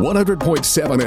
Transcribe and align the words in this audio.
100.7 0.00 0.38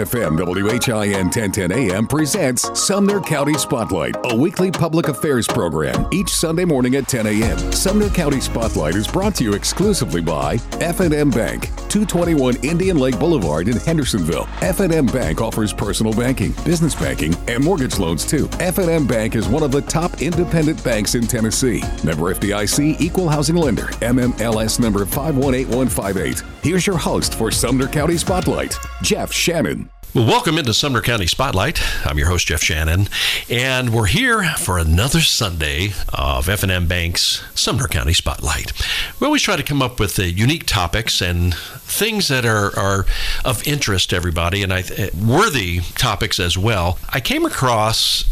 FM 0.06 0.38
WHIN 0.38 1.24
1010 1.26 1.72
AM 1.72 2.06
presents 2.06 2.80
Sumner 2.80 3.20
County 3.22 3.56
Spotlight, 3.56 4.16
a 4.26 4.36
weekly 4.36 4.70
public 4.70 5.08
affairs 5.08 5.48
program 5.48 6.08
each 6.14 6.30
Sunday 6.30 6.64
morning 6.64 6.96
at 6.96 7.08
10 7.08 7.26
a.m. 7.26 7.58
Sumner 7.72 8.08
County 8.12 8.40
Spotlight 8.40 8.94
is 8.94 9.08
brought 9.08 9.34
to 9.34 9.44
you 9.44 9.54
exclusively 9.54 10.22
by 10.22 10.60
F&M 10.74 11.32
Bank, 11.32 11.70
221 11.90 12.58
Indian 12.58 13.00
Lake 13.00 13.18
Boulevard 13.18 13.68
in 13.68 13.78
Hendersonville. 13.78 14.48
F&M 14.62 15.08
Bank 15.08 15.42
offers 15.42 15.74
personal 15.74 16.14
banking, 16.14 16.52
business 16.64 16.94
banking, 16.94 17.34
and 17.48 17.64
mortgage 17.64 17.98
loans 17.98 18.24
too. 18.24 18.48
F&M 18.60 19.08
Bank 19.08 19.34
is 19.34 19.48
one 19.48 19.64
of 19.64 19.72
the 19.72 19.82
top 19.82 20.22
independent 20.22 20.84
banks 20.84 21.16
in 21.16 21.26
Tennessee. 21.26 21.82
Member 22.04 22.32
FDIC 22.36 23.02
Equal 23.02 23.28
Housing 23.28 23.56
Lender, 23.56 23.88
NMLS 24.04 24.80
number 24.80 25.04
518158. 25.04 26.44
Here's 26.62 26.86
your 26.86 26.98
host 26.98 27.34
for 27.34 27.50
Sumner 27.50 27.88
County 27.88 28.18
Spotlight. 28.18 28.78
Jeff 29.02 29.32
Shannon. 29.32 29.90
Well, 30.14 30.28
welcome 30.28 30.60
into 30.60 30.76
Sumner 30.76 31.02
County 31.02 31.26
Spotlight. 31.26 31.82
I'm 32.06 32.20
your 32.20 32.28
host 32.28 32.46
Jeff 32.46 32.62
Shannon, 32.62 33.10
and 33.50 33.92
we're 33.92 34.06
here 34.06 34.44
for 34.60 34.78
another 34.78 35.22
Sunday 35.22 35.94
of 36.14 36.48
F&M 36.48 36.88
Bank's 36.88 37.44
Sumner 37.56 37.88
County 37.88 38.14
Spotlight. 38.14 38.74
We 39.20 39.26
always 39.26 39.42
try 39.42 39.56
to 39.56 39.64
come 39.64 39.82
up 39.82 40.00
with 40.00 40.20
uh, 40.20 40.24
unique 40.24 40.68
topics 40.68 41.20
and 41.20 41.56
things 41.56 42.28
that 42.28 42.46
are, 42.46 42.78
are 42.78 43.08
of 43.44 43.68
interest 43.68 44.12
to 44.12 44.16
everybody, 44.16 44.62
and 44.62 44.72
I, 44.72 44.82
uh, 44.82 45.08
worthy 45.20 45.80
topics 45.96 46.40
as 46.40 46.60
well. 46.60 47.00
I 47.10 47.20
came 47.20 47.44
across 47.44 48.26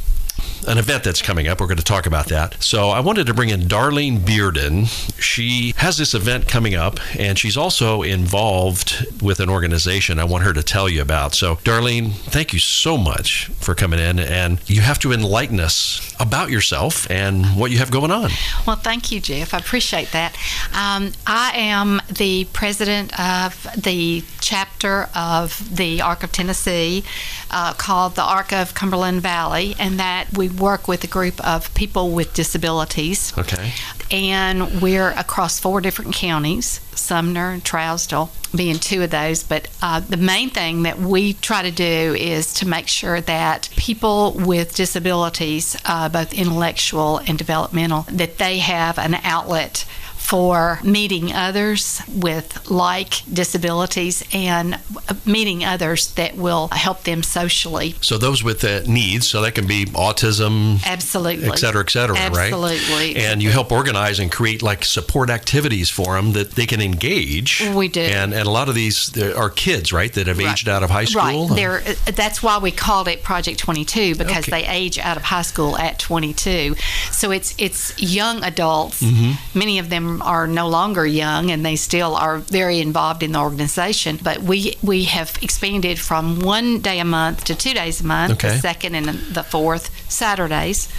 an 0.68 0.78
event 0.78 1.04
that's 1.04 1.22
coming 1.22 1.48
up. 1.48 1.60
We're 1.60 1.68
going 1.68 1.78
to 1.78 1.84
talk 1.84 2.06
about 2.06 2.28
that. 2.28 2.62
So 2.64 2.90
I 2.90 3.00
wanted 3.00 3.28
to 3.28 3.34
bring 3.34 3.50
in 3.50 3.62
Darlene 3.62 4.20
Bearden. 4.20 4.88
She 5.22 5.74
has 5.78 5.98
this 5.98 6.14
event 6.14 6.48
coming 6.48 6.76
up, 6.76 7.00
and 7.18 7.38
she's 7.38 7.58
also 7.58 8.02
involved 8.02 9.06
with 9.22 9.40
an 9.40 9.50
organization 9.50 10.20
I 10.20 10.24
want 10.24 10.44
her 10.44 10.54
to 10.54 10.64
tell 10.64 10.88
you 10.88 11.02
about. 11.02 11.34
So, 11.34 11.56
Darlene, 11.58 12.12
thank 12.12 12.54
you 12.54 12.60
so 12.60 12.98
much 12.98 13.48
for 13.60 13.76
coming 13.76 14.00
in, 14.00 14.20
and 14.20 14.60
you 14.70 14.82
have 14.82 15.00
to 15.00 15.12
enlighten 15.12 15.60
us 15.60 16.16
about 16.20 16.50
yourself 16.50 17.10
and 17.10 17.46
what 17.58 17.72
you 17.72 17.78
have 17.80 17.92
going 17.92 18.12
on. 18.12 18.30
Well, 18.68 18.76
thank 18.76 19.12
you, 19.12 19.20
Jeff. 19.20 19.54
I 19.54 19.58
appreciate 19.58 20.12
that. 20.12 20.36
Um, 20.74 21.12
I 21.26 21.52
am 21.56 22.02
the 22.10 22.46
president 22.54 23.20
of 23.20 23.68
the 23.76 24.24
chapter 24.40 25.10
of 25.16 25.76
the 25.76 26.02
Arc 26.02 26.24
of 26.24 26.32
Tennessee 26.32 27.04
uh, 27.50 27.74
called 27.74 28.16
the 28.16 28.24
Arc 28.24 28.54
of 28.54 28.74
Cumberland 28.74 29.22
Valley, 29.22 29.76
and 29.80 30.00
that 30.00 30.31
we 30.36 30.50
work 30.50 30.88
with 30.88 31.04
a 31.04 31.08
group 31.08 31.46
of 31.46 31.74
people 31.74 32.12
with 32.12 32.34
disabilities. 32.34 33.34
Okay. 33.38 33.72
And 34.10 34.82
we're 34.82 35.12
across 35.12 35.60
four 35.60 35.82
different 35.82 36.14
counties, 36.14 36.82
Sumner 36.96 37.52
and 37.52 37.64
Trousdale 37.64 38.30
being 38.56 38.78
two 38.78 39.02
of 39.04 39.10
those. 39.12 39.44
But 39.44 39.70
uh, 39.82 40.02
the 40.02 40.18
main 40.18 40.50
thing 40.50 40.84
that 40.84 41.00
we 41.00 41.34
try 41.34 41.64
to 41.64 41.72
do 41.72 41.84
is 42.18 42.54
to 42.56 42.68
make 42.68 42.88
sure 42.88 43.22
that 43.22 43.70
people 43.76 44.34
with 44.34 44.76
disabilities, 44.76 45.78
uh, 45.86 46.10
both 46.10 46.34
intellectual 46.34 47.20
and 47.20 47.38
developmental, 47.38 48.04
that 48.10 48.38
they 48.38 48.60
have 48.60 48.98
an 48.98 49.16
outlet 49.24 49.86
for 50.22 50.80
meeting 50.82 51.34
others 51.34 52.02
with 52.08 52.70
like 52.70 53.22
disabilities 53.32 54.24
and 54.34 54.80
meeting 55.26 55.66
others 55.66 56.14
that 56.14 56.38
will 56.38 56.70
help 56.72 57.04
them 57.04 57.22
socially. 57.22 57.96
So 58.00 58.18
those 58.18 58.42
with 58.42 58.64
uh, 58.64 58.84
needs, 58.88 59.28
so 59.28 59.42
that 59.42 59.56
can 59.56 59.68
be 59.68 59.86
autism, 59.88 60.82
absolutely, 60.86 61.50
et 61.50 61.58
cetera, 61.58 61.82
et 61.82 61.90
cetera, 61.90 62.16
absolutely. 62.18 62.70
right? 62.70 62.78
Absolutely. 62.78 63.16
And 63.18 63.44
you 63.44 63.50
help 63.50 63.74
organize 63.74 64.20
and 64.20 64.32
create 64.32 64.62
like 64.62 64.86
support 64.86 65.30
activities 65.30 65.90
for 65.90 66.16
them 66.16 66.32
that 66.32 66.52
they 66.52 66.66
can 66.66 66.82
engage. 66.82 67.68
We 67.76 67.90
do. 67.90 68.02
And 68.02 68.34
and 68.34 68.48
a 68.48 68.52
lot 68.52 68.70
of 68.70 68.76
these 68.76 69.18
are 69.22 69.50
kids, 69.50 69.92
right, 69.92 70.14
that 70.14 70.28
have 70.28 70.38
right. 70.38 70.54
aged 70.54 70.70
out 70.70 70.84
of 70.84 70.90
high 70.90 71.06
school. 71.06 71.50
Right. 71.50 71.56
They're, 71.56 71.82
that's 72.14 72.42
why 72.42 72.60
we 72.60 72.72
called 72.72 73.10
it 73.10 73.22
Project 73.22 73.60
22 73.60 74.16
because 74.16 74.48
okay. 74.48 74.62
they 74.62 74.68
age 74.68 74.98
out 74.98 75.18
of 75.18 75.24
high 75.24 75.42
school 75.42 75.78
at 75.78 76.00
22. 76.00 76.76
So 77.12 77.32
it's 77.32 77.54
it's 77.58 78.00
young 78.02 78.44
adults. 78.44 79.02
Mm-hmm. 79.02 79.60
Many 79.60 79.80
of 79.80 79.90
them 79.90 80.21
are 80.22 80.48
no 80.48 80.68
longer 80.68 81.06
young 81.06 81.52
and 81.52 81.66
they 81.66 81.76
still 81.76 82.16
are 82.16 82.38
very 82.38 82.80
involved 82.80 83.24
in 83.24 83.34
the 83.34 83.40
organization. 83.40 84.20
But 84.22 84.40
we 84.42 84.78
we 84.82 85.06
have 85.06 85.38
expanded 85.42 86.00
from 86.00 86.40
one 86.40 86.80
day 86.80 87.00
a 87.00 87.06
month 87.06 87.44
to 87.46 87.56
two 87.56 87.74
days 87.74 88.02
a 88.02 88.06
month, 88.06 88.34
okay. 88.34 88.50
the 88.50 88.60
second 88.60 88.96
and 88.96 89.08
the 89.08 89.44
fourth 89.44 89.90
Saturdays, 90.12 90.90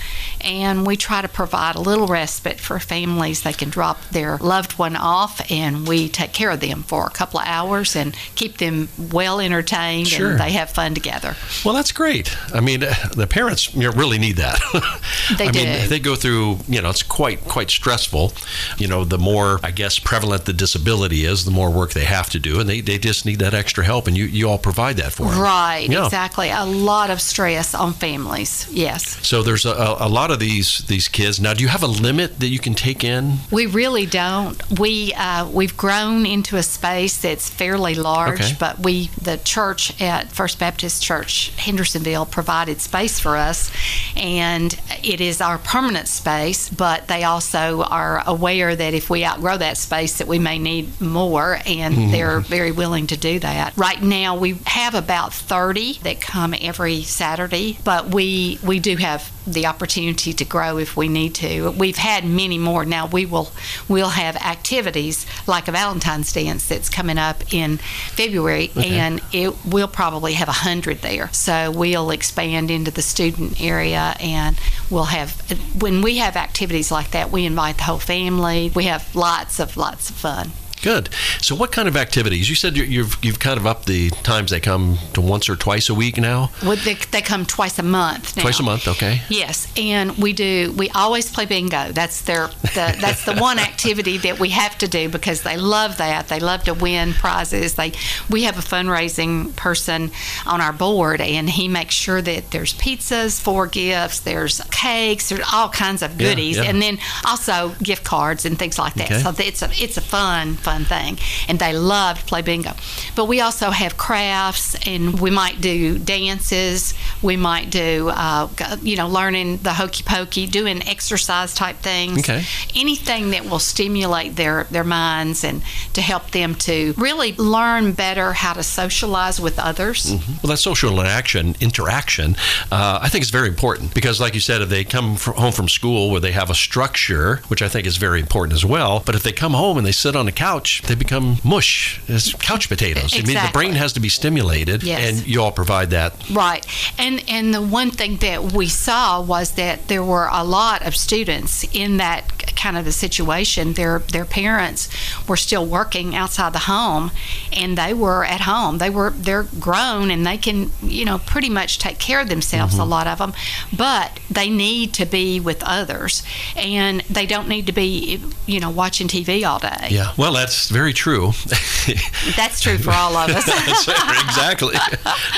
and 0.41 0.87
we 0.87 0.97
try 0.97 1.23
to 1.23 1.29
provide 1.29 1.77
a 1.77 1.81
little 1.81 2.07
respite 2.07 2.61
for 2.61 2.79
families. 2.79 3.43
They 3.43 3.53
can 3.53 3.71
drop 3.71 4.03
their 4.11 4.39
loved 4.39 4.79
one 4.79 4.97
off, 4.97 5.41
and 5.51 5.87
we 5.87 6.09
take 6.09 6.33
care 6.33 6.51
of 6.51 6.61
them 6.61 6.83
for 6.83 7.07
a 7.07 7.11
couple 7.11 7.41
of 7.41 7.47
hours 7.47 7.95
and 7.95 8.17
keep 8.35 8.59
them 8.59 8.89
well 9.13 9.41
entertained, 9.41 10.09
sure. 10.09 10.33
and 10.33 10.41
they 10.41 10.53
have 10.53 10.71
fun 10.71 10.95
together. 10.95 11.37
Well, 11.65 11.75
that's 11.75 11.93
great. 11.93 12.37
I 12.55 12.61
mean, 12.61 12.83
uh, 12.83 12.95
the 13.15 13.27
parents 13.27 13.75
really 13.75 14.19
need 14.19 14.37
that. 14.37 14.61
they 15.39 15.49
I 15.49 15.51
do. 15.51 15.59
mean, 15.59 15.89
they 15.89 15.99
go 15.99 16.17
through. 16.17 16.59
You 16.69 16.83
know, 16.83 16.91
it's 16.91 17.03
quite 17.03 17.45
quite 17.45 17.71
stressful. 17.71 18.33
You 18.79 18.89
know, 18.89 19.02
the 19.05 19.19
more 19.19 19.61
I 19.63 19.71
guess 19.71 19.99
prevalent 19.99 20.45
the 20.45 20.53
disability 20.53 21.25
is, 21.25 21.45
the 21.45 21.51
more 21.51 21.71
work 21.71 21.93
they 21.93 22.05
have 22.05 22.31
to 22.31 22.39
do, 22.39 22.61
and 22.61 22.69
they, 22.69 22.81
they 22.81 22.99
just 22.99 23.27
need 23.27 23.39
that 23.41 23.55
extra 23.55 23.85
help, 23.85 24.07
and 24.07 24.17
you 24.17 24.25
you 24.25 24.49
all 24.49 24.59
provide 24.59 24.97
that 24.97 25.13
for 25.13 25.31
them. 25.31 25.41
Right. 25.41 25.89
Yeah. 25.89 26.05
Exactly. 26.05 26.51
A 26.51 26.65
lot 26.65 27.11
of 27.11 27.21
stress 27.21 27.75
on 27.75 27.93
families. 27.93 28.67
Yes. 28.71 29.27
So 29.27 29.43
there's 29.43 29.67
a, 29.67 29.97
a 29.99 30.09
lot 30.09 30.31
of 30.31 30.39
these 30.39 30.79
these 30.87 31.09
kids. 31.09 31.41
Now, 31.41 31.55
do 31.55 31.63
you 31.63 31.69
have 31.69 31.83
a 31.83 31.89
limit 31.89 32.41
that 32.41 32.49
you 32.49 32.59
can 32.59 32.75
take 32.75 33.05
in? 33.05 33.39
We 33.51 33.67
really 33.67 34.07
don't. 34.07 34.57
We 34.79 35.13
uh, 35.15 35.49
we've 35.49 35.77
grown 35.77 36.27
into 36.27 36.57
a 36.57 36.63
space 36.63 37.21
that's 37.21 37.49
fairly 37.49 37.95
large, 37.95 38.41
okay. 38.41 38.57
but 38.59 38.79
we 38.81 39.09
the 39.21 39.39
church 39.39 40.01
at 40.01 40.33
First 40.33 40.59
Baptist 40.59 41.03
Church 41.03 41.51
Hendersonville 41.57 42.27
provided 42.27 42.81
space 42.81 43.19
for 43.19 43.37
us, 43.37 43.71
and 44.17 44.79
it 45.03 45.21
is 45.21 45.41
our 45.41 45.59
permanent 45.59 46.09
space. 46.09 46.69
But 46.69 47.09
they 47.09 47.25
also 47.25 47.83
are 47.83 48.23
aware 48.27 48.75
that 48.75 48.92
if 48.93 49.11
we 49.11 49.25
outgrow 49.25 49.57
that 49.59 49.77
space, 49.77 50.19
that 50.19 50.27
we 50.27 50.39
may 50.39 50.59
need 50.59 51.01
more, 51.01 51.59
and 51.67 51.95
mm-hmm. 51.95 52.11
they're 52.13 52.41
very 52.41 52.73
willing 52.73 53.07
to 53.09 53.17
do 53.17 53.39
that. 53.41 53.77
Right 53.77 54.03
now, 54.03 54.37
we 54.37 54.59
have 54.67 54.95
about 54.95 55.33
30 55.33 55.99
that 56.03 56.21
come 56.21 56.55
every 56.61 57.03
Saturday, 57.03 57.79
but 57.85 58.09
we 58.09 58.59
we 58.63 58.81
do 58.81 58.97
have 58.97 59.31
the 59.47 59.67
opportunity 59.67 60.33
to 60.33 60.45
grow 60.45 60.79
if 60.79 60.97
we 60.97 61.09
need 61.09 61.35
to. 61.35 61.71
We've 61.71 61.97
had 61.97 62.25
many 62.25 62.59
more. 62.59 62.85
Now 62.85 63.07
we 63.07 63.27
will 63.27 63.53
we'll 63.89 64.11
have 64.11 64.37
activities 64.37 65.27
like 65.47 65.69
a 65.69 65.73
Valentine's 65.73 66.33
dance 66.33 66.69
that's 66.69 66.89
coming 66.89 67.19
up 67.19 67.53
in 67.53 67.79
February, 67.79 68.71
okay. 68.77 68.91
and 68.91 69.21
it 69.33 69.65
will 69.65 69.89
probably 69.89 70.35
have 70.35 70.49
a 70.49 70.53
hundred 70.53 70.99
there. 70.99 71.33
So 71.33 71.71
we'll 71.71 72.11
expand 72.11 72.71
into 72.71 72.91
the 72.91 73.03
student 73.03 73.61
area, 73.61 74.15
and 74.21 74.59
we'll 74.91 75.05
have 75.05 75.33
when 75.81 76.03
we 76.03 76.19
have 76.19 76.37
activities 76.37 76.91
like 76.91 77.11
that, 77.13 77.31
we 77.31 77.45
invite 77.45 77.79
the 77.79 77.85
whole 77.85 77.99
family. 77.99 78.71
We 78.75 78.82
have 78.83 79.15
lots 79.15 79.61
of 79.61 79.77
lots 79.77 80.11
of 80.11 80.17
fun. 80.17 80.51
Good. 80.83 81.11
So, 81.41 81.55
what 81.55 81.71
kind 81.71 81.87
of 81.87 81.97
activities? 81.97 82.51
You 82.51 82.57
said 82.57 82.77
you've 82.77 83.17
you've 83.23 83.39
kind 83.39 83.59
of 83.59 83.67
upped 83.67 83.87
the 83.87 84.11
times 84.11 84.51
they 84.51 84.59
come 84.59 84.99
to 85.15 85.21
once 85.21 85.49
or 85.49 85.55
twice 85.55 85.89
a 85.89 85.95
week 85.95 86.19
now. 86.19 86.51
Well, 86.63 86.77
they, 86.77 86.95
they 86.95 87.23
come 87.23 87.47
twice 87.47 87.79
a 87.79 87.85
month. 87.85 88.37
Now. 88.37 88.43
Twice 88.43 88.59
a 88.59 88.65
month, 88.65 88.89
okay. 88.89 89.23
Yes, 89.29 89.73
and 89.77 90.17
we 90.19 90.33
do. 90.33 90.73
We 90.77 90.91
always 90.91 91.31
play 91.31 91.47
bingo. 91.47 91.93
That's 91.93 92.23
their. 92.23 92.49
The, 92.63 92.97
that's 93.01 93.25
the 93.25 93.37
one 93.37 93.59
activity 93.61 94.19
that 94.19 94.41
we 94.41 94.49
have 94.51 94.77
to 94.79 94.89
do 94.89 95.09
because 95.09 95.43
they 95.43 95.57
love 95.57 95.99
that. 95.99 96.29
They 96.29 96.41
love 96.41 96.65
to 96.65 96.75
win 96.75 97.13
prizes. 97.13 97.75
They. 97.75 97.93
We 98.29 98.43
have 98.43 98.59
a 98.59 98.63
fundraising 98.63 99.55
person 99.55 100.11
on 100.47 100.61
our 100.61 100.73
board, 100.73 101.21
and 101.21 101.49
he 101.49 101.69
makes 101.69 101.95
sure 101.95 102.21
that 102.21 102.51
there's 102.51 102.75
pizzas 102.75 103.41
for 103.41 103.69
gifts. 103.69 104.21
There's 104.21 104.61
cakes. 104.73 105.29
There's 105.29 105.47
all 105.53 105.69
kinds 105.69 106.03
of 106.03 106.19
goodies, 106.19 106.57
yeah, 106.57 106.65
yeah. 106.65 106.71
and 106.71 106.83
then 106.83 106.99
also 107.25 107.75
gift 107.83 108.03
cards 108.03 108.45
and 108.45 108.59
things 108.59 108.81
like 108.81 108.95
that. 108.95 109.13
Okay. 109.13 109.21
So 109.21 109.33
it's 109.39 109.63
a 109.63 109.71
it's 109.81 109.97
a 109.97 110.01
fun 110.01 110.55
fun 110.55 110.72
fun 110.73 110.85
thing. 110.85 111.19
And 111.49 111.59
they 111.59 111.73
love 111.73 112.21
to 112.21 112.25
play 112.25 112.43
bingo. 112.43 112.73
But 113.15 113.27
we 113.27 113.41
also 113.41 113.71
have 113.71 113.97
crafts, 113.97 114.77
and 114.87 115.21
we 115.21 115.31
might 115.31 115.61
do 115.61 115.99
dances. 115.99 116.95
We 117.23 117.37
might 117.37 117.71
do, 117.71 118.11
uh, 118.11 118.49
you 118.83 118.97
know, 118.97 119.09
learning 119.09 119.59
the 119.59 119.75
hokey 119.75 120.03
pokey, 120.05 120.47
doing 120.47 120.83
exercise 120.89 121.55
type 121.55 121.77
things. 121.77 122.21
Okay. 122.21 122.45
Anything 122.75 123.31
that 123.31 123.45
will 123.45 123.59
stimulate 123.59 124.37
their, 124.37 124.65
their 124.71 124.85
minds 124.85 125.45
and 125.45 125.63
to 125.93 126.01
help 126.01 126.31
them 126.31 126.55
to 126.55 126.95
really 126.97 127.35
learn 127.35 127.93
better 127.93 128.33
how 128.33 128.53
to 128.55 128.63
socialize 128.63 129.41
with 129.41 129.59
others. 129.59 130.07
Mm-hmm. 130.07 130.33
Well, 130.43 130.51
that 130.51 130.59
social 130.59 130.91
interaction, 130.93 131.55
interaction, 131.61 132.37
uh, 132.71 132.99
I 133.03 133.09
think 133.09 133.23
is 133.23 133.31
very 133.31 133.49
important 133.49 133.95
because, 133.95 134.21
like 134.21 134.35
you 134.35 134.41
said, 134.41 134.63
if 134.63 134.69
they 134.69 134.85
come 134.85 135.17
from 135.17 135.35
home 135.35 135.53
from 135.53 135.69
school 135.69 136.11
where 136.11 136.21
they 136.21 136.33
have 136.33 136.51
a 136.51 136.55
structure, 136.55 137.37
which 137.49 137.63
I 137.63 137.69
think 137.69 137.87
is 137.87 137.97
very 137.97 138.21
important 138.21 138.55
as 138.55 138.65
well, 138.65 139.03
but 139.05 139.15
if 139.15 139.23
they 139.23 139.33
come 139.33 139.53
home 139.53 139.77
and 139.79 139.87
they 139.87 139.93
sit 139.93 140.17
on 140.17 140.27
the 140.27 140.33
couch 140.33 140.62
couch, 140.63 140.83
they 140.83 140.95
become 140.95 141.37
mush. 141.45 142.01
It's 142.09 142.33
couch 142.35 142.69
potatoes. 142.69 143.05
Exactly. 143.05 143.37
I 143.37 143.41
mean, 143.41 143.47
the 143.47 143.53
brain 143.53 143.73
has 143.73 143.93
to 143.95 144.01
be 144.01 144.09
stimulated, 144.09 144.83
Yes. 144.83 145.19
and 145.19 145.27
you 145.27 145.43
all 145.43 145.53
provide 145.53 145.91
that. 145.91 146.15
Right. 146.31 146.67
And 146.99 147.23
and 147.29 147.55
the 147.55 147.63
one 147.63 147.91
thing 147.91 148.17
that 148.19 148.53
we 148.53 148.69
saw 148.69 149.21
was 149.21 149.53
that 149.53 149.89
there 149.89 150.03
were 150.03 150.29
a 150.31 150.45
lot 150.45 150.87
of 150.87 150.97
students 150.97 151.65
in 151.73 151.97
that 151.99 152.55
kind 152.57 152.77
of 152.77 152.87
a 152.87 152.93
situation. 152.93 153.73
Their 153.75 154.01
their 154.01 154.25
parents 154.25 154.89
were 155.29 155.37
still 155.37 155.67
working 155.67 156.15
outside 156.15 156.53
the 156.53 156.67
home 156.71 157.11
and 157.53 157.77
they 157.77 157.93
were 157.95 158.25
at 158.25 158.43
home. 158.43 158.79
They 158.79 158.91
were 158.91 159.11
they're 159.11 159.49
grown 159.59 160.11
and 160.11 160.27
they 160.27 160.39
can, 160.39 160.71
you 160.83 161.05
know, 161.05 161.19
pretty 161.19 161.49
much 161.49 161.79
take 161.79 161.99
care 161.99 162.21
of 162.21 162.29
themselves 162.29 162.75
a 162.75 162.81
mm-hmm. 162.81 162.91
lot 162.91 163.07
of 163.07 163.19
them, 163.19 163.33
but 163.77 164.21
they 164.31 164.49
need 164.49 164.95
to 164.95 165.07
be 165.07 165.41
with 165.41 165.63
others 165.65 166.23
and 166.57 167.01
they 167.11 167.27
don't 167.27 167.49
need 167.49 167.67
to 167.67 167.73
be, 167.73 168.23
you 168.47 168.61
know, 168.61 168.71
watching 168.71 169.09
TV 169.09 169.47
all 169.49 169.59
day. 169.59 169.89
Yeah. 169.91 170.13
Well, 170.17 170.33
that's 170.33 170.52
very 170.69 170.93
true. 170.93 171.33
That's 172.37 172.61
true 172.61 172.79
for 172.79 172.91
all 172.91 173.17
of 173.17 173.31
us. 173.31 173.49
exactly. 174.25 174.75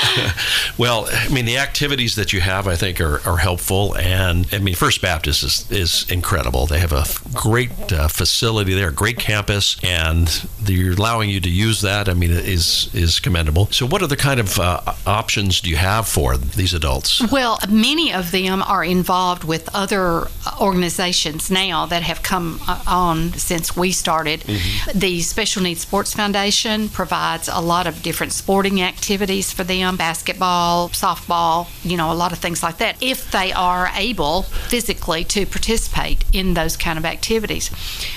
well, 0.77 1.07
I 1.11 1.29
mean, 1.29 1.45
the 1.45 1.57
activities 1.57 2.15
that 2.15 2.33
you 2.33 2.41
have, 2.41 2.67
I 2.67 2.75
think, 2.75 3.01
are, 3.01 3.21
are 3.27 3.37
helpful. 3.37 3.95
And 3.97 4.47
I 4.51 4.59
mean, 4.59 4.75
First 4.75 5.01
Baptist 5.01 5.43
is, 5.43 5.71
is 5.71 6.09
incredible. 6.09 6.65
They 6.65 6.79
have 6.79 6.93
a 6.93 7.05
great 7.33 7.91
uh, 7.91 8.07
facility 8.07 8.73
there, 8.73 8.89
a 8.89 8.93
great 8.93 9.19
campus, 9.19 9.77
and 9.83 10.27
they're 10.61 10.91
allowing 10.91 11.29
you 11.29 11.39
to 11.41 11.49
use 11.49 11.81
that. 11.81 12.09
I 12.09 12.13
mean, 12.13 12.31
it 12.31 12.45
is 12.45 12.89
is 12.93 13.19
commendable. 13.19 13.67
So, 13.71 13.85
what 13.85 14.01
other 14.01 14.15
kind 14.15 14.39
of 14.39 14.59
uh, 14.59 14.81
options 15.05 15.61
do 15.61 15.69
you 15.69 15.77
have 15.77 16.07
for 16.07 16.37
these 16.37 16.73
adults? 16.73 17.21
Well, 17.31 17.59
many 17.69 18.13
of 18.13 18.31
them 18.31 18.61
are 18.63 18.83
involved 18.83 19.43
with 19.43 19.69
other 19.73 20.27
organizations 20.59 21.51
now 21.51 21.85
that 21.85 22.03
have 22.03 22.21
come 22.23 22.59
uh, 22.67 22.81
on 22.87 23.33
since 23.33 23.75
we 23.75 23.91
started. 23.91 24.43
The 25.05 25.21
Special 25.21 25.61
Needs 25.61 25.81
Sports 25.81 26.15
Foundation 26.15 26.89
provides 26.89 27.47
a 27.47 27.59
lot 27.61 27.85
of 27.85 28.01
different 28.01 28.33
sporting 28.33 28.81
activities 28.81 29.51
for 29.51 29.63
them 29.63 29.97
basketball, 29.97 30.89
softball, 30.89 31.67
you 31.83 31.95
know, 31.95 32.11
a 32.11 32.17
lot 32.17 32.31
of 32.31 32.39
things 32.39 32.63
like 32.63 32.79
that, 32.79 32.97
if 33.03 33.29
they 33.29 33.53
are 33.53 33.91
able 33.93 34.41
physically 34.41 35.23
to 35.25 35.45
participate 35.45 36.25
in 36.33 36.55
those 36.55 36.75
kind 36.75 36.97
of 36.97 37.05
activities. 37.05 37.69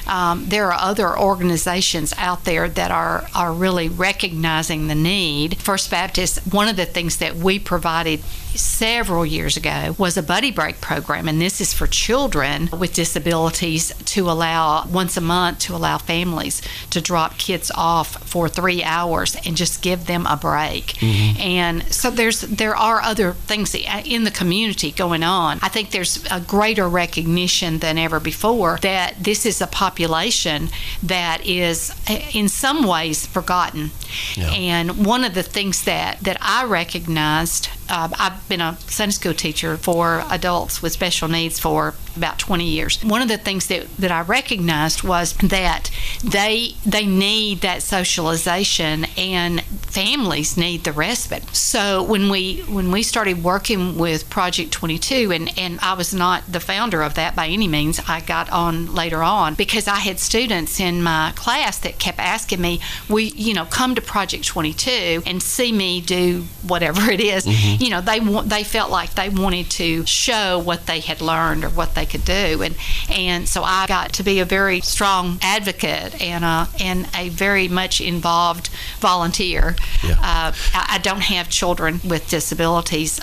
Um, 0.07 0.49
there 0.49 0.73
are 0.73 0.81
other 0.81 1.15
organizations 1.19 2.15
out 2.17 2.47
there 2.47 2.71
that 2.71 2.91
are, 2.91 3.27
are 3.35 3.53
really 3.53 3.91
recognizing 3.91 4.87
the 4.87 4.95
need. 4.95 5.59
First 5.59 5.91
Baptist, 5.91 6.39
one 6.55 6.69
of 6.69 6.77
the 6.77 6.87
things 6.87 7.19
that 7.19 7.37
we 7.37 7.59
provided 7.59 8.21
several 8.55 9.25
years 9.25 9.57
ago 9.57 9.95
was 9.99 10.17
a 10.17 10.23
buddy 10.23 10.51
break 10.51 10.81
program 10.81 11.29
and 11.29 11.41
this 11.41 11.61
is 11.61 11.73
for 11.75 11.87
children 11.87 12.69
with 12.79 12.95
disabilities 12.95 13.93
to 14.05 14.31
allow 14.31 14.87
once 14.87 15.17
a 15.17 15.21
month 15.21 15.59
to 15.59 15.75
allow 15.75 15.99
families 15.99 16.63
to 16.91 17.01
drop 17.01 17.39
kids 17.39 17.71
off 17.75 18.23
for 18.29 18.49
three 18.49 18.83
hours 18.83 19.37
and 19.45 19.57
just 19.57 19.83
give 19.83 20.07
them 20.07 20.27
a 20.27 20.37
break. 20.37 20.87
Mm-hmm. 20.95 21.41
And 21.41 21.83
so 21.93 22.11
there's 22.11 22.41
there 22.43 22.77
are 22.77 23.01
other 23.01 23.33
things 23.33 23.75
uh, 23.75 24.03
in 24.05 24.25
the 24.25 24.31
community 24.31 24.93
going 24.93 25.23
on. 25.23 25.59
I 25.63 25.69
think 25.69 25.91
there's 25.91 26.25
a 26.31 26.41
greater 26.41 26.89
recognition 26.89 27.79
than 27.79 27.99
ever 27.99 28.21
before 28.21 28.79
that 28.83 29.17
this 29.23 29.45
is 29.47 29.61
a 29.61 29.67
population 29.67 30.69
that 31.03 31.45
is 31.47 31.91
uh, 32.09 32.21
in 32.33 32.49
some 32.49 32.87
ways 32.87 33.27
forgotten. 33.27 33.91
Yeah. 34.37 34.51
and 34.53 35.05
one 35.05 35.23
of 35.23 35.35
the 35.35 35.43
things 35.43 35.85
that 35.85 36.21
that 36.21 36.39
i 36.41 36.65
recognized 36.65 37.69
uh, 37.89 38.09
I've 38.19 38.49
been 38.49 38.61
a 38.61 38.77
Sunday 38.81 39.13
school 39.13 39.35
teacher 39.35 39.77
for 39.77 40.25
adults 40.31 40.83
with 40.83 40.93
special 40.93 41.29
needs 41.29 41.59
for 41.59 41.95
about 42.19 42.39
20 42.39 42.65
years. 42.69 43.03
One 43.03 43.23
of 43.23 43.29
the 43.29 43.39
things 43.39 43.67
that, 43.69 43.89
that 43.97 44.11
I 44.11 44.23
recognized 44.23 45.03
was 45.03 45.33
that 45.35 45.91
they 46.23 46.75
they 46.85 47.07
need 47.07 47.61
that 47.61 47.83
socialization 47.83 49.07
and 49.17 49.63
families 49.63 50.57
need 50.57 50.85
the 50.85 50.93
respite. 50.93 51.45
So 51.55 52.03
when 52.03 52.29
we 52.29 52.61
when 52.69 52.91
we 52.91 53.03
started 53.03 53.43
working 53.43 53.99
with 53.99 54.29
Project 54.31 54.73
22 54.73 55.33
and 55.33 55.59
and 55.59 55.79
I 55.81 55.95
was 55.95 56.13
not 56.13 56.51
the 56.51 56.61
founder 56.61 57.03
of 57.03 57.15
that 57.15 57.37
by 57.37 57.47
any 57.49 57.69
means. 57.69 58.01
I 58.09 58.21
got 58.21 58.51
on 58.51 58.95
later 58.95 59.23
on 59.23 59.55
because 59.55 59.89
I 59.89 59.97
had 59.97 60.19
students 60.19 60.81
in 60.81 61.03
my 61.03 61.33
class 61.35 61.79
that 61.81 61.99
kept 61.99 62.19
asking 62.19 62.61
me, 62.61 62.81
"We, 63.09 63.25
you 63.37 63.55
know, 63.55 63.65
come 63.65 63.95
to 63.95 64.03
Project 64.03 64.47
22 64.47 65.23
and 65.27 65.43
see 65.43 65.73
me 65.73 66.01
do 66.01 66.45
whatever 66.67 67.11
it 67.11 67.21
is." 67.21 67.47
Mm-hmm. 67.47 67.83
You 67.83 67.91
know, 67.91 68.01
they 68.01 68.19
they 68.45 68.65
felt 68.65 68.91
like 68.91 69.15
they 69.15 69.29
wanted 69.29 69.71
to 69.71 70.05
show 70.07 70.59
what 70.59 70.87
they 70.87 71.01
had 71.01 71.21
learned 71.21 71.65
or 71.65 71.71
what 71.71 71.95
they 71.95 72.07
could 72.09 72.25
do, 72.25 72.63
and 72.63 72.75
and 73.09 73.49
so 73.49 73.63
I 73.63 73.87
got 73.87 74.13
to 74.15 74.23
be 74.23 74.41
a 74.41 74.45
very 74.45 74.81
strong 74.81 75.39
advocate 75.43 76.21
and 76.21 76.45
a 76.45 76.69
and 76.81 77.09
a 77.15 77.29
very 77.29 77.69
much 77.69 78.01
involved 78.01 78.71
volunteer. 78.99 79.77
Yeah. 80.03 80.13
Uh, 80.13 80.53
I, 80.75 80.87
I 80.95 80.99
don't 80.99 81.21
have 81.21 81.49
children 81.49 82.01
with 82.05 82.29
disabilities. 82.29 83.21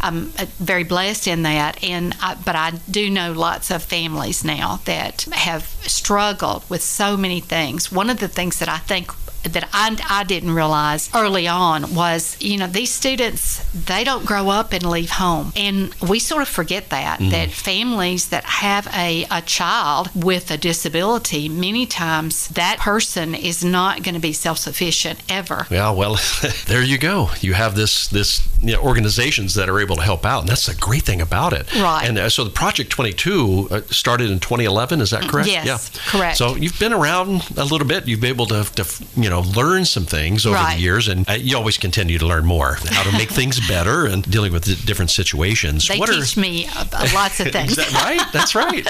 I'm 0.00 0.32
uh, 0.38 0.46
very 0.58 0.84
blessed 0.84 1.26
in 1.26 1.42
that, 1.44 1.82
and 1.82 2.14
I, 2.20 2.34
but 2.34 2.54
I 2.54 2.72
do 2.90 3.08
know 3.08 3.32
lots 3.32 3.70
of 3.70 3.82
families 3.82 4.44
now 4.44 4.80
that 4.84 5.22
have 5.32 5.64
struggled 5.82 6.68
with 6.68 6.82
so 6.82 7.16
many 7.16 7.40
things. 7.40 7.90
One 7.90 8.10
of 8.10 8.20
the 8.20 8.28
things 8.28 8.58
that 8.58 8.68
I 8.68 8.78
think 8.78 9.12
that 9.44 9.68
I, 9.72 9.96
I 10.08 10.24
didn't 10.24 10.52
realize 10.54 11.10
early 11.14 11.46
on 11.48 11.94
was 11.94 12.36
you 12.40 12.56
know 12.58 12.66
these 12.66 12.92
students 12.92 13.62
they 13.72 14.04
don't 14.04 14.24
grow 14.26 14.48
up 14.48 14.72
and 14.72 14.82
leave 14.88 15.10
home 15.10 15.52
and 15.56 15.94
we 16.08 16.18
sort 16.18 16.42
of 16.42 16.48
forget 16.48 16.90
that 16.90 17.20
that 17.20 17.50
families 17.50 18.28
that 18.28 18.44
have 18.44 18.86
a, 18.94 19.26
a 19.30 19.42
child 19.42 20.10
with 20.14 20.50
a 20.50 20.56
disability 20.56 21.48
many 21.48 21.86
times 21.86 22.48
that 22.48 22.78
person 22.78 23.34
is 23.34 23.64
not 23.64 24.02
going 24.02 24.14
to 24.14 24.20
be 24.20 24.32
self-sufficient 24.32 25.20
ever 25.28 25.66
Yeah, 25.70 25.90
well, 25.90 26.18
there 26.66 26.82
you 26.82 26.98
go. 26.98 27.30
You 27.40 27.54
have 27.54 27.74
this 27.74 28.08
this 28.08 28.46
you 28.62 28.72
know, 28.72 28.82
organizations 28.82 29.54
that 29.54 29.68
are 29.68 29.80
able 29.80 29.96
to 29.96 30.02
help 30.02 30.24
out, 30.24 30.40
and 30.40 30.48
that's 30.48 30.66
the 30.66 30.74
great 30.74 31.02
thing 31.02 31.20
about 31.20 31.52
it. 31.52 31.72
Right. 31.74 32.06
And 32.08 32.18
uh, 32.18 32.28
so 32.30 32.44
the 32.44 32.50
Project 32.50 32.90
22 32.90 33.68
uh, 33.70 33.80
started 33.90 34.30
in 34.30 34.38
2011. 34.40 35.00
Is 35.00 35.10
that 35.10 35.22
correct? 35.22 35.48
yes, 35.48 35.66
Yeah. 35.66 36.00
correct. 36.10 36.36
So 36.38 36.56
you've 36.56 36.78
been 36.78 36.92
around 36.92 37.42
a 37.56 37.64
little 37.64 37.86
bit. 37.86 38.06
You've 38.08 38.20
been 38.20 38.30
able 38.30 38.46
to, 38.46 38.64
to 38.76 38.84
you 39.16 39.28
know 39.30 39.33
learn 39.40 39.84
some 39.84 40.04
things 40.06 40.46
over 40.46 40.54
Right. 40.56 40.76
the 40.76 40.82
years, 40.82 41.08
and 41.08 41.28
uh, 41.28 41.32
you 41.34 41.56
always 41.56 41.76
continue 41.78 42.18
to 42.18 42.26
learn 42.26 42.44
more 42.46 42.74
how 42.90 43.02
to 43.02 43.12
make 43.12 43.30
things 43.40 43.66
better 43.68 44.06
and 44.06 44.22
dealing 44.30 44.52
with 44.52 44.64
different 44.86 45.10
situations. 45.10 45.88
they 45.88 45.98
what 45.98 46.08
are 46.10 46.14
teach 46.20 46.36
me 46.36 46.66
uh, 46.66 46.84
uh, 46.92 47.08
lots 47.14 47.40
of 47.40 47.48
things 47.52 47.70
Is 47.76 47.76
that 47.76 47.92
right? 48.04 48.20
That's 48.32 48.54
right. 48.54 48.86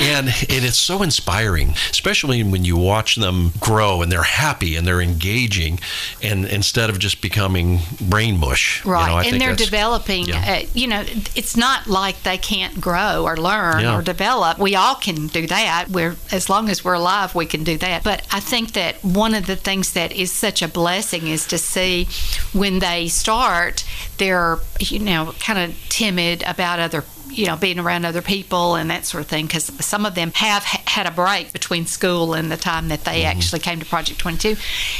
And 0.00 0.28
and 0.28 0.64
it's 0.64 0.78
so 0.78 1.02
inspiring, 1.02 1.74
especially 1.90 2.42
when 2.42 2.64
you 2.64 2.76
watch 2.76 3.16
them 3.16 3.52
grow 3.60 4.02
and 4.02 4.10
they're 4.12 4.22
happy 4.22 4.76
and 4.76 4.86
they're 4.86 5.00
engaging, 5.00 5.78
and 6.22 6.44
instead 6.46 6.90
of 6.90 6.98
just 6.98 7.20
becoming 7.20 7.80
brain 8.00 8.38
mush. 8.38 8.84
you 8.84 8.90
know, 8.90 8.96
Right, 8.96 9.26
and 9.32 9.40
they're 9.40 9.54
developing. 9.56 10.26
yeah. 10.26 10.58
Uh, 10.62 10.66
you 10.74 10.86
know, 10.86 11.04
it's 11.34 11.56
not 11.56 11.86
like 11.86 12.22
they 12.22 12.38
can't 12.38 12.80
grow 12.80 13.24
or 13.24 13.36
learn 13.36 13.80
Yeah. 13.80 13.96
or 13.96 14.02
develop. 14.02 14.58
We 14.58 14.74
all 14.76 14.94
can 14.96 15.26
do 15.28 15.46
that. 15.46 15.86
We're 15.90 16.16
as 16.32 16.48
long 16.48 16.68
as 16.68 16.84
we're 16.84 16.94
alive, 17.04 17.34
we 17.34 17.46
can 17.46 17.64
do 17.64 17.76
that. 17.78 18.02
But 18.04 18.18
I 18.30 18.40
think 18.40 18.72
that 18.72 19.02
one 19.04 19.34
of 19.34 19.46
the 19.46 19.56
things 19.56 19.77
that 19.82 20.12
is 20.12 20.32
such 20.32 20.62
a 20.62 20.68
blessing 20.68 21.26
is 21.26 21.46
to 21.46 21.58
see 21.58 22.08
when 22.52 22.78
they 22.78 23.08
start, 23.08 23.84
they're 24.18 24.58
you 24.80 24.98
know 24.98 25.34
kind 25.40 25.58
of 25.58 25.88
timid 25.88 26.42
about 26.46 26.78
other 26.78 27.02
you 27.38 27.46
know 27.46 27.56
being 27.56 27.78
around 27.78 28.04
other 28.04 28.22
people 28.22 28.74
and 28.74 28.90
that 28.90 29.04
sort 29.06 29.22
of 29.22 29.28
thing 29.28 29.46
because 29.46 29.64
some 29.80 30.04
of 30.04 30.14
them 30.14 30.32
have 30.34 30.64
ha- 30.64 30.82
had 30.86 31.06
a 31.06 31.10
break 31.10 31.52
between 31.52 31.86
school 31.86 32.34
and 32.34 32.50
the 32.50 32.56
time 32.56 32.88
that 32.88 33.04
they 33.04 33.18
Mm-hmm. 33.22 33.38
actually 33.38 33.60
came 33.60 33.78
to 33.80 33.86
project 33.86 34.18
22 34.20 34.56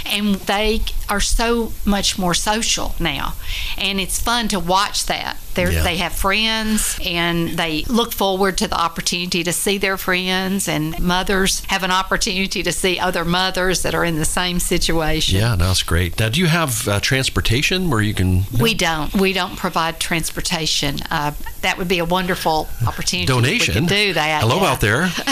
and 0.07 0.35
they 0.47 0.81
are 1.09 1.21
so 1.21 1.73
much 1.85 2.19
more 2.19 2.35
social 2.35 2.95
now 3.01 3.35
and 3.77 4.01
it's 4.01 4.21
fun 4.21 4.49
to 4.49 4.59
watch 4.61 5.07
that 5.07 5.37
Yeah. 5.57 5.83
they 5.83 5.97
have 5.97 6.13
friends 6.13 6.99
and 7.05 7.51
they 7.59 7.83
look 7.89 8.13
forward 8.13 8.57
to 8.59 8.69
the 8.69 8.77
opportunity 8.81 9.43
to 9.45 9.53
see 9.53 9.77
their 9.79 9.97
friends 9.97 10.69
and 10.69 11.01
mothers 11.01 11.65
have 11.67 11.83
an 11.83 11.91
opportunity 11.91 12.63
to 12.63 12.73
see 12.73 12.99
other 13.01 13.25
mothers 13.25 13.83
that 13.83 13.95
are 13.95 14.05
in 14.05 14.17
the 14.17 14.25
same 14.25 14.61
situation 14.61 15.39
Yeah, 15.39 15.55
no, 15.57 15.67
that's 15.67 15.83
great. 15.83 16.19
Now, 16.21 16.29
do 16.29 16.39
you 16.41 16.47
have 16.47 16.87
uh, 16.87 17.01
transportation 17.01 17.91
where 17.91 18.01
you 18.03 18.15
can 18.15 18.45
we 18.61 18.75
don't. 18.75 19.13
We 19.15 19.33
don't 19.33 19.57
provide 19.57 19.99
transportation. 20.01 20.99
Uh, 21.11 21.33
that 21.63 21.77
would 21.79 21.89
be 21.89 21.99
a 21.99 22.05
wonderful 22.29 22.69
opportunity. 22.87 23.27
donation? 23.27 23.85
We 23.85 23.89
do 23.89 24.13
that. 24.15 24.43
Hello 24.43 24.61
yeah. 24.61 24.71
out 24.71 24.81
there. 24.81 25.01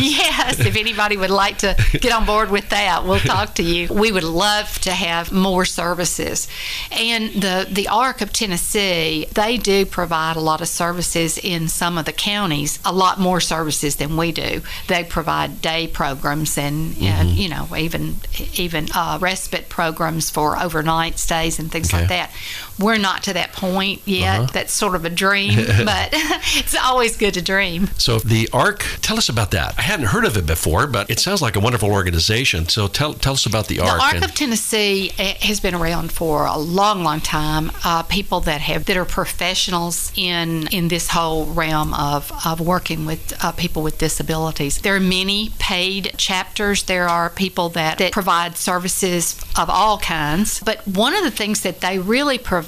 yes, 0.00 0.58
if 0.58 0.76
anybody 0.76 1.16
would 1.16 1.30
like 1.30 1.58
to 1.58 1.76
get 1.92 2.12
on 2.12 2.26
board 2.26 2.50
with 2.50 2.68
that, 2.70 3.04
we'll 3.04 3.20
talk 3.20 3.54
to 3.54 3.62
you. 3.62 3.88
We 3.88 4.10
would 4.10 4.24
love 4.24 4.56
love 4.66 4.78
to 4.80 4.92
have 4.92 5.32
more 5.32 5.64
services. 5.64 6.48
And 6.90 7.30
the, 7.42 7.66
the 7.70 7.88
ARC 7.88 8.20
of 8.20 8.32
Tennessee, 8.32 9.26
they 9.32 9.56
do 9.56 9.86
provide 9.86 10.36
a 10.36 10.40
lot 10.40 10.60
of 10.60 10.68
services 10.68 11.38
in 11.38 11.68
some 11.68 11.98
of 11.98 12.04
the 12.04 12.12
counties, 12.12 12.78
a 12.84 12.92
lot 12.92 13.18
more 13.18 13.40
services 13.40 13.96
than 13.96 14.16
we 14.16 14.32
do. 14.32 14.62
They 14.88 15.04
provide 15.04 15.60
day 15.62 15.88
programs 15.88 16.58
and, 16.58 16.92
mm-hmm. 16.92 17.04
and 17.04 17.28
you 17.30 17.48
know, 17.48 17.68
even 17.76 18.16
even 18.54 18.88
uh, 18.94 19.18
respite 19.20 19.68
programs 19.68 20.30
for 20.30 20.58
overnight 20.58 21.18
stays 21.18 21.58
and 21.58 21.70
things 21.70 21.88
okay. 21.90 22.00
like 22.00 22.08
that. 22.08 22.30
We're 22.78 22.98
not 22.98 23.22
to 23.24 23.32
that 23.34 23.52
point 23.52 24.02
yet. 24.04 24.40
Uh-huh. 24.40 24.50
That's 24.52 24.72
sort 24.72 24.94
of 24.94 25.04
a 25.04 25.10
dream, 25.10 25.56
but 25.84 26.10
it's 26.12 26.74
always 26.74 27.16
good 27.16 27.34
to 27.34 27.42
dream. 27.42 27.88
So 27.98 28.18
the 28.18 28.48
ARC, 28.52 28.84
tell 29.02 29.16
us 29.16 29.28
about 29.28 29.50
that. 29.52 29.74
I 29.78 29.82
hadn't 29.82 30.06
heard 30.06 30.24
of 30.24 30.36
it 30.36 30.46
before, 30.46 30.86
but 30.86 31.10
it 31.10 31.18
sounds 31.18 31.40
like 31.40 31.56
a 31.56 31.60
wonderful 31.60 31.90
organization. 31.90 32.68
So 32.68 32.86
tell 32.88 33.14
tell 33.14 33.32
us 33.32 33.46
about 33.46 33.68
the 33.68 33.80
ARC. 33.80 33.98
The 33.98 34.02
ARC 34.04 34.14
and- 34.16 34.24
of 34.24 34.34
Tennessee 34.34 35.12
eh, 35.18 35.34
has 35.40 35.60
been 35.60 35.74
around 35.74 36.12
for 36.12 36.46
a 36.46 36.58
long, 36.58 37.02
long 37.02 37.20
time. 37.20 37.72
Uh, 37.84 38.02
people 38.02 38.40
that 38.40 38.60
have 38.60 38.84
that 38.86 38.96
are 38.96 39.04
professionals 39.04 40.12
in 40.16 40.66
in 40.68 40.88
this 40.88 41.08
whole 41.08 41.46
realm 41.46 41.94
of 41.94 42.30
of 42.44 42.60
working 42.60 43.06
with 43.06 43.32
uh, 43.42 43.52
people 43.52 43.82
with 43.82 43.98
disabilities. 43.98 44.78
There 44.78 44.96
are 44.96 45.00
many 45.00 45.50
paid 45.58 46.12
chapters. 46.18 46.82
There 46.84 47.08
are 47.08 47.30
people 47.30 47.70
that 47.70 47.98
that 47.98 48.12
provide 48.12 48.56
services 48.56 49.36
of 49.56 49.70
all 49.70 49.98
kinds. 49.98 50.60
But 50.60 50.86
one 50.86 51.14
of 51.14 51.24
the 51.24 51.30
things 51.30 51.62
that 51.62 51.80
they 51.80 51.98
really 51.98 52.38
provide 52.38 52.65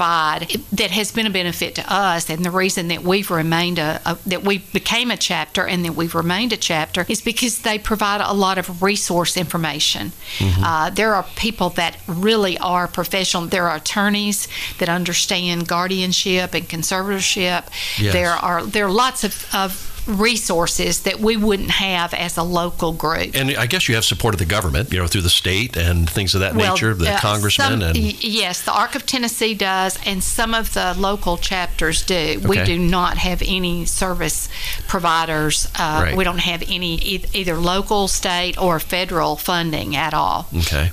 that 0.72 0.90
has 0.90 1.12
been 1.12 1.26
a 1.26 1.30
benefit 1.30 1.74
to 1.76 1.92
us, 1.92 2.30
and 2.30 2.44
the 2.44 2.50
reason 2.50 2.88
that 2.88 3.02
we've 3.02 3.30
remained 3.30 3.78
a, 3.78 4.00
a 4.06 4.18
that 4.26 4.44
we 4.44 4.58
became 4.58 5.10
a 5.10 5.16
chapter 5.16 5.66
and 5.66 5.84
that 5.84 5.92
we've 5.92 6.14
remained 6.14 6.52
a 6.52 6.56
chapter 6.56 7.04
is 7.08 7.20
because 7.20 7.62
they 7.62 7.78
provide 7.78 8.20
a 8.20 8.32
lot 8.32 8.58
of 8.58 8.82
resource 8.82 9.36
information. 9.36 10.12
Mm-hmm. 10.38 10.64
Uh, 10.64 10.90
there 10.90 11.14
are 11.14 11.24
people 11.36 11.70
that 11.70 11.96
really 12.06 12.58
are 12.58 12.88
professional. 12.88 13.46
There 13.46 13.68
are 13.68 13.76
attorneys 13.76 14.48
that 14.78 14.88
understand 14.88 15.68
guardianship 15.68 16.54
and 16.54 16.68
conservatorship. 16.68 17.64
Yes. 17.98 18.12
There 18.12 18.30
are 18.30 18.64
there 18.64 18.86
are 18.86 18.92
lots 18.92 19.24
of, 19.24 19.46
of 19.54 19.87
resources 20.08 21.02
that 21.02 21.20
we 21.20 21.36
wouldn't 21.36 21.70
have 21.70 22.14
as 22.14 22.36
a 22.36 22.42
local 22.42 22.92
group. 22.92 23.34
And 23.34 23.50
I 23.56 23.66
guess 23.66 23.88
you 23.88 23.94
have 23.94 24.04
support 24.04 24.34
of 24.34 24.38
the 24.38 24.46
government, 24.46 24.92
you 24.92 24.98
know, 24.98 25.06
through 25.06 25.22
the 25.22 25.30
state 25.30 25.76
and 25.76 26.08
things 26.08 26.34
of 26.34 26.40
that 26.40 26.54
well, 26.54 26.72
nature, 26.74 26.94
the 26.94 27.12
uh, 27.12 27.18
congressmen. 27.18 27.80
Some, 27.80 27.82
and 27.82 27.96
yes, 27.96 28.64
the 28.64 28.72
ARC 28.72 28.94
of 28.94 29.04
Tennessee 29.04 29.54
does, 29.54 29.98
and 30.06 30.24
some 30.24 30.54
of 30.54 30.72
the 30.74 30.94
local 30.98 31.36
chapters 31.36 32.04
do. 32.04 32.14
Okay. 32.14 32.46
We 32.48 32.64
do 32.64 32.78
not 32.78 33.18
have 33.18 33.42
any 33.44 33.84
service 33.84 34.48
providers. 34.86 35.68
Uh, 35.78 36.00
right. 36.04 36.16
We 36.16 36.24
don't 36.24 36.38
have 36.40 36.62
any 36.68 36.94
either 36.94 37.56
local, 37.56 38.08
state, 38.08 38.60
or 38.60 38.80
federal 38.80 39.36
funding 39.36 39.94
at 39.94 40.14
all. 40.14 40.46
Okay. 40.56 40.90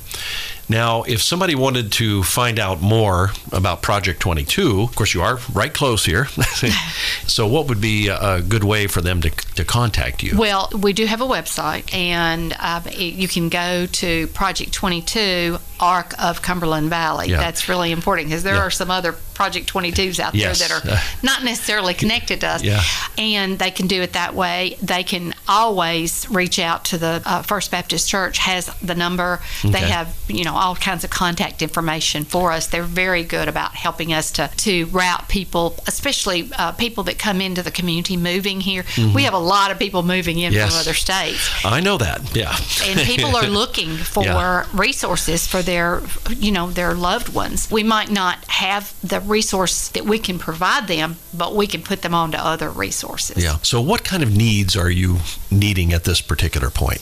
Now, 0.68 1.04
if 1.04 1.22
somebody 1.22 1.54
wanted 1.54 1.92
to 1.94 2.24
find 2.24 2.60
out 2.60 2.82
more 2.82 3.32
about 3.52 3.82
Project 3.82 4.20
22, 4.20 4.82
of 4.82 4.96
course, 4.96 5.14
you 5.14 5.22
are 5.22 5.40
right 5.54 5.74
close 5.74 6.06
here. 6.06 6.26
so, 7.28 7.46
what 7.46 7.68
would 7.68 7.80
be 7.80 8.08
a 8.08 8.42
good 8.42 8.64
way 8.64 8.88
for 8.88 9.02
them 9.02 9.22
to, 9.22 9.30
to 9.30 9.64
contact 9.64 10.24
you? 10.24 10.38
Well, 10.38 10.70
we 10.78 10.94
do 10.94 11.06
have 11.06 11.22
a 11.22 11.26
website, 11.26 11.94
and 11.94 12.56
uh, 12.60 12.82
you 12.92 13.28
can 13.28 13.50
go 13.50 13.86
to 13.86 14.28
Project 14.28 14.74
22 14.74 15.58
arc 15.80 16.14
of 16.22 16.42
Cumberland 16.42 16.90
Valley. 16.90 17.30
Yeah. 17.30 17.38
That's 17.38 17.70
really 17.70 17.92
important 17.92 18.30
because 18.30 18.44
there 18.44 18.56
yeah. 18.56 18.62
are 18.62 18.72
some 18.72 18.90
other 18.90 19.16
Project 19.36 19.72
22s 19.72 20.20
out 20.20 20.34
yes. 20.34 20.60
there 20.60 20.80
that 20.80 20.86
are 20.86 21.00
not 21.24 21.44
necessarily 21.44 21.94
connected 21.94 22.42
to 22.42 22.48
us. 22.48 22.64
Yeah. 22.64 22.82
And 23.18 23.60
they 23.60 23.72
can 23.72 23.88
do 23.88 24.02
it 24.02 24.14
that 24.14 24.34
way. 24.34 24.78
They 24.82 25.04
can 25.04 25.34
always 25.48 26.28
reach 26.30 26.60
out 26.60 26.86
to 26.86 26.98
the 26.98 27.22
uh, 27.26 27.42
First 27.44 27.72
Baptist 27.72 28.10
Church 28.10 28.38
has 28.40 28.68
the 28.80 28.96
number. 28.96 29.42
Okay. 29.60 29.72
They 29.72 29.80
have, 29.80 30.16
you 30.28 30.44
know, 30.44 30.56
all 30.56 30.76
kinds 30.76 31.04
of 31.04 31.10
contact 31.10 31.62
information 31.62 32.24
for 32.24 32.52
us. 32.52 32.68
They're 32.68 32.84
very 32.84 33.24
good 33.24 33.48
about 33.48 33.76
helping 33.76 34.14
us 34.14 34.32
to, 34.32 34.50
to 34.58 34.86
route 34.88 35.28
people, 35.28 35.76
especially 35.88 36.50
uh, 36.58 36.72
people 36.74 37.04
that 37.04 37.20
come 37.20 37.42
into 37.42 37.62
the 37.62 37.72
community 37.72 38.18
moving 38.18 38.62
here. 38.62 38.84
Mm-hmm. 38.84 39.14
We 39.14 39.24
have 39.24 39.34
a 39.34 39.40
lot 39.40 39.72
of 39.72 39.80
people 39.80 40.04
moving 40.04 40.40
in 40.40 40.54
yes. 40.54 40.72
from 40.72 40.80
other 40.80 40.94
states. 40.94 41.50
I 41.64 41.82
know 41.82 41.98
that. 41.98 42.36
Yeah. 42.36 42.56
and 42.84 43.00
people 43.02 43.36
are 43.36 43.48
looking 43.48 43.98
for 43.98 44.66
resources 44.74 45.48
for 45.48 45.62
their 45.62 46.02
you 46.30 46.52
know 46.52 46.70
their 46.70 46.94
loved 46.94 47.34
ones 47.34 47.70
we 47.72 47.84
might 47.84 48.10
not 48.10 48.44
have 48.46 48.94
the 49.02 49.20
resource 49.26 49.90
that 49.90 50.06
we 50.06 50.20
can 50.20 50.40
provide 50.40 50.88
them 50.88 51.18
but 51.34 51.56
we 51.56 51.68
can 51.68 51.82
put 51.82 52.02
them 52.02 52.14
on 52.14 52.32
to 52.32 52.38
other 52.38 52.70
resources 52.70 53.44
yeah 53.44 53.58
so 53.62 53.82
what 53.82 54.04
kind 54.04 54.24
of 54.24 54.36
needs 54.36 54.76
are 54.76 54.90
you 54.90 55.18
needing 55.52 55.94
at 55.94 56.04
this 56.04 56.22
particular 56.22 56.70
point 56.70 57.02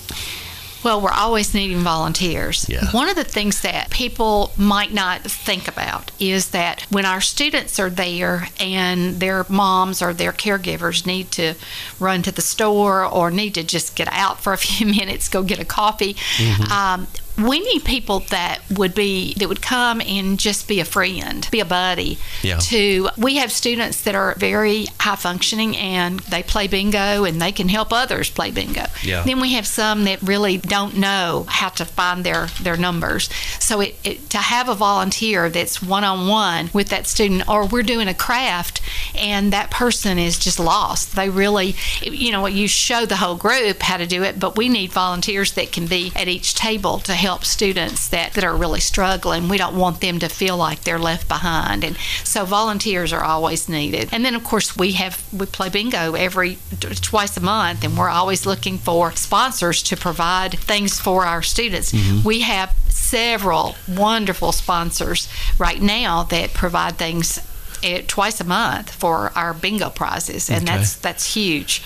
well, 0.83 0.99
we're 0.99 1.11
always 1.11 1.53
needing 1.53 1.79
volunteers. 1.79 2.67
Yeah. 2.67 2.91
One 2.91 3.07
of 3.07 3.15
the 3.15 3.23
things 3.23 3.61
that 3.61 3.89
people 3.89 4.51
might 4.57 4.91
not 4.91 5.21
think 5.21 5.67
about 5.67 6.11
is 6.19 6.49
that 6.49 6.81
when 6.89 7.05
our 7.05 7.21
students 7.21 7.79
are 7.79 7.89
there 7.89 8.49
and 8.59 9.19
their 9.19 9.45
moms 9.47 10.01
or 10.01 10.13
their 10.13 10.33
caregivers 10.33 11.05
need 11.05 11.31
to 11.31 11.53
run 11.99 12.21
to 12.23 12.31
the 12.31 12.41
store 12.41 13.05
or 13.05 13.31
need 13.31 13.53
to 13.55 13.63
just 13.63 13.95
get 13.95 14.09
out 14.11 14.41
for 14.41 14.51
a 14.51 14.57
few 14.63 14.85
minutes, 14.85 15.29
go 15.29 15.41
get 15.41 15.59
a 15.59 15.65
coffee, 15.65 16.15
mm-hmm. 16.15 16.71
um, 16.71 17.07
we 17.37 17.59
need 17.59 17.83
people 17.83 18.19
that 18.29 18.61
would 18.69 18.93
be 18.93 19.33
that 19.35 19.49
would 19.49 19.61
come 19.61 20.01
and 20.01 20.39
just 20.39 20.67
be 20.67 20.79
a 20.79 20.85
friend, 20.85 21.47
be 21.51 21.59
a 21.59 21.65
buddy. 21.65 22.17
Yeah. 22.41 22.59
To 22.59 23.09
we 23.17 23.37
have 23.37 23.51
students 23.51 24.01
that 24.03 24.15
are 24.15 24.35
very 24.35 24.85
high 24.99 25.15
functioning 25.15 25.75
and 25.75 26.19
they 26.21 26.43
play 26.43 26.67
bingo 26.67 27.23
and 27.23 27.41
they 27.41 27.51
can 27.51 27.69
help 27.69 27.91
others 27.91 28.29
play 28.29 28.51
bingo. 28.51 28.85
Yeah. 29.01 29.23
Then 29.23 29.39
we 29.39 29.53
have 29.53 29.65
some 29.65 30.03
that 30.05 30.21
really 30.21 30.57
don't 30.57 30.97
know 30.97 31.45
how 31.49 31.69
to 31.69 31.85
find 31.85 32.23
their 32.23 32.47
their 32.61 32.77
numbers. 32.77 33.29
So 33.59 33.81
it, 33.81 33.95
it 34.03 34.29
to 34.31 34.37
have 34.37 34.69
a 34.69 34.75
volunteer 34.75 35.49
that's 35.49 35.81
one 35.81 36.03
on 36.03 36.27
one 36.27 36.69
with 36.73 36.89
that 36.89 37.07
student, 37.07 37.49
or 37.49 37.65
we're 37.65 37.83
doing 37.83 38.07
a 38.07 38.13
craft 38.13 38.81
and 39.15 39.53
that 39.53 39.71
person 39.71 40.19
is 40.19 40.37
just 40.37 40.59
lost. 40.59 41.15
They 41.15 41.29
really, 41.29 41.75
you 42.01 42.31
know, 42.31 42.45
you 42.45 42.67
show 42.67 43.05
the 43.05 43.15
whole 43.15 43.35
group 43.35 43.81
how 43.81 43.97
to 43.97 44.05
do 44.05 44.23
it, 44.23 44.39
but 44.39 44.57
we 44.57 44.69
need 44.69 44.91
volunteers 44.91 45.53
that 45.53 45.71
can 45.71 45.87
be 45.87 46.11
at 46.15 46.27
each 46.27 46.53
table 46.53 46.99
to 46.99 47.13
help 47.23 47.43
students 47.43 48.07
that, 48.09 48.33
that 48.33 48.43
are 48.43 48.55
really 48.55 48.79
struggling. 48.79 49.49
We 49.49 49.57
don't 49.57 49.75
want 49.75 50.01
them 50.01 50.19
to 50.19 50.27
feel 50.27 50.57
like 50.57 50.81
they're 50.81 50.99
left 50.99 51.27
behind. 51.27 51.83
And 51.83 51.97
so 52.23 52.45
volunteers 52.45 53.11
are 53.11 53.23
always 53.23 53.67
needed. 53.67 54.09
And 54.11 54.23
then, 54.23 54.35
of 54.35 54.43
course, 54.43 54.77
we 54.77 54.91
have, 54.93 55.23
we 55.33 55.45
play 55.45 55.69
bingo 55.69 56.13
every, 56.13 56.57
twice 57.01 57.35
a 57.37 57.41
month, 57.41 57.83
and 57.83 57.97
we're 57.97 58.09
always 58.09 58.45
looking 58.45 58.77
for 58.77 59.11
sponsors 59.13 59.81
to 59.83 59.97
provide 59.97 60.59
things 60.59 60.99
for 60.99 61.25
our 61.25 61.41
students. 61.41 61.91
Mm-hmm. 61.91 62.27
We 62.27 62.41
have 62.41 62.75
several 62.89 63.75
wonderful 63.87 64.51
sponsors 64.51 65.27
right 65.57 65.81
now 65.81 66.23
that 66.23 66.53
provide 66.53 66.97
things 66.97 67.39
eh, 67.81 68.03
twice 68.07 68.39
a 68.41 68.43
month 68.43 68.91
for 68.91 69.31
our 69.35 69.53
bingo 69.53 69.89
prizes, 69.89 70.49
and 70.49 70.63
okay. 70.63 70.77
that's 70.77 70.95
that's 70.95 71.33
huge. 71.33 71.81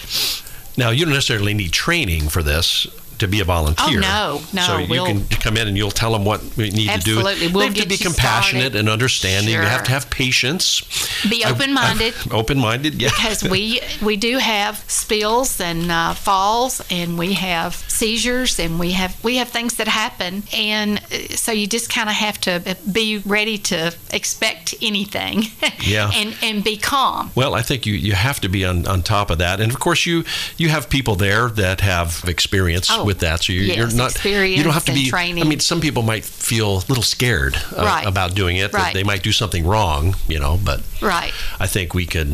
Now, 0.77 0.91
you 0.91 1.05
don't 1.05 1.13
necessarily 1.13 1.55
need 1.55 1.73
training 1.73 2.29
for 2.29 2.43
this 2.43 2.85
to 3.19 3.27
be 3.27 3.39
a 3.39 3.43
volunteer. 3.43 3.99
Oh 3.99 4.01
no, 4.01 4.41
no. 4.53 4.61
So 4.61 4.77
you 4.77 4.89
we'll, 4.89 5.05
can 5.05 5.27
come 5.27 5.57
in 5.57 5.67
and 5.67 5.77
you'll 5.77 5.91
tell 5.91 6.11
them 6.11 6.25
what 6.25 6.41
we 6.55 6.69
need 6.69 6.89
absolutely. 6.89 6.99
to 6.99 7.03
do. 7.03 7.19
Absolutely. 7.19 7.47
We'll 7.47 7.59
they 7.59 7.79
have 7.79 7.83
to 7.83 7.87
be 7.87 7.97
compassionate 7.97 8.61
started. 8.63 8.79
and 8.79 8.89
understanding. 8.89 9.53
Sure. 9.53 9.63
You 9.63 9.67
have 9.67 9.83
to 9.83 9.91
have 9.91 10.09
patience. 10.09 10.81
Be 11.29 11.43
open-minded. 11.45 12.13
open-minded, 12.31 13.01
yeah. 13.01 13.09
Because 13.09 13.43
we 13.43 13.81
we 14.01 14.17
do 14.17 14.37
have 14.37 14.83
spills 14.87 15.59
and 15.59 15.91
uh, 15.91 16.13
falls, 16.13 16.81
and 16.89 17.17
we 17.17 17.33
have 17.33 17.75
seizures, 17.75 18.59
and 18.59 18.79
we 18.79 18.91
have 18.91 19.21
we 19.23 19.37
have 19.37 19.49
things 19.49 19.75
that 19.75 19.87
happen, 19.87 20.43
and 20.53 20.99
uh, 20.99 21.35
so 21.35 21.51
you 21.51 21.67
just 21.67 21.89
kind 21.89 22.09
of 22.09 22.15
have 22.15 22.39
to 22.41 22.77
be 22.91 23.19
ready 23.19 23.57
to 23.57 23.93
expect 24.11 24.75
anything. 24.81 25.43
Yeah. 25.79 26.11
and 26.13 26.35
and 26.41 26.63
be 26.63 26.75
calm. 26.75 27.31
Well, 27.35 27.53
I 27.53 27.61
think 27.61 27.85
you 27.85 27.93
you 27.93 28.13
have 28.13 28.41
to 28.41 28.49
be 28.49 28.65
on 28.65 28.87
on 28.87 29.03
top 29.03 29.29
of 29.29 29.37
that, 29.37 29.61
and 29.61 29.71
of 29.71 29.79
course 29.79 30.05
you 30.05 30.23
you 30.57 30.69
have 30.69 30.89
people 30.89 31.15
there 31.15 31.49
that 31.49 31.81
have 31.81 32.23
experience. 32.27 32.89
Oh 32.91 33.06
with 33.07 33.19
that. 33.19 33.43
So 33.43 33.53
you're, 33.53 33.63
yes, 33.63 33.77
you're 33.77 33.87
not 33.87 34.23
you 34.23 34.63
don't 34.63 34.73
have 34.73 34.85
to 34.85 34.93
be. 34.93 35.09
Training. 35.09 35.43
I 35.43 35.47
mean, 35.47 35.59
some 35.59 35.81
people 35.81 36.03
might 36.03 36.25
feel 36.25 36.77
a 36.77 36.85
little 36.87 37.01
scared 37.01 37.55
uh, 37.55 37.81
right. 37.83 38.05
about 38.05 38.35
doing 38.35 38.57
it. 38.57 38.73
Right. 38.73 38.93
They 38.93 39.03
might 39.03 39.23
do 39.23 39.31
something 39.31 39.65
wrong, 39.65 40.15
you 40.27 40.39
know. 40.39 40.59
But 40.63 40.83
right. 41.01 41.33
I 41.59 41.65
think 41.65 41.95
we 41.95 42.05
could 42.05 42.33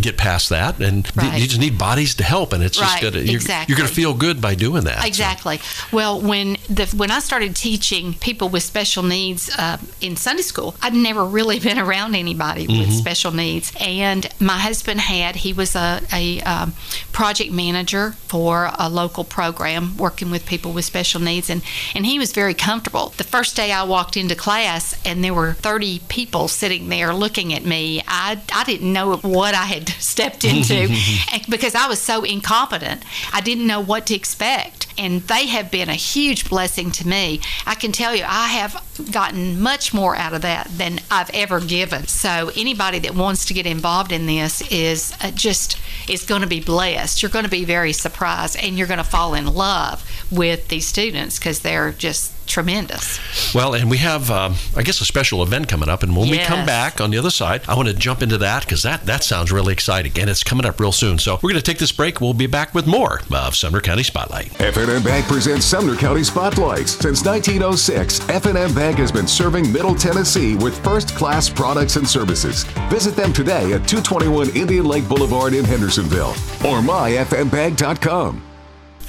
get 0.00 0.16
past 0.16 0.48
that, 0.50 0.80
and 0.80 1.04
right. 1.16 1.30
th- 1.30 1.42
you 1.42 1.48
just 1.48 1.60
need 1.60 1.78
bodies 1.78 2.14
to 2.16 2.24
help, 2.24 2.52
and 2.52 2.62
it's 2.62 2.80
right. 2.80 3.00
just 3.00 3.02
gonna, 3.02 3.24
you're, 3.24 3.36
exactly. 3.36 3.72
you're 3.72 3.78
going 3.78 3.88
to 3.88 3.94
feel 3.94 4.14
good 4.14 4.40
by 4.40 4.54
doing 4.54 4.84
that. 4.84 5.06
Exactly. 5.06 5.58
So. 5.58 5.96
Well, 5.96 6.20
when 6.20 6.56
the 6.68 6.86
when 6.96 7.10
I 7.10 7.20
started 7.20 7.54
teaching 7.56 8.14
people 8.14 8.48
with 8.48 8.62
special 8.62 9.02
needs 9.02 9.50
uh, 9.58 9.78
in 10.00 10.16
Sunday 10.16 10.42
school, 10.42 10.74
I'd 10.82 10.94
never 10.94 11.24
really 11.24 11.58
been 11.58 11.78
around 11.78 12.14
anybody 12.14 12.66
mm-hmm. 12.66 12.80
with 12.80 12.92
special 12.92 13.32
needs, 13.32 13.72
and 13.80 14.28
my 14.40 14.58
husband 14.58 15.00
had 15.00 15.36
he 15.36 15.52
was 15.52 15.74
a, 15.74 16.00
a 16.12 16.40
um, 16.42 16.72
project 17.12 17.52
manager 17.52 18.12
for 18.28 18.70
a 18.78 18.88
local 18.88 19.24
program 19.24 19.96
working 19.96 20.30
with 20.30 20.46
people 20.46 20.72
with 20.72 20.84
special 20.84 21.20
needs, 21.20 21.50
and 21.50 21.62
and 21.94 22.06
he 22.06 22.18
was 22.18 22.32
very 22.32 22.54
comfortable. 22.54 23.12
The 23.16 23.24
first 23.24 23.56
day 23.56 23.72
I 23.72 23.84
walked 23.84 24.16
into 24.16 24.34
class, 24.34 25.00
and 25.04 25.22
there 25.22 25.34
were 25.34 25.52
30 25.54 26.00
people 26.08 26.48
sitting 26.48 26.88
there 26.88 27.14
looking 27.14 27.52
at 27.54 27.64
me. 27.64 28.02
I 28.06 28.40
I 28.54 28.64
didn't 28.64 28.92
know 28.92 29.16
what 29.18 29.54
I 29.54 29.64
had 29.64 29.81
stepped 29.88 30.44
into 30.44 30.88
because 31.48 31.74
I 31.74 31.86
was 31.86 32.00
so 32.00 32.24
incompetent. 32.24 33.02
I 33.32 33.40
didn't 33.40 33.66
know 33.66 33.80
what 33.80 34.06
to 34.06 34.14
expect. 34.14 34.86
and 34.98 35.22
they 35.22 35.46
have 35.46 35.70
been 35.70 35.88
a 35.88 35.94
huge 35.94 36.48
blessing 36.48 36.90
to 36.92 37.08
me. 37.08 37.40
I 37.66 37.74
can 37.74 37.92
tell 37.92 38.14
you, 38.14 38.24
I 38.26 38.48
have 38.48 38.82
gotten 39.10 39.60
much 39.60 39.94
more 39.94 40.14
out 40.16 40.34
of 40.34 40.42
that 40.42 40.68
than 40.70 41.00
I've 41.10 41.30
ever 41.30 41.60
given. 41.60 42.06
So 42.06 42.50
anybody 42.56 42.98
that 43.00 43.14
wants 43.14 43.46
to 43.46 43.54
get 43.54 43.66
involved 43.66 44.12
in 44.12 44.26
this 44.26 44.60
is 44.70 45.14
uh, 45.20 45.30
just 45.30 45.78
is 46.08 46.24
going 46.24 46.42
to 46.42 46.46
be 46.46 46.60
blessed. 46.60 47.22
You're 47.22 47.30
going 47.30 47.44
to 47.44 47.50
be 47.50 47.64
very 47.64 47.92
surprised, 47.92 48.56
and 48.62 48.76
you're 48.76 48.86
going 48.86 48.98
to 48.98 49.04
fall 49.04 49.34
in 49.34 49.46
love 49.46 50.04
with 50.32 50.68
these 50.68 50.86
students 50.86 51.38
because 51.38 51.60
they're 51.60 51.92
just 51.92 52.32
tremendous. 52.46 53.54
Well, 53.54 53.74
and 53.74 53.90
we 53.90 53.98
have, 53.98 54.30
um, 54.30 54.54
I 54.76 54.82
guess, 54.82 55.00
a 55.00 55.04
special 55.04 55.42
event 55.42 55.68
coming 55.68 55.88
up. 55.88 56.02
And 56.02 56.16
when 56.16 56.28
yes. 56.28 56.38
we 56.38 56.44
come 56.44 56.66
back 56.66 57.00
on 57.00 57.10
the 57.10 57.18
other 57.18 57.30
side, 57.30 57.62
I 57.68 57.74
want 57.74 57.88
to 57.88 57.94
jump 57.94 58.22
into 58.22 58.38
that 58.38 58.64
because 58.64 58.82
that, 58.82 59.06
that 59.06 59.24
sounds 59.24 59.52
really 59.52 59.72
exciting. 59.72 60.12
And 60.18 60.28
it's 60.28 60.42
coming 60.42 60.66
up 60.66 60.80
real 60.80 60.92
soon. 60.92 61.18
So 61.18 61.34
we're 61.36 61.50
going 61.50 61.54
to 61.56 61.62
take 61.62 61.78
this 61.78 61.92
break. 61.92 62.20
We'll 62.20 62.34
be 62.34 62.46
back 62.46 62.74
with 62.74 62.86
more 62.86 63.20
of 63.32 63.54
Sumner 63.54 63.80
County 63.80 64.02
Spotlight. 64.02 64.60
F&M 64.60 65.02
Bank 65.02 65.26
presents 65.26 65.64
Sumner 65.64 65.96
County 65.96 66.24
Spotlight. 66.24 66.88
Since 66.88 67.24
1906, 67.24 68.28
F&M 68.28 68.74
Bank 68.74 68.98
has 68.98 69.12
been 69.12 69.26
serving 69.26 69.72
Middle 69.72 69.94
Tennessee 69.94 70.56
with 70.56 70.78
first-class 70.84 71.48
products 71.48 71.96
and 71.96 72.08
services. 72.08 72.64
Visit 72.90 73.16
them 73.16 73.32
today 73.32 73.72
at 73.72 73.88
221 73.88 74.50
Indian 74.50 74.84
Lake 74.84 75.08
Boulevard 75.08 75.54
in 75.54 75.64
Hendersonville 75.64 76.30
or 76.64 76.80
myfmbank.com. 76.80 78.51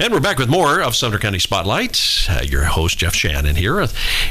And 0.00 0.12
we're 0.12 0.18
back 0.18 0.38
with 0.38 0.48
more 0.48 0.82
of 0.82 0.96
Sumner 0.96 1.20
County 1.20 1.38
Spotlight. 1.38 2.26
Uh, 2.28 2.40
your 2.42 2.64
host, 2.64 2.98
Jeff 2.98 3.14
Shannon, 3.14 3.54
here. 3.54 3.80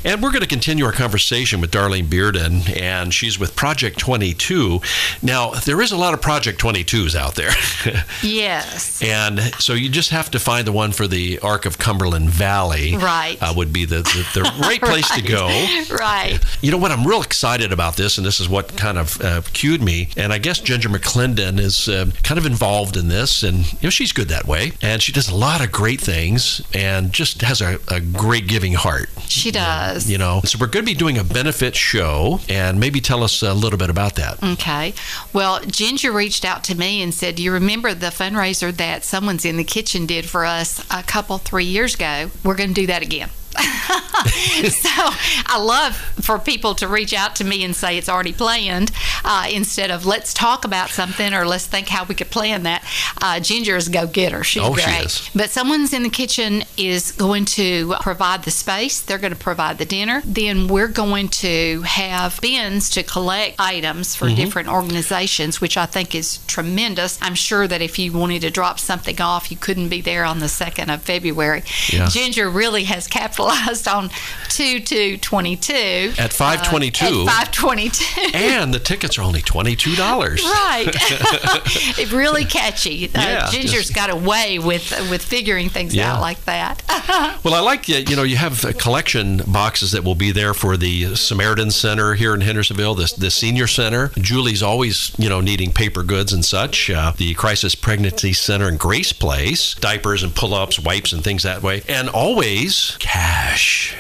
And 0.04 0.22
we're 0.22 0.32
going 0.32 0.42
to 0.42 0.48
continue 0.48 0.84
our 0.84 0.92
conversation 0.92 1.62
with 1.62 1.72
Darlene 1.72 2.08
Bearden, 2.08 2.78
and 2.78 3.14
she's 3.14 3.40
with 3.40 3.56
Project 3.56 3.98
22. 3.98 4.82
Now, 5.22 5.52
there 5.52 5.82
is 5.82 5.94
a 5.94 5.98
lot 5.98 6.14
of 6.14 6.22
Project 6.22 6.60
22s 6.60 7.16
out 7.16 7.36
there. 7.36 7.52
yes. 8.22 9.02
And 9.02 9.40
so 9.58 9.74
you 9.74 9.88
just 9.88 10.10
have 10.10 10.30
to 10.32 10.40
find 10.40 10.68
the 10.68 10.74
one 10.74 10.92
for 10.92 11.08
the 11.08 11.40
Arc 11.40 11.66
of 11.66 11.78
Cumberland 11.78 12.30
Valley. 12.30 12.98
Right. 12.98 13.38
Uh, 13.42 13.54
would 13.56 13.72
be 13.72 13.86
the, 13.86 14.02
the, 14.04 14.42
the 14.42 14.42
right 14.62 14.82
place 14.82 15.10
right. 15.12 15.24
to 15.24 15.28
go. 15.28 15.48
Right. 15.96 16.40
You 16.62 16.72
know 16.72 16.78
what? 16.78 16.92
I'm 16.92 17.08
real 17.08 17.22
excited 17.22 17.72
about 17.72 17.96
this, 17.96 18.18
and 18.18 18.28
this 18.28 18.42
is 18.42 18.50
what 18.50 18.76
kind 18.76 18.98
of 18.98 19.22
uh, 19.22 19.42
cued 19.54 19.82
me. 19.82 20.10
And 20.18 20.34
I 20.34 20.40
guess 20.40 20.60
Ginger 20.60 20.90
McClendon 20.90 21.58
is 21.58 21.88
uh, 21.88 22.12
kind 22.24 22.38
of 22.38 22.46
involved 22.46 22.98
in 22.98 23.08
this, 23.08 23.44
and 23.44 23.72
you 23.74 23.84
know 23.84 23.90
she's 23.90 24.12
good 24.12 24.28
that 24.28 24.46
way. 24.46 24.74
And 24.82 25.02
she 25.02 25.14
does 25.14 25.30
a 25.30 25.36
lot 25.36 25.53
lot 25.54 25.64
of 25.64 25.72
great 25.72 26.02
things 26.02 26.64
and 26.74 27.14
just 27.14 27.42
has 27.44 27.62
a, 27.62 27.78
a 27.88 28.00
great 28.00 28.48
giving 28.48 28.74
heart. 28.74 29.08
She 29.28 29.52
does. 29.52 30.10
You 30.10 30.18
know, 30.18 30.42
so 30.44 30.58
we're 30.60 30.66
going 30.66 30.84
to 30.84 30.92
be 30.92 30.98
doing 30.98 31.20
a 31.20 31.24
benefit 31.24 31.76
show 31.76 32.40
and 32.50 32.80
maybe 32.80 33.00
tell 33.00 33.24
us 33.24 33.44
a 33.44 33.54
little 33.54 33.78
bit 33.78 33.92
about 33.92 34.16
that. 34.16 34.42
Okay. 34.42 34.96
Well, 35.32 35.60
Ginger 35.62 36.12
reached 36.12 36.44
out 36.44 36.64
to 36.66 36.76
me 36.76 37.04
and 37.04 37.14
said, 37.14 37.36
Do 37.36 37.44
you 37.44 37.52
remember 37.52 37.94
the 37.94 38.08
fundraiser 38.08 38.76
that 38.78 39.04
someone's 39.04 39.46
in 39.46 39.58
the 39.58 39.64
kitchen 39.64 40.08
did 40.08 40.26
for 40.26 40.44
us 40.44 40.84
a 40.90 41.04
couple, 41.04 41.38
three 41.38 41.66
years 41.66 41.94
ago? 41.94 42.32
We're 42.44 42.56
going 42.56 42.74
to 42.74 42.82
do 42.82 42.88
that 42.88 43.04
again. 43.04 43.30
so 44.70 44.90
I 44.90 45.60
love 45.62 45.96
for 45.96 46.40
people 46.40 46.74
to 46.76 46.88
reach 46.88 47.14
out 47.14 47.36
to 47.36 47.44
me 47.44 47.64
and 47.64 47.76
say 47.76 47.98
it's 47.98 48.10
already 48.10 48.34
planned 48.34 48.92
uh, 49.24 49.48
instead 49.52 49.92
of 49.92 50.08
let's 50.08 50.34
talk 50.34 50.66
about 50.66 50.90
something 50.90 51.34
or 51.34 51.46
let's 51.46 51.68
think 51.68 51.90
how 51.90 52.04
we 52.04 52.16
could 52.16 52.32
plan 52.32 52.64
that. 52.64 52.84
Uh, 53.22 53.40
Ginger 53.40 53.76
is 53.76 53.88
a 53.88 53.92
go 53.92 54.08
getter. 54.08 54.44
She's 54.44 54.64
oh, 54.64 54.74
great. 54.74 54.86
She 54.86 55.06
is. 55.06 55.30
But 55.36 55.52
someone's 55.52 55.94
in 55.94 56.02
the 56.02 56.10
kitchen 56.10 56.64
is 56.78 57.12
going 57.12 57.46
to 57.46 57.94
provide 58.02 58.44
the 58.44 58.52
space. 58.52 59.02
They're 59.02 59.20
going 59.20 59.34
to 59.34 59.40
provide 59.40 59.78
the 59.78 59.86
dinner. 59.86 60.24
Then 60.26 60.68
we're 60.68 60.88
going 60.88 61.28
to 61.30 61.82
have 61.82 62.40
bins 62.42 62.90
to 62.92 63.04
collect 63.04 63.56
items 63.60 64.16
for 64.16 64.26
mm-hmm. 64.26 64.36
different 64.36 64.70
organizations, 64.70 65.62
which 65.62 65.78
I 65.78 65.86
think 65.86 66.16
is 66.16 66.40
tremendous. 66.48 67.20
I'm 67.22 67.36
sure 67.36 67.68
that 67.68 67.84
if 67.84 68.00
you 68.00 68.14
wanted 68.14 68.42
to 68.42 68.50
drop 68.50 68.80
something 68.80 69.22
off, 69.22 69.52
you 69.52 69.58
couldn't 69.58 69.90
be 69.90 70.02
there 70.02 70.26
on 70.26 70.40
the 70.40 70.48
2nd 70.48 70.92
of 70.92 71.04
February. 71.04 71.64
Yeah. 71.90 72.08
Ginger 72.08 72.50
really 72.50 72.86
has 72.86 73.08
capitalized 73.08 73.43
capitalized 73.44 73.88
on 73.88 74.10
2 74.50 74.80
to 74.80 75.18
22. 75.18 75.74
At 76.18 76.34
522. 76.34 77.06
Uh, 77.06 77.26
at 77.26 77.56
522. 77.56 78.38
and 78.38 78.74
the 78.74 78.80
tickets 78.80 79.18
are 79.18 79.22
only 79.22 79.42
$22. 79.42 79.98
Right. 80.44 82.12
really 82.14 82.46
catchy. 82.46 83.06
Uh, 83.08 83.22
yeah, 83.22 83.50
Ginger's 83.52 83.72
just, 83.72 83.96
got 83.96 84.10
a 84.10 84.16
way 84.16 84.60
with 84.60 84.92
with 85.10 85.24
figuring 85.24 85.70
things 85.70 85.96
yeah. 85.96 86.14
out 86.14 86.22
like 86.22 86.44
that. 86.46 86.84
well, 87.44 87.54
I 87.54 87.60
like 87.60 87.88
you, 87.88 87.98
you 87.98 88.16
know, 88.16 88.24
you 88.24 88.38
have 88.38 88.62
collection 88.78 89.42
boxes 89.48 89.92
that 89.92 90.04
will 90.04 90.16
be 90.16 90.32
there 90.32 90.54
for 90.54 90.78
the 90.78 91.16
Samaritan 91.16 91.72
Center 91.72 92.14
here 92.14 92.34
in 92.34 92.42
Hendersonville, 92.42 92.96
the, 92.96 93.14
the 93.18 93.32
senior 93.32 93.68
center. 93.68 94.10
Julie's 94.20 94.64
always, 94.64 95.14
you 95.18 95.30
know, 95.30 95.42
needing 95.42 95.72
paper 95.74 96.04
goods 96.04 96.34
and 96.34 96.46
such. 96.46 96.90
Uh, 96.90 97.14
the 97.18 97.34
Crisis 97.34 97.76
Pregnancy 97.76 98.34
Center 98.34 98.68
and 98.68 98.80
Grace 98.80 99.14
Place, 99.14 99.76
diapers 99.76 100.24
and 100.24 100.36
pull-ups, 100.36 100.80
wipes 100.80 101.14
and 101.14 101.24
things 101.24 101.44
that 101.44 101.62
way. 101.62 101.84
And 101.88 102.10
always 102.10 102.98
cash 103.00 103.33
cash. 103.34 103.96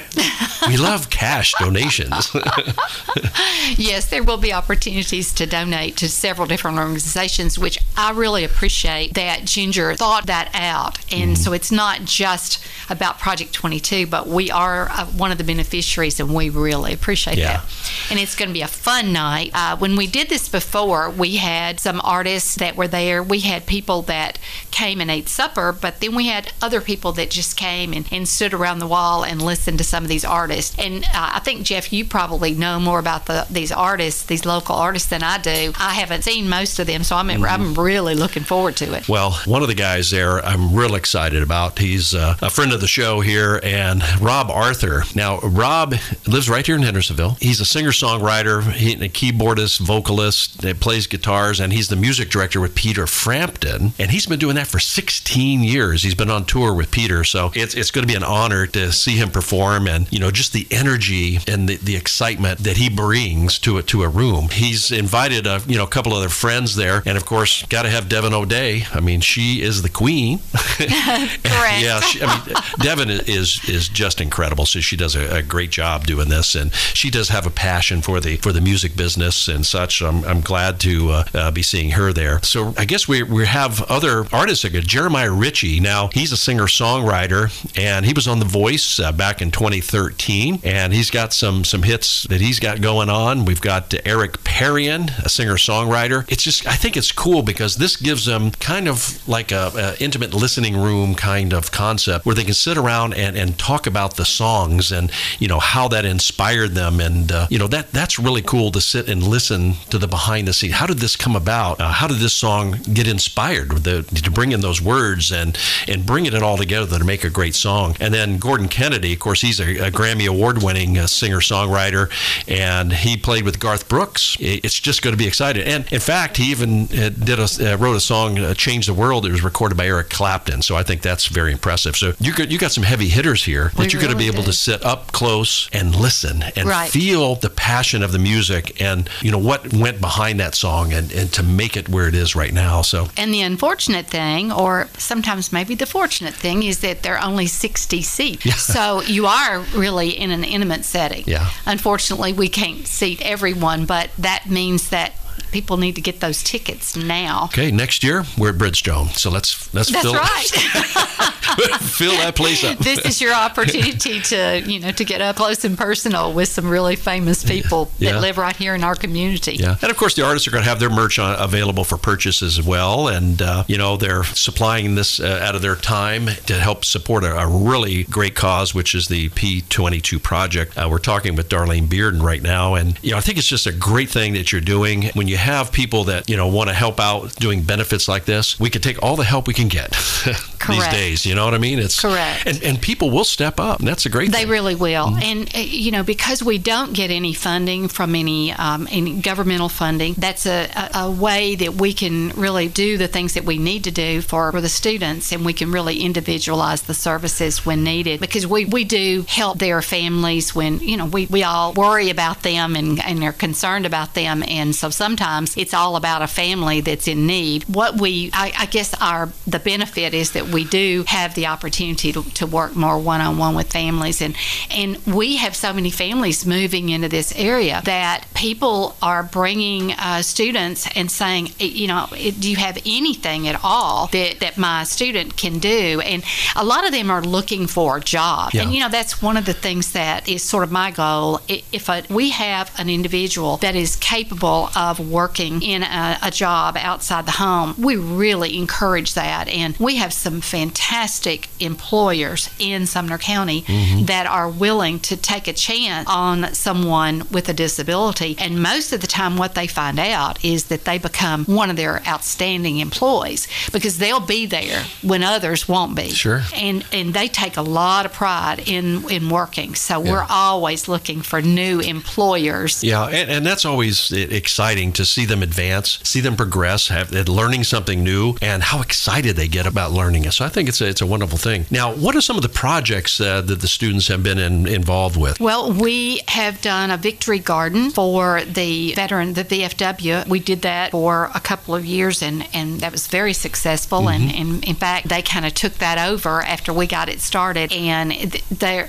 we 0.68 0.78
love 0.78 1.10
cash 1.10 1.54
donations. 1.60 2.34
yes, 3.78 4.06
there 4.10 4.24
will 4.24 4.38
be 4.38 4.54
opportunities 4.54 5.34
to 5.34 5.46
donate 5.46 5.98
to 5.98 6.08
several 6.08 6.48
different 6.48 6.78
organizations, 6.78 7.58
which 7.58 7.80
I 7.98 8.12
really 8.12 8.44
appreciate 8.44 9.16
that 9.16 9.46
Ginger 9.46 9.96
thought 9.96 10.28
that 10.28 10.52
out. 10.54 11.00
And 11.12 11.36
mm. 11.36 11.38
so 11.38 11.54
it's 11.54 11.72
not 11.72 12.06
just 12.06 12.64
about 12.90 13.20
Project 13.20 13.54
22, 13.54 14.08
but 14.08 14.28
we 14.28 14.52
are 14.52 14.90
uh, 14.92 15.06
one 15.08 15.32
of 15.32 15.38
the 15.38 15.44
beneficiaries, 15.44 16.20
and 16.20 16.34
we 16.34 16.50
really 16.50 16.94
appreciate 16.94 17.38
yeah. 17.38 17.58
that. 17.58 17.66
And 18.12 18.20
it's 18.20 18.36
going 18.36 18.50
to 18.50 18.54
be 18.54 18.62
a 18.62 18.68
fun 18.68 19.14
night. 19.14 19.52
Uh, 19.54 19.78
when 19.78 19.96
we 19.96 20.06
did 20.06 20.30
this 20.30 20.48
before, 20.48 21.10
we 21.10 21.38
had 21.38 21.80
some 21.80 22.00
artists 22.04 22.56
that 22.56 22.76
were 22.76 22.88
there. 22.88 23.24
We 23.24 23.40
had 23.40 23.66
people 23.66 24.04
that 24.04 24.38
came 24.70 25.02
and 25.02 25.10
ate 25.10 25.30
supper, 25.30 25.72
but 25.72 26.02
then 26.02 26.14
we 26.14 26.28
had 26.28 26.54
other 26.62 26.82
people 26.82 27.14
that 27.14 27.32
just 27.32 27.58
came 27.58 27.94
and, 27.94 28.08
and 28.12 28.28
stood 28.28 28.54
around 28.54 28.80
the 28.80 28.88
wall 28.88 29.23
and 29.24 29.42
listen 29.42 29.78
to 29.78 29.84
some 29.84 30.04
of 30.04 30.10
these 30.10 30.26
artists. 30.26 30.78
And 30.78 31.04
uh, 31.04 31.32
I 31.34 31.40
think 31.40 31.64
Jeff, 31.64 31.92
you 31.92 32.06
probably 32.06 32.54
know 32.54 32.80
more 32.80 33.00
about 33.00 33.26
the, 33.26 33.46
these 33.50 33.72
artists, 33.72 34.24
these 34.24 34.46
local 34.46 34.76
artists, 34.76 35.10
than 35.10 35.24
I 35.24 35.38
do. 35.38 35.74
I 35.78 35.94
haven't 35.94 36.24
seen 36.24 36.50
most 36.50 36.80
of 36.80 36.88
them, 36.88 37.04
so 37.04 37.16
I'm 37.16 37.28
mm-hmm. 37.28 37.44
I'm 37.44 37.74
really 37.74 38.16
looking 38.16 38.44
forward 38.44 38.76
to 38.78 38.94
it. 38.94 39.08
Well, 39.08 39.32
one 39.46 39.62
of 39.62 39.68
the 39.68 39.76
guys 39.76 40.12
there, 40.12 40.44
I'm 40.44 40.76
real 40.76 40.96
excited 40.96 41.44
about. 41.44 41.80
He's 41.80 42.14
uh, 42.14 42.36
a 42.42 42.50
friend 42.50 42.74
of 42.74 42.82
the 42.82 42.88
show 42.88 43.22
here, 43.22 43.60
and 43.64 44.04
Rob 44.20 44.50
Arthur. 44.50 45.04
Now, 45.16 45.40
Rob 45.40 45.96
lives 46.28 46.50
right 46.50 46.66
here 46.66 46.76
in 46.76 46.84
Hendersonville. 46.84 47.38
He's 47.40 47.60
a 47.60 47.66
singer 47.66 47.92
songwriter, 47.92 48.72
he's 48.72 49.02
a 49.02 49.10
keyboardist, 49.10 49.80
vocalist, 49.80 50.62
that 50.62 50.80
plays 50.80 51.08
guitars, 51.08 51.60
and 51.60 51.74
he's 51.74 51.88
the 51.88 51.96
music 51.96 52.30
director 52.30 52.60
with 52.60 52.76
Peter 52.76 53.08
Frampton. 53.08 53.94
And 54.00 54.12
he's 54.12 54.26
been 54.26 54.40
doing 54.40 54.56
that 54.56 54.68
for 54.68 54.80
16 54.80 55.64
years. 55.64 56.04
He's 56.04 56.16
been 56.16 56.30
on 56.30 56.46
tour 56.46 56.74
with 56.74 56.92
Peter, 56.92 57.24
so 57.24 57.52
it's 57.56 57.74
it's 57.76 57.92
going 57.92 58.08
to 58.08 58.12
be 58.12 58.16
an 58.16 58.24
honor 58.24 58.68
to 58.68 58.92
see 58.92 59.13
see 59.14 59.20
him 59.20 59.30
perform 59.30 59.88
and, 59.88 60.12
you 60.12 60.20
know, 60.20 60.32
just 60.32 60.54
the 60.54 60.68
energy 60.72 61.40
and 61.48 61.70
the, 61.70 61.78
the 61.78 61.96
excitement 61.96 62.60
that 62.60 62.78
he 62.78 62.90
brings 62.90 63.60
to 63.60 63.78
a, 63.78 63.84
to 63.84 64.04
a 64.04 64.10
room. 64.10 64.50
He's 64.50 64.92
invited 64.92 65.46
a, 65.46 65.62
you 65.68 65.78
know, 65.78 65.84
a 65.84 65.88
couple 65.88 66.14
other 66.14 66.30
friends 66.30 66.76
there. 66.76 67.04
And 67.06 67.18
of 67.18 67.26
course, 67.26 67.64
got 67.68 67.84
to 67.84 67.90
have 67.90 68.10
Devon 68.10 68.34
O'Day. 68.34 68.84
I 68.94 69.00
mean, 69.00 69.22
she 69.22 69.62
is 69.62 69.82
the 69.82 69.90
queen. 69.90 70.40
Correct. 70.78 71.82
yeah. 71.82 72.00
She, 72.02 72.22
I 72.22 72.46
mean, 72.46 72.56
Devon 72.80 73.10
is, 73.10 73.60
is 73.68 73.88
just 73.90 74.20
incredible. 74.22 74.66
So 74.66 74.80
she 74.80 74.96
does 74.96 75.16
a, 75.16 75.38
a, 75.38 75.44
great 75.44 75.70
job 75.70 76.06
doing 76.06 76.30
this. 76.30 76.56
And 76.56 76.74
she 76.74 77.10
does 77.10 77.30
have 77.30 77.46
a 77.46 77.52
passion 77.52 78.02
for 78.02 78.20
the, 78.20 78.38
for 78.38 78.52
the 78.52 78.62
music 78.62 78.96
business 78.96 79.48
and 79.48 79.66
such. 79.66 80.02
I'm, 80.02 80.24
I'm 80.24 80.42
glad 80.42 80.80
to 80.82 81.10
uh, 81.10 81.24
uh, 81.34 81.52
be 81.52 81.62
seeing 81.62 81.92
her 81.92 82.12
there. 82.14 82.42
So 82.44 82.74
I 82.78 82.86
guess 82.86 83.08
we, 83.08 83.24
we 83.24 83.46
have 83.46 83.84
other 83.84 84.26
artists. 84.32 84.64
Like 84.64 84.74
Jeremiah 84.74 85.32
Ritchie. 85.32 85.80
Now, 85.80 86.10
he's 86.14 86.32
a 86.32 86.38
singer 86.38 86.64
songwriter 86.64 87.52
and 87.78 88.06
he 88.06 88.14
was 88.14 88.28
on 88.28 88.40
The 88.40 88.46
Voice 88.46 89.00
uh, 89.04 89.12
back 89.12 89.42
in 89.42 89.52
2013, 89.52 90.62
and 90.64 90.94
he's 90.94 91.10
got 91.10 91.34
some 91.34 91.64
some 91.64 91.84
hits 91.84 92.24
that 92.24 92.42
he's 92.42 92.60
got 92.60 92.82
going 92.82 93.10
on. 93.10 93.46
We've 93.46 93.62
got 93.62 93.94
Eric 94.06 94.44
Perrian, 94.44 95.10
a 95.24 95.30
singer 95.30 95.56
songwriter. 95.56 96.30
It's 96.32 96.44
just 96.44 96.66
I 96.68 96.76
think 96.76 96.98
it's 96.98 97.12
cool 97.12 97.44
because 97.44 97.76
this 97.76 97.96
gives 97.96 98.26
them 98.26 98.52
kind 98.52 98.88
of 98.88 99.28
like 99.28 99.52
a, 99.52 99.72
a, 99.76 100.04
intimate 100.04 100.34
listening 100.34 100.78
room 100.78 101.16
kind 101.16 101.54
of 101.54 101.72
concept 101.72 102.26
where 102.26 102.36
they 102.36 102.44
can 102.44 102.54
sit 102.54 102.78
around 102.78 103.14
and, 103.14 103.38
and 103.38 103.58
talk 103.58 103.88
about 103.88 104.16
the 104.16 104.26
songs 104.26 104.92
and 104.92 105.12
you 105.40 105.48
know 105.48 105.60
how 105.60 105.88
that 105.90 106.06
inspired 106.06 106.72
them, 106.72 107.00
and 107.00 107.32
uh, 107.32 107.48
you 107.50 107.60
know 107.60 107.68
that 107.68 107.92
that's 107.92 108.18
really 108.18 108.42
cool 108.42 108.72
to 108.72 108.82
sit 108.82 109.10
and 109.10 109.24
listen 109.24 109.74
to 109.90 109.98
the 109.98 110.08
behind 110.08 110.48
the 110.48 110.54
scenes. 110.54 110.74
How 110.74 110.88
did 110.88 111.00
this 111.00 111.16
come 111.16 111.36
about? 111.36 111.80
Uh, 111.80 111.92
how 111.92 112.08
did 112.08 112.18
this 112.18 112.34
song 112.34 112.78
get 112.94 113.08
inspired? 113.08 113.70
The, 113.84 114.04
to 114.04 114.32
bring 114.32 114.52
in 114.52 114.62
those 114.62 114.82
words 114.82 115.32
and 115.32 115.58
and 115.88 116.06
bringing 116.06 116.34
it 116.34 116.44
all 116.44 116.58
together 116.58 116.98
to 116.98 117.06
make 117.06 117.24
a 117.24 117.30
great 117.30 117.56
song. 117.56 117.96
And 118.00 118.14
then 118.14 118.38
Gordon 118.38 118.68
Kennedy, 118.84 119.14
of 119.14 119.20
course, 119.20 119.40
he's 119.40 119.62
a, 119.62 119.88
a 119.88 119.92
Grammy 119.92 120.28
Award 120.28 120.62
winning 120.62 120.98
uh, 120.98 121.08
singer 121.08 121.38
songwriter, 121.38 122.10
and 122.50 122.92
he 122.92 123.16
played 123.16 123.46
with 123.46 123.58
Garth 123.58 123.88
Brooks. 123.88 124.36
It's 124.42 124.78
just 124.78 125.02
going 125.02 125.14
to 125.14 125.18
be 125.18 125.26
exciting. 125.26 125.64
And 125.64 125.90
in 125.94 126.02
fact, 126.02 126.36
he 126.36 126.52
even 126.52 126.84
uh, 126.92 127.08
did 127.08 127.40
a, 127.40 127.44
uh, 127.44 127.78
wrote 127.78 127.96
a 127.96 128.02
song, 128.02 128.40
uh, 128.40 128.54
"Change 128.54 128.88
the 128.88 128.94
World." 128.94 129.26
It 129.26 129.32
was 129.32 129.42
recorded 129.42 129.78
by 129.78 129.88
Eric 129.88 130.10
Clapton. 130.10 130.64
So 130.64 130.76
I 130.76 130.84
think 130.84 131.02
that's 131.02 131.28
very 131.28 131.54
impressive. 131.54 131.96
So 131.96 132.12
you 132.20 132.34
got 132.34 132.52
you 132.52 132.58
got 132.58 132.74
some 132.74 132.84
heavy 132.84 133.08
hitters 133.08 133.46
here 133.46 133.72
that 133.78 133.94
you're 133.94 134.02
really 134.02 134.16
going 134.16 134.18
to 134.18 134.18
be 134.18 134.28
able 134.28 134.44
do. 134.44 134.52
to 134.52 134.58
sit 134.58 134.84
up 134.84 135.14
close 135.14 135.70
and 135.72 135.96
listen 135.96 136.44
and 136.58 136.68
right. 136.68 136.90
feel 136.90 137.36
the 137.36 137.50
passion 137.50 138.04
of 138.04 138.12
the 138.12 138.20
music 138.20 138.82
and 138.82 139.10
you 139.22 139.32
know 139.32 139.38
what 139.38 139.72
went 139.72 140.02
behind 140.02 140.42
that 140.42 140.56
song 140.56 140.92
and, 140.92 141.10
and 141.14 141.32
to 141.32 141.42
make 141.42 141.78
it 141.78 141.88
where 141.88 142.10
it 142.10 142.16
is 142.16 142.36
right 142.36 142.54
now. 142.54 142.82
So 142.82 143.08
and 143.16 143.34
the 143.34 143.44
unfortunate 143.44 144.08
thing, 144.08 144.52
or 144.52 144.90
sometimes 144.98 145.54
maybe 145.54 145.74
the 145.74 145.86
fortunate 145.86 146.34
thing, 146.34 146.64
is 146.64 146.82
that 146.82 147.04
there 147.04 147.18
are 147.18 147.26
only 147.26 147.48
60 147.48 148.02
seats. 148.02 148.46
Yeah. 148.46 148.73
So 148.74 149.02
you 149.02 149.28
are 149.28 149.60
really 149.76 150.10
in 150.10 150.32
an 150.32 150.44
intimate 150.44 150.84
setting. 150.84 151.24
Yeah. 151.28 151.50
Unfortunately, 151.66 152.34
we 152.34 152.50
can't 152.50 152.88
seat 152.88 153.22
everyone, 153.22 153.86
but 153.86 154.10
that 154.18 154.50
means 154.50 154.90
that 154.90 155.14
people 155.52 155.78
need 155.78 155.96
to 155.96 156.02
get 156.02 156.20
those 156.20 156.44
tickets 156.44 156.96
now. 156.96 157.46
Okay, 157.46 157.72
next 157.72 158.04
year 158.04 158.24
we're 158.38 158.50
at 158.50 158.56
Bridgestone, 158.56 159.16
so 159.16 159.30
let's 159.30 159.74
let's 159.74 159.92
That's 159.92 160.04
fill 160.04 160.14
right. 160.14 160.50
fill 161.82 162.14
that 162.14 162.36
place 162.36 162.64
up. 162.64 162.78
this 162.80 163.00
is 163.00 163.22
your 163.22 163.34
opportunity 163.34 164.20
to 164.20 164.62
you 164.66 164.80
know 164.80 164.92
to 164.92 165.06
get 165.06 165.22
up 165.22 165.36
close 165.36 165.66
and 165.66 165.78
personal 165.78 166.34
with 166.34 166.50
some 166.50 166.70
really 166.70 166.96
famous 166.96 167.44
people 167.44 167.92
yeah. 168.00 168.14
that 168.14 168.22
live 168.22 168.38
right 168.38 168.56
here 168.56 168.76
in 168.76 168.84
our 168.84 168.96
community. 168.96 169.56
Yeah, 169.56 169.76
and 169.82 169.92
of 169.92 169.98
course 169.98 170.16
the 170.16 170.26
artists 170.26 170.48
are 170.48 170.52
going 170.52 170.64
to 170.64 170.70
have 170.70 170.80
their 170.80 170.90
merch 170.90 171.20
on, 171.20 171.40
available 171.40 171.84
for 171.84 171.98
purchase 171.98 172.42
as 172.42 172.62
well, 172.62 173.08
and 173.08 173.42
uh, 173.42 173.64
you 173.68 173.78
know 173.78 173.98
they're 173.98 174.24
supplying 174.24 174.96
this 174.96 175.20
uh, 175.20 175.40
out 175.42 175.56
of 175.56 175.62
their 175.62 175.76
time 175.76 176.28
to 176.46 176.56
help 176.60 176.86
support 176.86 177.24
a, 177.24 177.38
a, 177.38 177.48
really 177.48 178.04
great 178.06 178.36
cause, 178.36 178.74
which 178.74 178.96
is 178.96 179.08
the 179.08 179.30
P22 179.30 180.22
project. 180.22 180.78
Uh, 180.78 180.88
we're 180.90 180.98
talking 180.98 181.36
with 181.36 181.50
Darlene 181.50 181.88
Bearden 181.88 182.22
right 182.22 182.42
now, 182.42 182.76
and 182.76 182.98
you 183.04 183.12
know 183.12 183.18
I 183.18 183.22
think 183.22 183.38
it's 183.38 183.48
just 183.48 183.68
a 183.68 183.74
great 183.74 184.10
thing 184.10 184.34
that 184.34 184.52
you're 184.52 184.62
doing 184.62 185.04
when 185.14 185.23
you 185.28 185.38
have 185.38 185.72
people 185.72 186.06
that 186.06 186.30
you 186.30 186.38
know 186.38 186.48
want 186.48 186.70
to 186.70 186.74
help 186.74 187.00
out 187.00 187.36
doing 187.36 187.62
benefits 187.64 188.08
like 188.08 188.26
this, 188.26 188.60
we 188.60 188.70
can 188.70 188.82
take 188.82 189.02
all 189.02 189.16
the 189.16 189.24
help 189.24 189.48
we 189.48 189.54
can 189.54 189.68
get 189.68 189.92
these 190.68 190.88
days. 190.90 191.26
You 191.26 191.36
know 191.36 191.46
what 191.46 191.54
I 191.54 191.58
mean? 191.58 191.80
It's 191.80 192.00
correct, 192.00 192.46
and, 192.46 192.62
and 192.64 192.82
people 192.82 193.12
will 193.12 193.24
step 193.24 193.60
up. 193.60 193.80
And 193.80 193.88
that's 193.88 194.06
a 194.06 194.10
great. 194.10 194.32
They 194.32 194.40
thing. 194.40 194.50
really 194.50 194.76
will, 194.76 195.08
mm-hmm. 195.08 195.24
and 195.24 195.56
uh, 195.56 195.60
you 195.60 195.92
know 195.92 196.04
because 196.04 196.44
we 196.44 196.58
don't 196.58 196.94
get 196.94 197.12
any 197.12 197.34
funding 197.34 197.88
from 197.88 198.16
any 198.16 198.52
um, 198.54 198.88
any 198.92 199.20
governmental 199.22 199.70
funding, 199.70 200.14
that's 200.18 200.46
a, 200.46 200.70
a, 200.76 201.00
a, 201.06 201.12
way 201.12 201.56
that 201.56 201.76
we 201.76 201.94
can 201.94 202.30
really 202.30 202.68
do 202.68 202.98
the 202.98 203.08
things 203.08 203.34
that 203.34 203.44
we 203.44 203.58
need 203.58 203.84
to 203.84 203.92
do 203.92 204.22
for, 204.22 204.52
for 204.52 204.62
the 204.62 204.70
students, 204.70 205.32
and 205.32 205.46
we 205.46 205.54
can 205.54 205.72
really 205.72 206.00
individualize 206.00 206.84
the 206.84 206.94
services 206.94 207.66
when 207.66 207.84
needed 207.84 208.20
because 208.20 208.48
we 208.48 208.66
we 208.66 208.84
do 208.84 209.26
help 209.28 209.60
their 209.60 209.82
families 209.82 210.56
when 210.56 210.80
you 210.80 210.98
know 210.98 211.06
we 211.06 211.26
we 211.28 211.44
all 211.44 211.74
worry 211.74 212.10
about 212.10 212.44
them 212.44 212.76
and 212.76 213.04
and 213.04 213.24
are 213.24 213.34
concerned 213.34 213.86
about 213.86 214.14
them, 214.14 214.44
and 214.48 214.76
so 214.76 214.90
sometimes 214.90 215.13
sometimes 215.14 215.56
it's 215.58 215.76
all 215.76 215.96
about 215.96 216.24
a 216.24 216.28
family 216.28 216.82
that's 216.82 217.08
in 217.08 217.28
need. 217.28 217.64
What 217.66 218.02
we, 218.02 218.32
I, 218.34 218.52
I 218.58 218.66
guess, 218.66 218.96
our 219.00 219.30
the 219.46 219.60
benefit 219.60 220.16
is 220.16 220.32
that 220.32 220.48
we 220.48 220.66
do 220.66 221.04
have 221.08 221.36
the 221.36 221.46
opportunity 221.46 222.12
to, 222.14 222.24
to 222.24 222.48
work 222.48 222.76
more 222.76 222.98
one 222.98 223.22
on 223.22 223.38
one 223.38 223.56
with 223.56 223.72
families, 223.72 224.22
and 224.22 224.36
and 224.72 224.98
we 225.06 225.36
have 225.36 225.56
so 225.56 225.72
many 225.72 225.92
families 225.92 226.48
moving 226.48 226.90
into 226.90 227.10
this 227.10 227.32
area 227.36 227.82
that 227.86 228.26
people 228.34 228.96
are 229.04 229.22
bringing 229.22 229.92
uh, 229.92 230.24
students 230.24 230.90
and 230.96 231.12
saying, 231.12 231.50
you 231.60 231.88
know, 231.88 232.08
do 232.12 232.50
you 232.50 232.56
have 232.56 232.80
anything 232.84 233.48
at 233.48 233.60
all 233.64 234.08
that 234.08 234.40
that 234.40 234.58
my 234.58 234.84
student 234.84 235.38
can 235.38 235.60
do? 235.60 236.02
And 236.04 236.24
a 236.56 236.66
lot 236.66 236.86
of 236.86 236.92
them 236.92 237.12
are 237.12 237.22
looking 237.22 237.68
for 237.68 237.98
a 237.98 238.02
job, 238.02 238.54
yeah. 238.54 238.64
and 238.64 238.74
you 238.74 238.80
know 238.80 238.90
that's 238.90 239.22
one 239.22 239.38
of 239.38 239.46
the 239.46 239.54
things 239.54 239.92
that 239.92 240.28
is 240.28 240.42
sort 240.42 240.64
of 240.64 240.72
my 240.72 240.90
goal. 240.90 241.40
If 241.48 241.88
a, 241.88 242.02
we 242.10 242.32
have 242.32 242.72
an 242.80 242.90
individual 242.90 243.58
that 243.58 243.76
is 243.76 243.96
capable 243.98 244.70
of 244.76 245.03
working 245.12 245.62
in 245.62 245.84
a, 245.84 246.18
a 246.22 246.32
job 246.32 246.78
outside 246.78 247.26
the 247.26 247.32
home, 247.32 247.76
we 247.78 247.96
really 247.96 248.58
encourage 248.58 249.14
that. 249.14 249.48
And 249.48 249.76
we 249.78 249.98
have 249.98 250.14
some 250.14 250.42
fantastic 250.42 251.50
employers 251.60 252.50
in 252.60 252.86
Sumner 252.86 253.18
County 253.18 253.62
mm-hmm. 253.64 254.06
that 254.06 254.26
are 254.26 254.50
willing 254.50 255.00
to 255.02 255.18
take 255.18 255.48
a 255.48 255.54
chance 255.54 256.08
on 256.10 256.54
someone 256.54 257.24
with 257.32 257.50
a 257.50 257.54
disability. 257.54 258.36
And 258.40 258.62
most 258.62 258.94
of 258.94 259.02
the 259.02 259.08
time, 259.08 259.38
what 259.38 259.56
they 259.56 259.68
find 259.68 260.00
out 260.00 260.44
is 260.44 260.66
that 260.66 260.86
they 260.86 260.98
become 260.98 261.46
one 261.46 261.70
of 261.70 261.76
their 261.76 262.02
outstanding 262.08 262.78
employees 262.78 263.48
because 263.72 263.98
they'll 263.98 264.20
be 264.20 264.46
there 264.46 264.84
when 265.02 265.24
others 265.24 265.68
won't 265.68 265.96
be. 265.96 266.10
Sure. 266.10 266.42
And 266.56 266.86
and 266.92 267.14
they 267.14 267.28
take 267.28 267.58
a 267.58 267.62
lot 267.62 268.06
of 268.06 268.14
pride 268.14 268.64
in 268.68 269.10
in 269.10 269.30
working. 269.30 269.76
So 269.76 270.02
yeah. 270.02 270.12
we're 270.12 270.26
always 270.30 270.88
looking 270.88 271.22
for 271.22 271.42
new 271.42 271.80
employers. 271.80 272.84
Yeah, 272.84 273.06
and, 273.06 273.30
and 273.30 273.46
that's 273.46 273.66
always 273.66 274.12
exciting 274.12 274.93
to 274.94 275.06
see 275.06 275.26
them 275.26 275.44
advance, 275.44 276.00
see 276.04 276.22
them 276.22 276.36
progress, 276.36 276.88
have 276.88 277.12
learning 277.28 277.64
something 277.64 278.04
new, 278.04 278.36
and 278.42 278.64
how 278.64 278.82
excited 278.82 279.36
they 279.36 279.48
get 279.48 279.66
about 279.66 279.92
learning 279.92 280.26
it. 280.26 280.32
So 280.34 280.46
I 280.46 280.50
think 280.50 280.70
it's 280.70 280.82
a, 280.82 280.88
it's 280.88 281.02
a 281.02 281.06
wonderful 281.06 281.38
thing. 281.38 281.66
Now, 281.72 281.94
what 281.94 282.16
are 282.16 282.22
some 282.22 282.36
of 282.36 282.44
the 282.44 282.50
projects 282.50 283.20
uh, 283.20 283.42
that 283.42 283.62
the 283.62 283.68
students 283.68 284.08
have 284.08 284.24
been 284.24 284.38
in, 284.38 284.68
involved 284.68 285.18
with? 285.18 285.40
Well, 285.40 285.72
we 285.74 286.22
have 286.28 286.62
done 286.62 286.92
a 286.92 286.98
victory 286.98 287.40
garden 287.40 287.90
for 287.90 288.42
the 288.44 288.94
veteran, 288.94 289.34
the 289.34 289.44
VFW. 289.44 290.28
We 290.28 290.40
did 290.40 290.62
that 290.62 290.92
for 290.92 291.30
a 291.34 291.40
couple 291.40 291.76
of 291.76 291.86
years, 291.86 292.22
and, 292.22 292.48
and 292.54 292.80
that 292.82 292.92
was 292.92 293.08
very 293.08 293.34
successful. 293.34 294.02
Mm-hmm. 294.02 294.30
And, 294.30 294.36
and, 294.36 294.64
in 294.66 294.76
fact, 294.76 295.10
they 295.10 295.22
kind 295.22 295.46
of 295.46 295.54
took 295.54 295.74
that 295.76 295.98
over 295.98 296.42
after 296.42 296.74
we 296.74 296.88
got 296.88 297.10
it 297.10 297.20
started. 297.20 297.72
And 297.74 298.14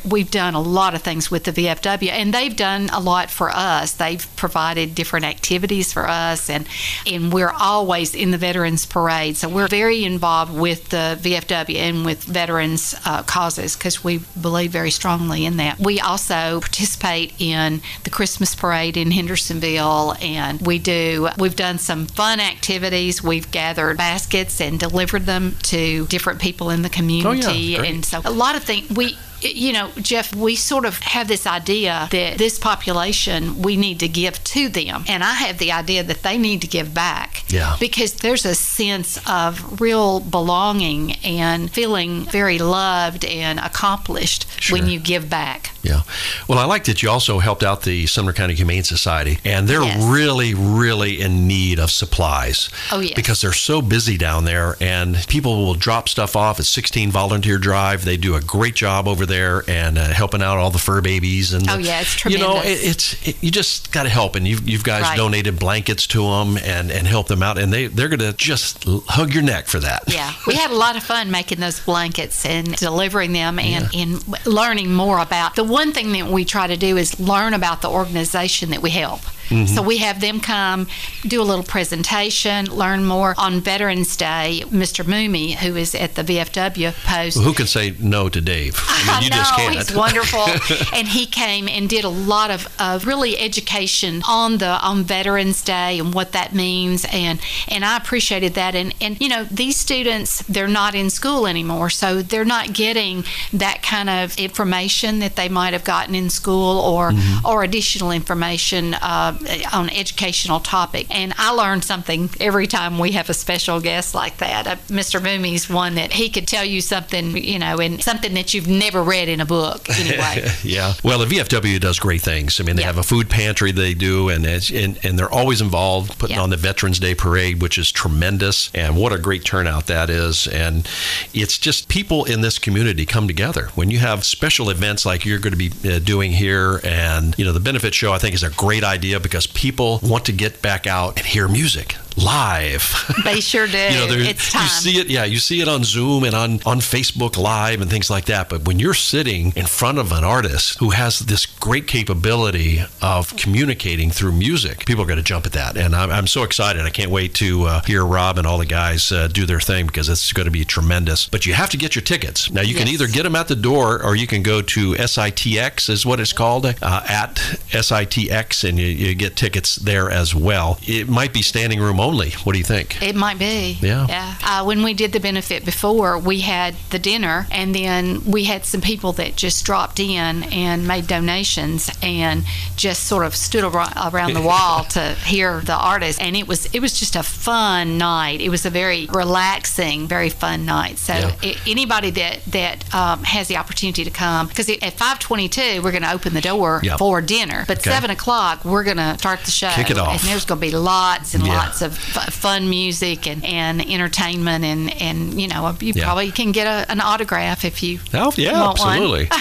we've 0.05 0.31
done 0.31 0.55
a 0.55 0.61
lot 0.61 0.95
of 0.95 1.03
things 1.03 1.31
with 1.31 1.45
the 1.45 1.53
VFW, 1.53 2.11
and 2.11 2.33
they've 2.35 2.55
done 2.55 2.88
a 2.90 3.01
lot 3.01 3.31
for 3.31 3.51
us. 3.51 3.93
They've 3.93 4.27
provided 4.37 4.95
different 4.95 5.25
activities 5.25 5.93
for 5.94 6.07
us, 6.09 6.50
and 6.50 6.68
and 7.07 7.33
we're 7.33 7.52
always 7.52 8.14
in 8.14 8.33
the 8.33 8.38
Veterans 8.38 8.85
Parade. 8.85 9.37
So 9.37 9.48
we're 9.48 9.68
very 9.68 10.04
involved 10.04 10.52
with 10.52 10.90
the 10.90 11.18
VFW 11.20 11.76
and 11.76 12.04
with 12.04 12.24
veterans 12.24 12.94
uh, 13.07 13.22
causes 13.22 13.76
because 13.76 14.04
we 14.04 14.18
believe 14.40 14.72
very 14.72 14.90
strongly 14.90 15.46
in 15.46 15.57
that. 15.57 15.78
We 15.78 16.00
also 16.00 16.61
participate 16.61 17.33
in 17.38 17.80
the 18.02 18.11
Christmas 18.11 18.54
Parade 18.54 18.96
in 18.96 19.12
Hendersonville, 19.12 20.16
and 20.20 20.61
we 20.66 20.78
do. 20.78 21.28
We've 21.38 21.57
done 21.57 21.78
some 21.78 22.07
fun 22.07 22.40
activities. 22.40 23.22
We've 23.22 23.50
gathered 23.50 23.96
baskets 23.96 24.61
and 24.61 24.78
delivered 24.78 25.26
them 25.26 25.57
to 25.64 26.07
different 26.09 26.40
people 26.40 26.70
in 26.70 26.83
the 26.83 26.90
community, 26.90 27.78
oh, 27.78 27.83
yeah, 27.83 27.88
and 27.88 28.04
so 28.04 28.20
a 28.24 28.30
lot 28.30 28.57
of 28.57 28.64
things 28.64 28.90
we 28.90 29.16
you 29.44 29.72
know, 29.72 29.90
Jeff, 29.96 30.35
we 30.35 30.57
sort 30.57 30.85
of 30.85 30.98
have 31.00 31.28
this 31.28 31.46
idea 31.46 32.09
that 32.11 32.38
this 32.38 32.59
population, 32.59 33.62
we 33.62 33.76
need 33.76 34.00
to 34.00 34.09
give 34.09 34.42
to 34.44 34.68
them. 34.68 35.04
And 35.09 35.22
I 35.22 35.33
have 35.35 35.59
the 35.59 35.72
idea 35.72 36.02
that 36.02 36.22
they 36.22 36.38
need 36.38 36.61
to 36.62 36.66
give 36.66 36.94
back. 36.94 37.44
Yeah. 37.48 37.76
Because 37.78 38.14
there's 38.14 38.44
a 38.44 38.54
sense 38.54 39.18
of 39.28 39.80
real 39.80 40.20
belonging 40.20 41.12
and 41.24 41.70
feeling 41.70 42.24
very 42.24 42.59
loved 42.59 43.24
and 43.24 43.59
accomplished 43.59 44.46
sure. 44.61 44.78
when 44.78 44.88
you 44.88 44.98
give 44.98 45.28
back. 45.28 45.70
Yeah. 45.85 46.03
Well, 46.49 46.59
I 46.59 46.64
like 46.64 46.85
that 46.85 47.03
you 47.03 47.11
also 47.11 47.38
helped 47.38 47.62
out 47.62 47.83
the 47.83 48.07
Sumner 48.07 48.33
County 48.33 48.55
Humane 48.55 48.85
Society, 48.85 49.38
and 49.44 49.68
they're 49.68 49.83
yes. 49.83 50.03
really, 50.03 50.55
really 50.55 51.20
in 51.20 51.47
need 51.47 51.79
of 51.79 51.90
supplies. 51.90 52.70
Oh, 52.90 53.01
yes. 53.01 53.12
Because 53.14 53.42
they're 53.42 53.53
so 53.53 53.83
busy 53.83 54.16
down 54.16 54.44
there, 54.47 54.77
and 54.81 55.16
people 55.29 55.64
will 55.64 55.75
drop 55.75 56.09
stuff 56.09 56.37
off 56.37 56.59
at 56.59 56.64
16 56.64 57.11
Volunteer 57.11 57.59
Drive. 57.59 58.05
They 58.05 58.16
do 58.16 58.35
a 58.35 58.40
great 58.40 58.75
job 58.75 59.07
over 59.07 59.27
there 59.27 59.62
and 59.68 59.99
uh, 59.99 60.07
helping 60.09 60.42
out 60.42 60.57
all 60.57 60.70
the 60.70 60.79
fur 60.79 61.03
babies. 61.03 61.53
And 61.53 61.68
oh, 61.68 61.77
yeah, 61.77 62.01
it's 62.01 62.14
tremendous. 62.14 62.49
You 62.49 62.55
know, 62.55 62.61
it, 62.62 62.79
it's 62.83 63.29
it, 63.29 63.42
you 63.42 63.51
just 63.51 63.92
got 63.92 64.05
to 64.05 64.09
help, 64.09 64.37
and 64.37 64.49
you've, 64.49 64.66
you 64.66 64.79
guys 64.79 65.03
right. 65.03 65.16
donated 65.16 65.59
blankets 65.59 66.07
to 66.09 66.23
them 66.23 66.57
and 66.57 66.90
and 66.90 67.07
help 67.07 67.29
them 67.29 67.42
out, 67.42 67.59
and 67.59 67.73
they 67.73 67.88
they're 67.88 68.09
going 68.09 68.20
to 68.20 68.33
just 68.33 68.85
hug 68.87 69.35
your 69.35 69.42
neck 69.42 69.66
for 69.66 69.81
that. 69.81 70.05
Yeah, 70.07 70.33
we 70.47 70.55
had 70.55 70.70
a 70.70 70.77
lot 70.77 70.97
of 70.97 71.03
fun 71.03 71.31
making 71.31 71.61
those 71.61 71.79
blankets 71.81 72.47
and 72.47 72.75
delivering 72.77 73.33
them, 73.35 73.59
and 73.59 73.92
yeah. 73.92 74.03
and 74.03 74.47
learning 74.47 74.94
more 74.94 75.18
about 75.18 75.57
the 75.57 75.74
one 75.75 75.91
thing 75.91 76.13
that 76.13 76.29
we 76.29 76.45
try 76.45 76.69
to 76.69 76.77
do 76.77 76.97
is 76.97 77.19
learn 77.19 77.53
about 77.53 77.83
the 77.83 77.91
organization 77.91 78.71
that 78.71 78.81
we 78.81 78.91
help. 78.91 79.21
Mm-hmm. 79.48 79.66
So 79.66 79.83
we 79.83 79.98
have 79.98 80.20
them 80.20 80.40
come, 80.40 80.87
do 81.22 81.40
a 81.40 81.44
little 81.44 81.64
presentation, 81.64 82.66
learn 82.66 83.04
more. 83.04 83.35
On 83.37 83.61
Veterans 83.61 84.16
Day, 84.16 84.62
Mr. 84.66 85.07
Mooney, 85.07 85.52
who 85.54 85.76
is 85.76 85.94
at 85.94 86.14
the 86.14 86.22
VFW 86.22 86.92
post. 87.04 87.37
Well, 87.37 87.46
who 87.46 87.52
can 87.52 87.66
say 87.66 87.94
no 87.98 88.28
to 88.28 88.40
Dave? 88.40 88.76
I, 88.88 89.20
mean, 89.20 89.24
you 89.24 89.30
know, 89.30 89.37
just 89.37 89.54
can't. 89.54 89.74
he's 89.74 89.94
wonderful. 89.94 90.46
and 90.92 91.09
he 91.09 91.26
came 91.26 91.68
and 91.68 91.88
did 91.88 92.04
a 92.04 92.09
lot 92.09 92.50
of, 92.50 92.68
of 92.78 93.07
really 93.07 93.38
education 93.38 94.22
on 94.28 94.59
the 94.59 94.66
on 94.66 95.04
Veterans 95.04 95.62
Day 95.62 95.98
and 95.98 96.14
what 96.14 96.33
that 96.33 96.54
means. 96.54 97.07
And, 97.12 97.40
and 97.68 97.85
I 97.85 97.96
appreciated 97.96 98.54
that. 98.54 98.74
And, 98.74 98.94
and, 99.00 99.20
you 99.20 99.28
know, 99.28 99.44
these 99.44 99.76
students, 99.76 100.42
they're 100.42 100.68
not 100.68 100.94
in 100.94 101.11
school 101.11 101.46
anymore, 101.46 101.90
so 101.90 102.22
they're 102.22 102.44
not 102.44 102.72
getting 102.72 103.24
that 103.52 103.83
kind 103.83 104.11
of 104.11 104.37
information 104.38 105.18
that 105.20 105.37
they 105.37 105.48
might 105.48 105.72
have 105.72 105.85
gotten 105.85 106.14
in 106.14 106.30
school 106.30 106.80
or, 106.80 107.11
mm-hmm. 107.11 107.46
or 107.46 107.62
additional 107.62 108.11
information. 108.11 108.94
Uh, 108.94 109.34
uh, 109.49 109.77
on 109.77 109.90
educational 109.90 110.61
topic. 110.61 111.07
And 111.14 111.35
I 111.37 111.51
learn 111.51 111.83
something 111.83 112.31
every 112.40 112.66
time 112.66 112.99
we 112.99 113.12
have 113.12 113.31
a 113.31 113.35
special 113.35 113.81
guest 113.81 114.14
like 114.14 114.38
that. 114.38 114.66
Uh, 114.66 114.77
Mr. 114.88 115.23
Mooney's 115.23 115.68
one 115.68 115.94
that 115.97 116.12
he 116.12 116.29
could 116.29 116.47
tell 116.47 116.64
you 116.64 116.81
something, 116.81 117.37
you 117.37 117.59
know, 117.59 117.79
and 117.79 118.03
something 118.03 118.35
that 118.35 118.55
you've 118.55 118.68
never 118.68 119.03
read 119.03 119.29
in 119.29 119.40
a 119.40 119.47
book 119.47 119.88
anyway. 119.99 120.49
yeah. 120.62 120.94
Well, 121.03 121.18
the 121.18 121.27
VFW 121.27 121.81
does 121.81 121.99
great 121.99 122.23
things. 122.23 122.61
I 122.61 122.64
mean, 122.64 122.77
they 122.77 122.83
yeah. 122.83 122.88
have 122.88 122.99
a 122.99 123.03
food 123.03 123.31
pantry 123.31 123.73
they 123.73 123.94
do, 123.94 124.29
and, 124.29 124.47
and, 124.47 124.99
and 125.05 125.18
they're 125.18 125.33
always 125.33 125.61
involved 125.61 126.18
putting 126.18 126.37
yeah. 126.37 126.42
on 126.42 126.51
the 126.51 126.57
Veterans 126.57 126.99
Day 126.99 127.14
parade, 127.14 127.62
which 127.62 127.79
is 127.79 127.90
tremendous. 127.90 128.70
And 128.75 128.97
what 128.97 129.12
a 129.12 129.18
great 129.18 129.44
turnout 129.44 129.87
that 129.87 130.11
is. 130.11 130.47
And 130.47 130.88
it's 131.33 131.59
just 131.59 131.88
people 131.88 132.25
in 132.25 132.40
this 132.40 132.59
community 132.59 133.07
come 133.07 133.27
together. 133.27 133.68
When 133.75 133.90
you 133.90 133.99
have 133.99 134.25
special 134.25 134.70
events 134.70 135.05
like 135.07 135.25
you're 135.25 135.38
going 135.38 135.57
to 135.57 135.70
be 135.70 135.73
uh, 135.88 135.99
doing 135.99 136.33
here, 136.33 136.81
and, 136.85 137.37
you 137.38 137.44
know, 137.44 137.53
the 137.53 137.61
benefit 137.61 137.94
show, 137.94 138.12
I 138.12 138.18
think, 138.18 138.35
is 138.35 138.42
a 138.42 138.51
great 138.51 138.85
idea 138.85 139.20
because 139.25 139.49
people 139.49 139.99
want 140.03 140.27
to 140.27 140.33
get 140.33 140.63
back 140.63 140.87
out 140.87 141.17
and 141.17 141.27
hear 141.27 141.49
music 141.49 141.97
live. 142.16 142.83
They 143.24 143.40
sure 143.40 143.66
do. 143.66 143.79
you 143.79 144.07
know, 144.07 144.29
it's 144.29 144.53
time. 144.53 144.64
You 144.64 144.68
see 144.68 144.98
it, 144.98 145.07
yeah. 145.07 145.24
You 145.24 145.38
see 145.38 145.62
it 145.62 145.68
on 145.68 145.83
Zoom 145.83 146.24
and 146.24 146.35
on 146.35 146.61
on 146.66 146.81
Facebook 146.81 147.38
Live 147.38 147.81
and 147.81 147.90
things 147.90 148.11
like 148.11 148.27
that. 148.27 148.50
But 148.50 148.66
when 148.66 148.79
you're 148.79 148.92
sitting 148.92 149.53
in 149.57 149.64
front 149.64 149.98
of 149.98 150.12
an 150.12 150.24
artist 150.24 150.79
who 150.79 150.90
has 150.90 151.20
this 151.20 151.46
great 151.46 151.87
capability 151.87 152.83
of 153.00 153.35
communicating 153.37 154.11
through 154.11 154.33
music, 154.33 154.85
people 154.85 155.03
are 155.05 155.07
going 155.07 155.16
to 155.16 155.22
jump 155.24 155.46
at 155.46 155.53
that. 155.53 155.79
And 155.79 155.94
I'm, 155.94 156.11
I'm 156.11 156.27
so 156.27 156.42
excited. 156.42 156.83
I 156.83 156.90
can't 156.90 157.11
wait 157.11 157.35
to 157.35 157.64
uh, 157.64 157.81
hear 157.83 158.05
Rob 158.05 158.37
and 158.37 158.46
all 158.46 158.59
the 158.59 158.66
guys 158.66 159.11
uh, 159.11 159.29
do 159.29 159.46
their 159.46 159.61
thing 159.61 159.87
because 159.87 160.09
it's 160.11 160.33
going 160.33 160.46
to 160.46 160.53
be 160.53 160.64
tremendous. 160.64 161.29
But 161.29 161.46
you 161.46 161.55
have 161.55 161.70
to 161.70 161.79
get 161.79 161.94
your 161.94 162.03
tickets. 162.03 162.50
Now 162.50 162.62
you 162.62 162.74
yes. 162.74 162.79
can 162.81 162.88
either 162.88 163.07
get 163.07 163.22
them 163.22 163.37
at 163.37 163.48
the 163.48 163.57
door 163.57 164.03
or 164.03 164.16
you 164.16 164.27
can 164.27 164.42
go 164.42 164.61
to 164.61 164.92
SITX 164.92 165.88
is 165.88 166.05
what 166.05 166.20
it's 166.20 166.35
called 166.35 166.66
uh, 166.66 166.72
at 167.09 167.37
SITX 167.70 168.68
and 168.68 168.79
you, 168.79 168.87
you 168.87 169.14
get 169.14 169.37
tickets 169.37 169.77
there 169.77 170.11
as 170.11 170.35
well. 170.35 170.79
It 170.83 171.09
might 171.09 171.33
be 171.33 171.40
standing 171.40 171.81
room 171.81 172.00
only. 172.05 172.31
What 172.45 172.53
do 172.53 172.59
you 172.59 172.64
think? 172.64 173.03
It 173.03 173.17
might 173.17 173.38
be. 173.38 173.79
Yeah. 173.81 174.07
Yeah. 174.09 174.35
Uh, 174.45 174.64
when 174.64 174.83
we 174.83 174.95
did 174.95 175.12
the 175.12 175.21
benefit 175.21 175.64
before, 175.64 176.19
we 176.19 176.40
had 176.40 176.75
the 176.90 176.99
dinner, 176.99 177.47
and 177.51 177.75
then 177.75 178.25
we 178.25 178.45
had 178.45 178.64
some 178.64 178.81
people 178.81 179.12
that 179.14 179.37
just 179.37 179.64
dropped 179.64 179.99
in 179.99 180.43
and 180.45 180.87
made 180.87 181.07
donations 181.07 181.90
and 182.03 182.45
just 182.77 183.05
sort 183.05 183.25
of 183.25 183.35
stood 183.35 183.64
around 183.64 184.35
the 184.35 184.43
wall 184.43 184.85
to 184.90 185.14
hear 185.25 185.61
the 185.61 185.75
artist, 185.75 186.21
and 186.21 186.37
it 186.37 186.47
was 186.47 186.67
it 186.75 186.81
was 186.81 186.99
just 186.99 187.17
a 187.17 187.23
fun 187.23 187.99
night. 187.99 188.40
It 188.40 188.51
was 188.51 188.67
a 188.67 188.71
very 188.71 189.07
relaxing, 189.07 190.07
very 190.07 190.31
fun 190.31 190.64
night. 190.67 190.99
So 190.99 191.14
yeah. 191.14 191.35
it, 191.43 191.59
anybody 191.67 192.11
that 192.11 192.45
that 192.47 192.95
um, 192.95 193.25
has 193.25 193.49
the 193.49 193.57
opportunity 193.57 194.05
to 194.05 194.11
come, 194.11 194.49
because 194.49 194.69
at 194.69 194.93
five 194.95 195.19
twenty 195.19 195.49
two 195.49 195.83
we're 195.83 195.93
going 195.93 196.03
to 196.03 196.12
open 196.12 196.35
the 196.35 196.40
door 196.40 196.81
yep. 196.83 196.99
for 196.99 197.21
dinner, 197.21 197.64
but 197.67 197.79
okay. 197.79 197.90
seven 197.90 198.11
o'clock 198.11 198.64
we're 198.64 198.85
going 198.85 198.97
to 198.99 199.17
start 199.19 199.40
the 199.40 199.51
show. 199.51 199.71
Kick 199.71 199.90
it 199.90 199.99
off. 199.99 200.12
And 200.12 200.21
there's 200.21 200.45
going 200.45 200.61
to 200.61 200.67
be 200.67 200.73
lots 200.73 201.35
and 201.35 201.47
yeah. 201.47 201.57
lots 201.57 201.83
of 201.83 201.93
f- 201.94 202.33
fun 202.33 202.68
music 202.68 203.26
and, 203.26 203.44
and 203.44 203.80
entertainment 203.80 204.64
and, 204.64 205.00
and 205.00 205.40
you 205.40 205.48
know 205.48 205.74
you 205.80 205.92
yeah. 205.94 206.04
probably 206.04 206.30
can 206.30 206.52
get 206.52 206.66
a, 206.66 206.90
an 206.90 207.00
autograph 207.00 207.64
if 207.64 207.83
you 207.83 208.00
oh 208.12 208.33
yeah 208.37 208.70
absolutely. 208.70 209.28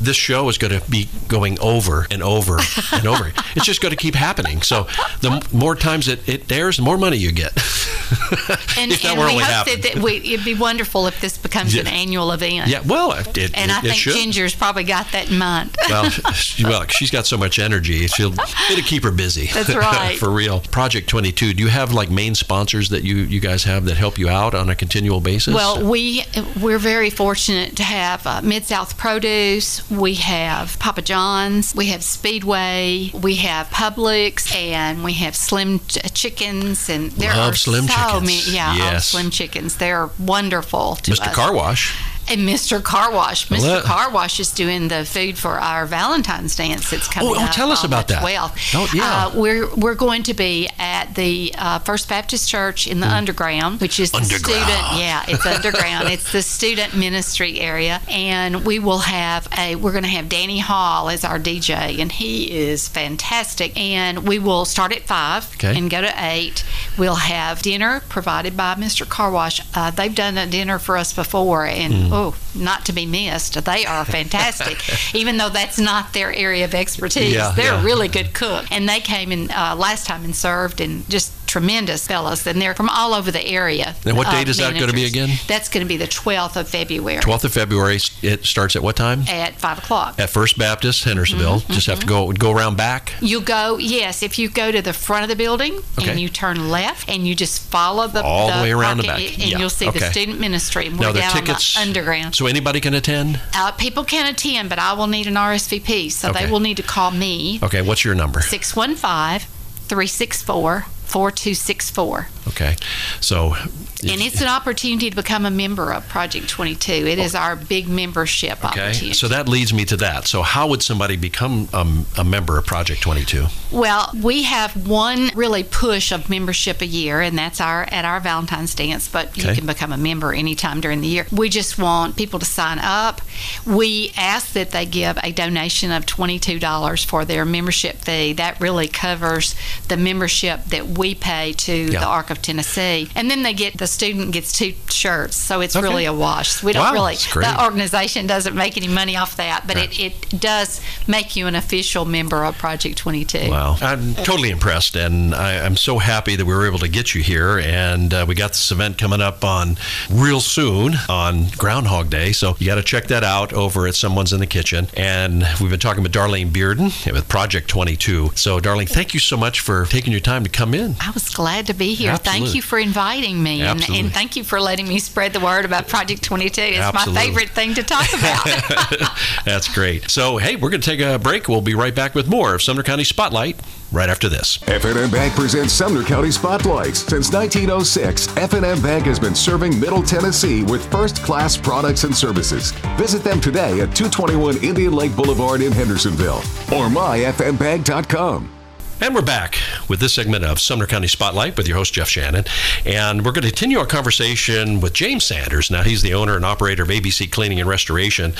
this 0.00 0.16
show 0.16 0.48
is 0.48 0.58
going 0.58 0.78
to 0.78 0.90
be 0.90 1.08
going 1.28 1.58
over 1.60 2.06
and 2.10 2.22
over 2.22 2.58
and 2.92 3.06
over. 3.06 3.32
it's 3.56 3.66
just 3.66 3.80
going 3.80 3.90
to 3.90 3.96
keep 3.96 4.14
happening. 4.14 4.62
So 4.62 4.84
the 5.20 5.46
more 5.52 5.74
times 5.74 6.08
it, 6.08 6.28
it 6.28 6.50
airs, 6.50 6.76
the 6.76 6.82
more 6.82 6.98
money 6.98 7.16
you 7.16 7.32
get. 7.32 7.52
and, 8.78 8.92
and 8.92 9.18
we 9.18 9.42
hope 9.42 9.66
that, 9.66 9.80
that 9.82 9.98
we, 10.02 10.16
it'd 10.16 10.44
be 10.44 10.54
wonderful 10.54 11.06
if 11.06 11.20
this 11.20 11.36
becomes 11.36 11.74
yeah. 11.74 11.82
an 11.82 11.86
annual 11.88 12.32
event. 12.32 12.68
Yeah, 12.68 12.82
well, 12.86 13.12
it, 13.12 13.36
it 13.36 13.56
and 13.56 13.70
I 13.70 13.80
think 13.80 13.94
should. 13.94 14.14
Ginger's 14.14 14.54
probably 14.54 14.84
got 14.84 15.10
that 15.12 15.30
in 15.30 15.38
mind. 15.38 15.76
well, 15.88 16.08
she, 16.10 16.64
well, 16.64 16.86
she's 16.86 17.10
got 17.10 17.26
so 17.26 17.36
much 17.36 17.58
energy; 17.58 18.06
she'll 18.06 18.32
it'll 18.32 18.84
keep 18.84 19.02
her 19.04 19.10
busy. 19.10 19.46
That's 19.46 19.74
right, 19.74 20.18
for 20.18 20.30
real. 20.30 20.60
Project 20.60 21.08
Twenty 21.08 21.32
Two. 21.32 21.52
Do 21.52 21.62
you 21.62 21.68
have 21.68 21.92
like 21.92 22.10
main 22.10 22.34
sponsors 22.34 22.88
that 22.90 23.04
you 23.04 23.16
you 23.16 23.40
guys 23.40 23.64
have 23.64 23.84
that 23.86 23.96
help 23.96 24.18
you 24.18 24.28
out 24.28 24.54
on 24.54 24.70
a 24.70 24.74
continual 24.74 25.20
basis? 25.20 25.54
Well, 25.54 25.88
we 25.88 26.24
we're 26.60 26.78
very 26.78 27.10
fortunate 27.10 27.76
to 27.76 27.82
have 27.82 28.26
uh, 28.26 28.40
Mid 28.42 28.64
South 28.64 28.96
Produce 28.96 29.87
we 29.90 30.14
have 30.14 30.78
Papa 30.78 31.02
John's, 31.02 31.74
we 31.74 31.86
have 31.86 32.02
Speedway, 32.02 33.10
we 33.14 33.36
have 33.36 33.68
Publix, 33.68 34.54
and 34.54 35.02
we 35.02 35.14
have 35.14 35.34
Slim 35.34 35.76
uh, 35.76 36.08
Chickens, 36.08 36.88
and 36.88 37.10
there 37.12 37.34
Love 37.34 37.52
are 37.52 37.56
Slim 37.56 37.86
so 37.86 37.94
chickens. 37.94 38.22
many. 38.22 38.56
Yeah, 38.56 38.76
yes. 38.76 39.08
Slim 39.08 39.30
Chickens. 39.30 39.76
They're 39.76 40.10
wonderful. 40.18 40.96
To 40.96 41.10
Mr. 41.12 41.28
Us. 41.28 41.34
Car 41.34 41.54
Wash 41.54 41.96
and 42.30 42.40
Mr. 42.42 42.82
Car 42.82 43.12
Wash. 43.12 43.48
Mr. 43.48 43.62
Let, 43.62 43.84
Car 43.84 44.10
Wash 44.10 44.40
is 44.40 44.52
doing 44.52 44.88
the 44.88 45.04
food 45.04 45.38
for 45.38 45.58
our 45.58 45.86
Valentine's 45.86 46.54
dance 46.56 46.90
that's 46.90 47.08
coming 47.08 47.30
oh, 47.30 47.36
oh, 47.38 47.50
tell 47.52 47.70
us 47.70 47.84
about 47.84 48.08
that. 48.08 48.22
12th. 48.22 48.74
Oh, 48.74 48.90
yeah. 48.94 49.26
Uh, 49.26 49.40
we're, 49.40 49.74
we're 49.74 49.94
going 49.94 50.22
to 50.24 50.34
be 50.34 50.68
at 50.78 51.14
the 51.14 51.54
uh, 51.56 51.78
First 51.80 52.08
Baptist 52.08 52.48
Church 52.48 52.86
in 52.86 53.00
the 53.00 53.06
mm. 53.06 53.12
underground, 53.12 53.80
which 53.80 53.98
is 53.98 54.10
the 54.10 54.18
underground. 54.18 54.44
student. 54.44 54.98
Yeah, 54.98 55.24
it's 55.28 55.46
underground. 55.46 56.08
it's 56.08 56.32
the 56.32 56.42
student 56.42 56.96
ministry 56.96 57.60
area. 57.60 58.00
And 58.08 58.64
we 58.64 58.78
will 58.78 58.98
have 58.98 59.48
a, 59.56 59.76
we're 59.76 59.92
going 59.92 60.04
to 60.04 60.10
have 60.10 60.28
Danny 60.28 60.58
Hall 60.58 61.08
as 61.08 61.24
our 61.24 61.38
DJ, 61.38 61.98
and 61.98 62.12
he 62.12 62.50
is 62.50 62.88
fantastic. 62.88 63.78
And 63.78 64.26
we 64.26 64.38
will 64.38 64.64
start 64.64 64.92
at 64.92 65.02
5 65.02 65.54
okay. 65.54 65.78
and 65.78 65.90
go 65.90 66.00
to 66.00 66.12
8. 66.16 66.64
We'll 66.98 67.14
have 67.14 67.62
dinner 67.62 68.02
provided 68.08 68.56
by 68.56 68.74
Mr. 68.74 69.08
Car 69.08 69.30
Wash. 69.30 69.60
Uh, 69.74 69.90
they've 69.90 70.14
done 70.14 70.36
a 70.36 70.46
dinner 70.46 70.78
for 70.78 70.96
us 70.96 71.12
before, 71.12 71.66
and 71.66 71.94
mm 71.94 72.17
oh, 72.18 72.34
not 72.54 72.84
to 72.86 72.92
be 72.92 73.06
missed. 73.06 73.62
They 73.64 73.86
are 73.86 74.04
fantastic, 74.04 74.82
even 75.14 75.36
though 75.36 75.48
that's 75.48 75.78
not 75.78 76.12
their 76.12 76.32
area 76.32 76.64
of 76.64 76.74
expertise. 76.74 77.34
Yeah, 77.34 77.52
They're 77.54 77.72
yeah. 77.72 77.80
a 77.80 77.84
really 77.84 78.08
good 78.08 78.34
cook, 78.34 78.66
and 78.70 78.88
they 78.88 79.00
came 79.00 79.30
in 79.32 79.50
uh, 79.50 79.76
last 79.78 80.06
time 80.06 80.24
and 80.24 80.34
served, 80.34 80.80
and 80.80 81.08
just 81.08 81.32
tremendous 81.48 82.06
fellows, 82.06 82.46
and 82.46 82.60
they're 82.60 82.74
from 82.74 82.88
all 82.88 83.14
over 83.14 83.30
the 83.30 83.44
area. 83.44 83.96
And 84.04 84.16
what 84.16 84.30
date 84.30 84.48
is 84.48 84.58
that 84.58 84.74
going 84.74 84.88
to 84.88 84.94
be 84.94 85.06
again? 85.06 85.30
That's 85.48 85.68
going 85.68 85.84
to 85.84 85.88
be 85.88 85.96
the 85.96 86.06
12th 86.06 86.56
of 86.56 86.68
February. 86.68 87.20
12th 87.20 87.44
of 87.44 87.52
February. 87.52 87.98
It 88.22 88.44
starts 88.44 88.76
at 88.76 88.82
what 88.82 88.96
time? 88.96 89.22
At 89.28 89.54
5 89.54 89.78
o'clock. 89.78 90.18
At 90.18 90.30
First 90.30 90.58
Baptist, 90.58 91.04
Hendersonville. 91.04 91.60
Mm-hmm, 91.60 91.72
Just 91.72 91.88
mm-hmm. 91.88 91.92
have 91.92 92.00
to 92.00 92.06
go 92.06 92.32
go 92.32 92.52
around 92.52 92.76
back? 92.76 93.12
You 93.20 93.40
go, 93.40 93.78
yes. 93.78 94.22
If 94.22 94.38
you 94.38 94.48
go 94.48 94.70
to 94.70 94.82
the 94.82 94.92
front 94.92 95.24
of 95.24 95.28
the 95.28 95.36
building 95.36 95.78
okay. 95.98 96.10
and 96.10 96.20
you 96.20 96.28
turn 96.28 96.70
left 96.70 97.08
and 97.08 97.26
you 97.26 97.34
just 97.34 97.62
follow 97.62 98.06
the 98.06 98.22
All 98.22 98.48
the, 98.48 98.56
the 98.56 98.62
way 98.62 98.72
around 98.72 99.02
parking, 99.02 99.16
the 99.16 99.28
back. 99.28 99.38
And 99.38 99.50
yeah. 99.50 99.58
you'll 99.58 99.70
see 99.70 99.88
okay. 99.88 99.98
the 99.98 100.10
student 100.10 100.40
ministry. 100.40 100.86
And 100.86 100.98
now, 100.98 101.08
we're 101.08 101.14
the 101.14 101.30
tickets, 101.32 101.74
the 101.74 101.80
underground. 101.80 102.34
So 102.34 102.46
anybody 102.46 102.80
can 102.80 102.94
attend? 102.94 103.40
Uh, 103.54 103.72
people 103.72 104.04
can 104.04 104.32
attend, 104.32 104.68
but 104.68 104.78
I 104.78 104.92
will 104.92 105.06
need 105.06 105.26
an 105.26 105.34
RSVP. 105.34 106.12
So 106.12 106.30
okay. 106.30 106.44
they 106.44 106.50
will 106.50 106.60
need 106.60 106.76
to 106.76 106.82
call 106.82 107.10
me. 107.10 107.58
Okay, 107.62 107.82
what's 107.82 108.04
your 108.04 108.14
number? 108.14 108.40
615 108.40 109.48
364 109.88 110.84
4264. 111.08 112.28
Okay. 112.48 112.76
So 113.20 113.54
and 114.02 114.20
it's 114.20 114.40
an 114.40 114.46
opportunity 114.46 115.10
to 115.10 115.16
become 115.16 115.44
a 115.44 115.50
member 115.50 115.92
of 115.92 116.08
Project 116.08 116.48
22. 116.48 116.92
It 116.92 117.18
is 117.18 117.34
our 117.34 117.56
big 117.56 117.88
membership 117.88 118.64
okay. 118.64 118.80
opportunity. 118.80 119.12
So 119.12 119.28
that 119.28 119.48
leads 119.48 119.72
me 119.72 119.84
to 119.86 119.96
that. 119.96 120.28
So 120.28 120.42
how 120.42 120.68
would 120.68 120.82
somebody 120.82 121.16
become 121.16 121.68
um, 121.72 122.06
a 122.16 122.22
member 122.22 122.58
of 122.58 122.66
Project 122.66 123.02
22? 123.02 123.46
Well, 123.72 124.10
we 124.22 124.44
have 124.44 124.88
one 124.88 125.30
really 125.34 125.64
push 125.64 126.12
of 126.12 126.30
membership 126.30 126.80
a 126.80 126.86
year, 126.86 127.20
and 127.20 127.36
that's 127.36 127.60
our 127.60 127.82
at 127.90 128.04
our 128.04 128.20
Valentine's 128.20 128.74
dance. 128.74 129.08
But 129.08 129.30
okay. 129.30 129.48
you 129.48 129.54
can 129.54 129.66
become 129.66 129.92
a 129.92 129.96
member 129.96 130.32
anytime 130.32 130.80
during 130.80 131.00
the 131.00 131.08
year. 131.08 131.26
We 131.32 131.48
just 131.48 131.78
want 131.78 132.16
people 132.16 132.38
to 132.38 132.46
sign 132.46 132.78
up. 132.78 133.20
We 133.66 134.12
ask 134.16 134.52
that 134.52 134.70
they 134.70 134.86
give 134.86 135.18
a 135.22 135.32
donation 135.32 135.90
of 135.90 136.06
$22 136.06 137.04
for 137.04 137.24
their 137.24 137.44
membership 137.44 137.96
fee. 137.96 138.32
That 138.34 138.60
really 138.60 138.86
covers 138.86 139.56
the 139.88 139.96
membership 139.96 140.64
that 140.66 140.86
we 140.86 141.14
pay 141.14 141.52
to 141.54 141.72
yeah. 141.72 142.00
the 142.00 142.06
Arc 142.06 142.30
of 142.30 142.37
of 142.38 142.42
Tennessee. 142.42 143.08
And 143.14 143.30
then 143.30 143.42
they 143.42 143.52
get 143.54 143.78
the 143.78 143.86
student 143.86 144.32
gets 144.32 144.52
two 144.52 144.74
shirts, 144.88 145.36
so 145.36 145.60
it's 145.60 145.76
Okay. 145.76 145.86
really 145.86 146.04
a 146.04 146.12
wash. 146.12 146.62
We 146.62 146.72
don't 146.72 146.82
Wow, 146.82 146.92
really 146.92 147.16
the 147.16 147.62
organization 147.62 148.26
doesn't 148.26 148.54
make 148.54 148.76
any 148.76 148.88
money 148.88 149.16
off 149.16 149.36
that, 149.36 149.66
but 149.66 149.76
Right. 149.76 149.98
it, 150.00 150.24
it 150.32 150.40
does 150.40 150.80
make 151.06 151.36
you 151.36 151.46
an 151.46 151.54
official 151.54 152.04
member 152.04 152.44
of 152.44 152.56
Project 152.58 152.96
22. 152.98 153.50
Wow. 153.50 153.76
I'm 153.80 154.14
totally 154.14 154.50
impressed, 154.50 154.96
and 154.96 155.34
I, 155.34 155.64
I'm 155.64 155.76
so 155.76 155.98
happy 155.98 156.36
that 156.36 156.44
we 156.44 156.54
were 156.54 156.66
able 156.66 156.78
to 156.80 156.88
get 156.88 157.14
you 157.14 157.22
here. 157.22 157.58
And 157.58 158.12
uh, 158.14 158.24
we 158.28 158.34
got 158.34 158.52
this 158.52 158.70
event 158.70 158.98
coming 158.98 159.20
up 159.20 159.44
on 159.44 159.76
real 160.10 160.40
soon 160.40 160.94
on 161.08 161.48
Groundhog 161.56 162.10
Day. 162.10 162.32
So 162.32 162.56
you 162.58 162.66
got 162.66 162.76
to 162.76 162.82
check 162.82 163.08
that 163.08 163.24
out 163.24 163.52
over 163.52 163.86
at 163.86 163.94
Someone's 163.94 164.32
in 164.32 164.40
the 164.40 164.46
Kitchen. 164.46 164.88
And 164.96 165.46
we've 165.60 165.70
been 165.70 165.80
talking 165.80 166.02
with 166.02 166.12
Darlene 166.12 166.50
Bearden 166.50 167.12
with 167.12 167.28
Project 167.28 167.68
22. 167.68 168.32
So, 168.34 168.58
Darlene, 168.60 168.88
thank 168.88 169.14
you 169.14 169.20
so 169.20 169.36
much 169.36 169.60
for 169.60 169.84
taking 169.86 170.12
your 170.12 170.20
time 170.20 170.44
to 170.44 170.50
come 170.50 170.74
in. 170.74 170.96
I 171.00 171.10
was 171.10 171.28
glad 171.30 171.66
to 171.66 171.74
be 171.74 171.94
here. 171.94 172.12
Absolutely. 172.28 172.46
Thank 172.46 172.56
you 172.56 172.62
for 172.62 172.78
inviting 172.78 173.42
me, 173.42 173.62
and, 173.62 173.90
and 173.90 174.12
thank 174.12 174.36
you 174.36 174.44
for 174.44 174.60
letting 174.60 174.86
me 174.86 174.98
spread 174.98 175.32
the 175.32 175.40
word 175.40 175.64
about 175.64 175.88
Project 175.88 176.22
22. 176.22 176.60
It's 176.60 176.78
Absolutely. 176.78 177.14
my 177.14 177.26
favorite 177.26 177.50
thing 177.50 177.74
to 177.74 177.82
talk 177.82 178.08
about. 178.12 179.18
That's 179.44 179.72
great. 179.72 180.10
So, 180.10 180.36
hey, 180.36 180.56
we're 180.56 180.70
going 180.70 180.80
to 180.80 180.90
take 180.90 181.00
a 181.00 181.18
break. 181.18 181.48
We'll 181.48 181.60
be 181.60 181.74
right 181.74 181.94
back 181.94 182.14
with 182.14 182.28
more 182.28 182.54
of 182.54 182.62
Sumner 182.62 182.82
County 182.82 183.04
Spotlight 183.04 183.56
right 183.92 184.08
after 184.08 184.28
this. 184.28 184.58
F&M 184.68 185.10
Bank 185.10 185.34
presents 185.34 185.72
Sumner 185.72 186.02
County 186.02 186.30
Spotlights. 186.30 187.00
Since 187.00 187.32
1906, 187.32 188.36
F&M 188.36 188.82
Bank 188.82 189.06
has 189.06 189.18
been 189.18 189.34
serving 189.34 189.78
Middle 189.80 190.02
Tennessee 190.02 190.62
with 190.64 190.90
first-class 190.90 191.56
products 191.56 192.04
and 192.04 192.14
services. 192.14 192.72
Visit 192.98 193.24
them 193.24 193.40
today 193.40 193.80
at 193.80 193.94
221 193.94 194.62
Indian 194.62 194.92
Lake 194.92 195.14
Boulevard 195.16 195.62
in 195.62 195.72
Hendersonville 195.72 196.38
or 196.72 196.88
myfmbank.com. 196.88 198.57
And 199.00 199.14
we're 199.14 199.22
back 199.22 199.56
with 199.88 200.00
this 200.00 200.12
segment 200.12 200.44
of 200.44 200.58
Sumner 200.58 200.86
County 200.86 201.06
Spotlight 201.06 201.56
with 201.56 201.68
your 201.68 201.76
host, 201.76 201.92
Jeff 201.94 202.08
Shannon. 202.08 202.44
And 202.84 203.24
we're 203.24 203.30
going 203.32 203.42
to 203.44 203.48
continue 203.50 203.78
our 203.78 203.86
conversation 203.86 204.80
with 204.80 204.92
James 204.92 205.24
Sanders. 205.24 205.70
Now, 205.70 205.82
he's 205.84 206.02
the 206.02 206.14
owner 206.14 206.34
and 206.34 206.44
operator 206.44 206.82
of 206.82 206.88
ABC 206.88 207.30
Cleaning 207.30 207.60
and 207.60 207.68
Restoration. 207.68 208.34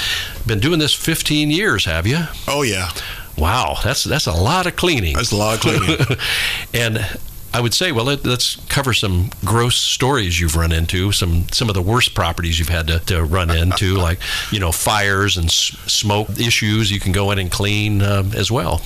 Been 0.47 0.59
doing 0.59 0.81
this 0.81 0.93
15 0.93 1.51
years, 1.51 1.85
have 1.85 2.07
you? 2.09 2.19
Oh 2.49 2.63
yeah, 2.63 2.91
Wow, 3.37 3.77
that's 3.85 4.03
that's 4.03 4.27
a 4.27 4.33
lot 4.33 4.67
of 4.67 4.75
cleaning. 4.75 5.15
that's 5.15 5.31
a 5.31 5.37
lot 5.37 5.55
of 5.55 5.61
cleaning. 5.61 5.97
and 6.75 7.07
I 7.53 7.61
would 7.61 7.75
say, 7.75 7.93
well, 7.93 8.05
let, 8.05 8.27
us 8.27 8.57
cover 8.69 8.93
some 8.93 9.31
gross 9.45 9.77
stories 9.77 10.39
you've 10.39 10.55
run 10.55 10.71
into, 10.71 11.13
some 11.13 11.49
some 11.51 11.69
of 11.69 11.75
the 11.75 11.83
worst 11.83 12.15
properties 12.15 12.59
you've 12.59 12.69
had 12.69 12.87
to, 12.89 12.99
to 13.07 13.25
run 13.25 13.51
into, 13.51 13.95
like 14.09 14.19
you 14.51 14.61
know 14.61 14.71
fires 14.71 15.37
and 15.37 15.47
s- 15.47 15.77
smoke 15.87 16.29
issues. 16.39 16.91
You 16.91 17.01
can 17.01 17.13
go 17.13 17.31
in 17.31 17.39
and 17.39 17.51
clean 17.51 18.03
um, 18.03 18.33
as 18.35 18.51
well. 18.51 18.83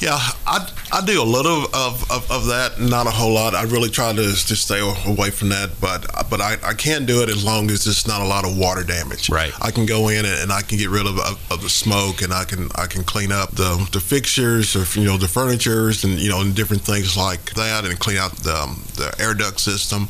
yeah, 0.00 0.18
I, 0.46 0.70
I 0.92 1.04
do 1.04 1.22
a 1.22 1.24
little 1.24 1.64
of, 1.74 2.10
of, 2.10 2.30
of 2.30 2.46
that, 2.46 2.78
not 2.78 3.06
a 3.06 3.10
whole 3.10 3.32
lot. 3.32 3.54
I 3.54 3.62
really 3.64 3.88
try 3.88 4.12
to 4.12 4.22
to 4.22 4.56
stay 4.56 4.80
away 5.06 5.30
from 5.30 5.48
that, 5.48 5.80
but 5.80 6.06
but 6.28 6.40
I, 6.40 6.56
I 6.62 6.74
can 6.74 7.06
do 7.06 7.22
it 7.22 7.28
as 7.28 7.44
long 7.44 7.70
as 7.70 7.86
it's 7.86 8.06
not 8.06 8.20
a 8.20 8.26
lot 8.26 8.44
of 8.44 8.56
water 8.56 8.84
damage. 8.84 9.30
Right. 9.30 9.52
I 9.62 9.70
can 9.70 9.86
go 9.86 10.08
in 10.08 10.24
and, 10.26 10.42
and 10.42 10.52
I 10.52 10.62
can 10.62 10.78
get 10.78 10.90
rid 10.90 11.06
of, 11.06 11.18
of, 11.18 11.52
of 11.52 11.62
the 11.62 11.70
smoke, 11.70 12.22
and 12.22 12.32
I 12.32 12.44
can 12.44 12.68
I 12.74 12.86
can 12.86 13.02
clean 13.02 13.32
up 13.32 13.52
the 13.52 13.88
the 13.92 14.00
fixtures 14.00 14.76
or 14.76 14.84
you 15.00 15.06
know 15.06 15.16
the 15.16 15.28
furnitures 15.28 16.04
and 16.04 16.18
you 16.18 16.28
know 16.28 16.40
and 16.40 16.54
different 16.54 16.82
things 16.82 17.16
like 17.16 17.54
that, 17.54 17.84
and 17.84 17.93
clean 17.96 18.18
out 18.18 18.32
the 18.36 18.54
um, 18.54 18.82
the 18.96 19.14
air 19.18 19.34
duct 19.34 19.60
system. 19.60 20.08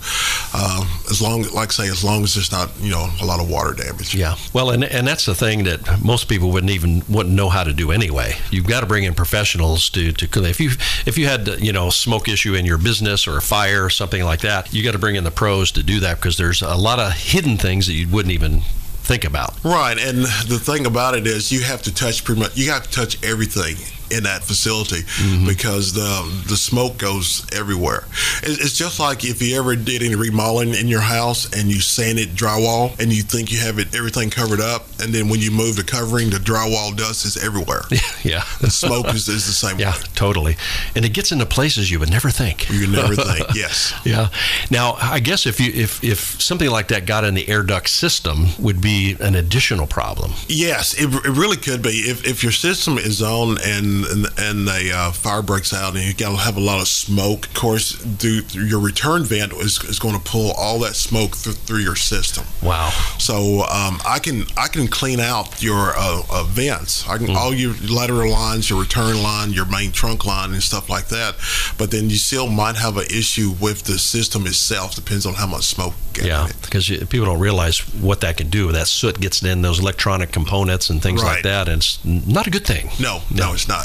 Um, 0.55 0.89
as 1.11 1.21
long 1.21 1.43
like 1.55 1.69
I 1.69 1.85
say, 1.85 1.89
as 1.89 2.05
long 2.05 2.23
as 2.25 2.35
there's 2.35 2.53
not 2.53 2.71
you 2.81 2.91
know 2.91 3.09
a 3.21 3.25
lot 3.25 3.41
of 3.41 3.51
water 3.51 3.73
damage. 3.73 4.15
Yeah. 4.15 4.37
Well, 4.53 4.71
and 4.71 4.85
and 4.85 5.07
that's 5.07 5.27
the 5.27 5.35
thing 5.35 5.65
that 5.65 6.03
most 6.05 6.29
people 6.29 6.51
wouldn't 6.51 6.73
even 6.73 7.03
wouldn't 7.09 7.35
know 7.35 7.49
how 7.49 7.65
to 7.65 7.73
do 7.73 7.91
anyway. 7.91 8.37
You've 8.51 8.67
got 8.67 8.81
to 8.81 8.87
bring 8.87 9.05
in 9.05 9.15
professionals 9.15 9.91
to 9.91 10.13
to 10.13 10.29
clean. 10.29 10.47
If 10.47 10.61
you 10.61 10.71
if 11.07 11.19
you 11.19 11.27
had 11.27 11.49
you 11.61 11.73
know 11.73 11.89
a 11.89 11.93
smoke 11.93 12.29
issue 12.29 12.55
in 12.55 12.65
your 12.65 12.79
business 12.79 13.27
or 13.27 13.37
a 13.37 13.43
fire 13.43 13.85
or 13.85 13.91
something 13.91 14.23
like 14.23 14.41
that, 14.41 14.73
you 14.73 14.83
got 14.85 14.93
to 14.93 14.99
bring 14.99 15.17
in 15.17 15.25
the 15.25 15.31
pros 15.31 15.71
to 15.73 15.83
do 15.83 16.01
that 16.01 16.17
because 16.17 16.37
there's 16.37 16.63
a 16.63 16.77
lot 16.77 16.99
of 16.99 17.13
hidden 17.13 17.57
things 17.57 17.87
that 17.87 17.95
you 17.95 18.09
wouldn't 18.09 18.33
even 18.33 18.61
think 19.05 19.25
about. 19.25 19.63
Right, 19.63 19.99
and 19.99 20.19
the 20.19 20.59
thing 20.59 20.87
about 20.87 21.15
it 21.15 21.27
is, 21.27 21.53
you 21.53 21.63
have 21.63 21.83
to 21.83 21.95
touch 21.95 22.25
pretty 22.25 22.41
much. 22.41 22.57
You 22.57 22.71
have 22.71 22.85
to 22.85 22.91
touch 22.91 23.23
everything 23.23 23.77
in 24.15 24.25
that 24.25 24.43
facility 24.45 25.03
mm-hmm. 25.03 25.47
because 25.47 25.93
the 25.93 26.45
the 26.49 26.57
smoke 26.57 26.99
goes 26.99 27.47
everywhere. 27.53 28.05
It's 28.43 28.77
just 28.77 29.01
like 29.01 29.25
if 29.25 29.43
you 29.43 29.59
ever 29.59 29.77
did 29.77 30.03
any 30.03 30.15
remodeling 30.15 30.75
in 30.75 30.89
your 30.89 31.01
house 31.01 31.53
and 31.53 31.69
you 31.69 31.81
sanded 31.81 32.31
drywall 32.31 32.99
and 33.01 33.13
you 33.13 33.23
think 33.23 33.53
you 33.53 33.59
have 33.59 33.79
it 33.79 33.95
everything 33.95 34.31
covered 34.31 34.61
up, 34.61 34.87
and 35.01 35.13
then 35.15 35.29
when 35.29 35.41
you 35.41 35.51
move 35.51 35.77
the 35.77 35.85
covering, 35.85 36.31
the 36.31 36.37
drywall 36.39 36.97
dust 36.97 37.25
is 37.25 37.37
everywhere. 37.43 37.83
Yeah. 38.23 38.43
The 38.63 38.71
smoke 38.71 39.09
is, 39.09 39.29
is 39.29 39.45
the 39.47 39.53
same 39.53 39.79
Yeah, 39.79 39.93
way. 39.93 40.03
totally. 40.15 40.57
And 40.97 41.05
it 41.05 41.11
gets 41.11 41.31
into 41.31 41.45
places 41.45 41.91
you 41.91 41.99
would 42.01 42.09
never 42.11 42.31
think. 42.31 42.71
You 42.71 42.87
never 42.87 43.15
think. 43.15 43.45
Yes. 43.55 43.93
Yeah. 44.05 44.29
Now, 44.71 44.95
I 44.95 45.21
guess 45.21 45.45
if 45.47 45.61
you 45.61 45.71
if 45.75 46.03
if 46.03 46.41
something 46.41 46.71
like 46.71 46.89
that 46.89 47.05
got 47.07 47.25
in 47.25 47.35
the 47.35 47.47
air 47.49 47.63
duct 47.63 47.89
system, 47.91 48.47
would 48.59 48.81
be 48.81 49.17
an 49.21 49.35
additional 49.35 49.87
problem. 49.87 50.33
Yes, 50.49 50.95
it, 50.95 51.13
it 51.25 51.37
really 51.37 51.57
could 51.57 51.83
be. 51.83 51.91
If, 51.91 52.27
if 52.27 52.43
your 52.43 52.53
system 52.53 52.99
is 52.99 53.23
on 53.23 53.59
and 53.63 54.04
and, 54.11 54.27
and 54.39 54.69
a 54.69 54.93
uh, 54.97 55.13
fire 55.13 55.43
breaks 55.43 55.73
out 55.73 55.95
and 55.97 56.05
you 56.05 56.15
got 56.15 56.31
to 56.31 56.37
have 56.37 56.57
a 56.57 56.61
lot 56.61 56.81
of 56.81 56.89
smoke, 56.89 57.47
of 57.47 57.55
course, 57.55 57.99
do, 58.03 58.43
your 58.53 58.81
return 58.81 59.25
vent 59.25 59.53
is, 59.55 59.83
is 59.85 59.99
going 59.99 60.15
to 60.15 60.21
pull 60.21 60.53
all 60.53 60.79
that 60.81 60.95
smoke 60.95 61.37
th- 61.37 61.57
through 61.57 61.79
your 61.81 61.97
system. 61.97 62.45
Wow. 62.63 62.91
So 63.19 63.63
um, 63.71 64.01
I 64.07 64.19
can 64.21 64.45
I 64.57 64.69
can 64.69 64.87
clean 64.89 65.21
out 65.21 65.63
your 65.63 65.93
uh, 65.97 66.23
uh, 66.31 66.45
vents. 66.45 67.07
I 67.09 67.19
can 67.19 67.25
Hmm. 67.25 67.37
all 67.37 67.55
your 67.55 67.75
lateral 67.89 68.31
lines, 68.31 68.69
your 68.69 68.79
return 68.81 69.23
line, 69.23 69.53
your 69.53 69.65
main 69.65 69.93
trunk 69.93 70.27
line, 70.27 70.53
and 70.53 70.63
stuff 70.63 70.89
like 70.91 71.09
that. 71.09 71.35
But 71.79 71.91
then 71.91 72.11
you 72.11 72.17
still 72.17 72.49
might 72.49 72.77
have 72.77 72.97
an 72.99 73.07
issue 73.07 73.53
with 73.61 73.85
the 73.85 73.99
system 73.99 74.47
itself. 74.47 74.95
Depends 74.95 75.25
on 75.27 75.35
how 75.35 75.47
much 75.47 75.65
smoke. 75.65 75.95
Yeah, 76.23 76.49
because 76.63 76.89
people 76.89 77.25
don't 77.25 77.41
realize 77.41 77.81
what 77.95 78.21
that 78.21 78.37
can 78.37 78.49
do. 78.51 78.71
That 78.73 78.87
soot 78.87 79.19
gets 79.21 79.43
in 79.43 79.63
those 79.63 79.81
electronic 79.81 80.31
components 80.33 80.89
and 80.91 81.03
things 81.03 81.25
like 81.25 81.43
that, 81.43 81.69
and 81.69 81.79
it's 81.79 82.05
not 82.05 82.47
a 82.47 82.51
good 82.51 82.65
thing. 82.67 82.91
No, 83.01 83.23
no, 83.31 83.53
it's 83.53 83.67
not. 83.67 83.84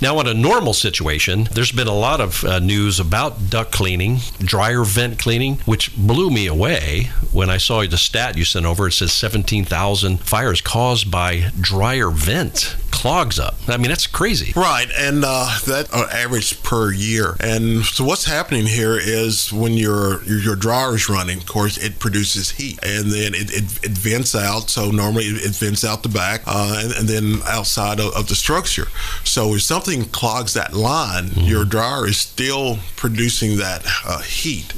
Now, 0.00 0.18
in 0.20 0.26
a 0.26 0.34
normal 0.34 0.74
situation, 0.74 1.48
there's 1.52 1.72
been 1.72 1.86
a 1.88 1.94
lot 1.94 2.20
of 2.20 2.44
uh, 2.44 2.58
news 2.58 3.00
about 3.00 3.50
duct 3.50 3.72
cleaning, 3.72 4.18
dryer 4.38 4.84
vent 4.84 5.18
cleaning, 5.18 5.56
which 5.64 5.96
blew 5.96 6.30
me 6.30 6.46
away 6.46 7.10
when 7.32 7.50
I 7.50 7.58
saw 7.58 7.84
the 7.84 7.98
stat 7.98 8.36
you 8.36 8.44
sent 8.44 8.66
over. 8.66 8.88
It 8.88 8.92
says 8.92 9.12
17,000 9.12 10.18
fires 10.20 10.60
caused 10.60 11.10
by 11.10 11.50
dryer 11.60 12.10
vent 12.10 12.76
clogs 12.90 13.38
up. 13.38 13.56
I 13.68 13.76
mean, 13.76 13.88
that's 13.88 14.06
crazy. 14.06 14.52
Right, 14.56 14.86
and 14.98 15.24
uh, 15.26 15.58
that 15.66 15.88
uh, 15.92 16.06
average 16.10 16.62
per 16.62 16.90
year. 16.92 17.36
And 17.40 17.84
so 17.84 18.04
what's 18.04 18.24
happening 18.24 18.66
here 18.66 18.98
is 18.98 19.52
when 19.52 19.74
your 19.74 20.22
your, 20.24 20.38
your 20.38 20.56
dryer 20.56 20.94
is 20.94 21.08
running, 21.08 21.38
of 21.38 21.46
course, 21.46 21.76
it 21.76 21.98
produces 21.98 22.52
heat, 22.52 22.78
and 22.82 23.10
then 23.10 23.34
it, 23.34 23.52
it, 23.52 23.84
it 23.84 23.90
vents 23.90 24.34
out. 24.34 24.70
So 24.70 24.90
normally 24.90 25.24
it, 25.24 25.44
it 25.44 25.54
vents 25.54 25.84
out 25.84 26.02
the 26.02 26.08
back, 26.08 26.42
uh, 26.46 26.80
and, 26.82 26.92
and 26.92 27.08
then 27.08 27.42
outside 27.46 28.00
of, 28.00 28.14
of 28.14 28.28
the 28.28 28.34
structure. 28.34 28.86
So 29.24 29.54
if 29.54 29.62
something 29.62 30.04
clogs 30.06 30.54
that 30.54 30.74
line, 30.74 31.30
your 31.34 31.64
dryer 31.64 32.06
is 32.06 32.18
still 32.18 32.78
producing 32.96 33.56
that 33.58 33.84
uh, 34.06 34.20
heat, 34.22 34.72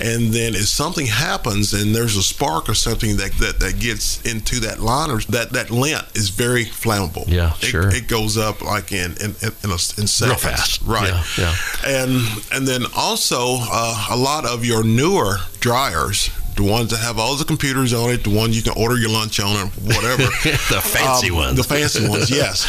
and 0.00 0.32
then 0.32 0.54
if 0.54 0.68
something 0.68 1.06
happens 1.06 1.72
and 1.72 1.94
there's 1.94 2.16
a 2.16 2.22
spark 2.22 2.68
or 2.68 2.74
something 2.74 3.16
that 3.16 3.32
that, 3.38 3.58
that 3.60 3.78
gets 3.80 4.20
into 4.24 4.60
that 4.60 4.80
line, 4.80 5.10
or 5.10 5.20
that 5.30 5.50
that 5.52 5.70
lint 5.70 6.04
is 6.14 6.28
very 6.30 6.64
flammable. 6.64 7.24
Yeah, 7.26 7.52
It- 7.60 7.64
sure. 7.66 7.88
It 7.94 8.06
goes 8.08 8.36
up 8.36 8.62
like 8.62 8.92
in 8.92 9.12
in 9.20 9.34
in, 9.42 9.52
in, 9.64 9.70
a, 9.70 9.78
in 9.98 10.06
seconds. 10.06 10.20
Real 10.20 10.36
fast. 10.36 10.82
right? 10.82 11.08
Yeah, 11.08 11.24
yeah. 11.38 11.54
And 11.84 12.22
and 12.52 12.66
then 12.68 12.84
also 12.96 13.56
uh, 13.60 14.06
a 14.10 14.16
lot 14.16 14.44
of 14.46 14.64
your 14.64 14.84
newer 14.84 15.38
dryers. 15.60 16.30
The 16.56 16.62
ones 16.62 16.88
that 16.90 17.00
have 17.00 17.18
all 17.18 17.36
the 17.36 17.44
computers 17.44 17.92
on 17.92 18.08
it, 18.08 18.24
the 18.24 18.30
ones 18.34 18.56
you 18.56 18.62
can 18.62 18.72
order 18.82 18.96
your 18.96 19.10
lunch 19.10 19.38
on, 19.40 19.54
or 19.56 19.66
whatever. 19.84 20.22
The 20.72 20.80
fancy 20.82 21.28
Um, 21.28 21.36
ones. 21.36 21.56
The 21.58 21.64
fancy 21.64 22.08
ones, 22.08 22.30
yes. 22.42 22.64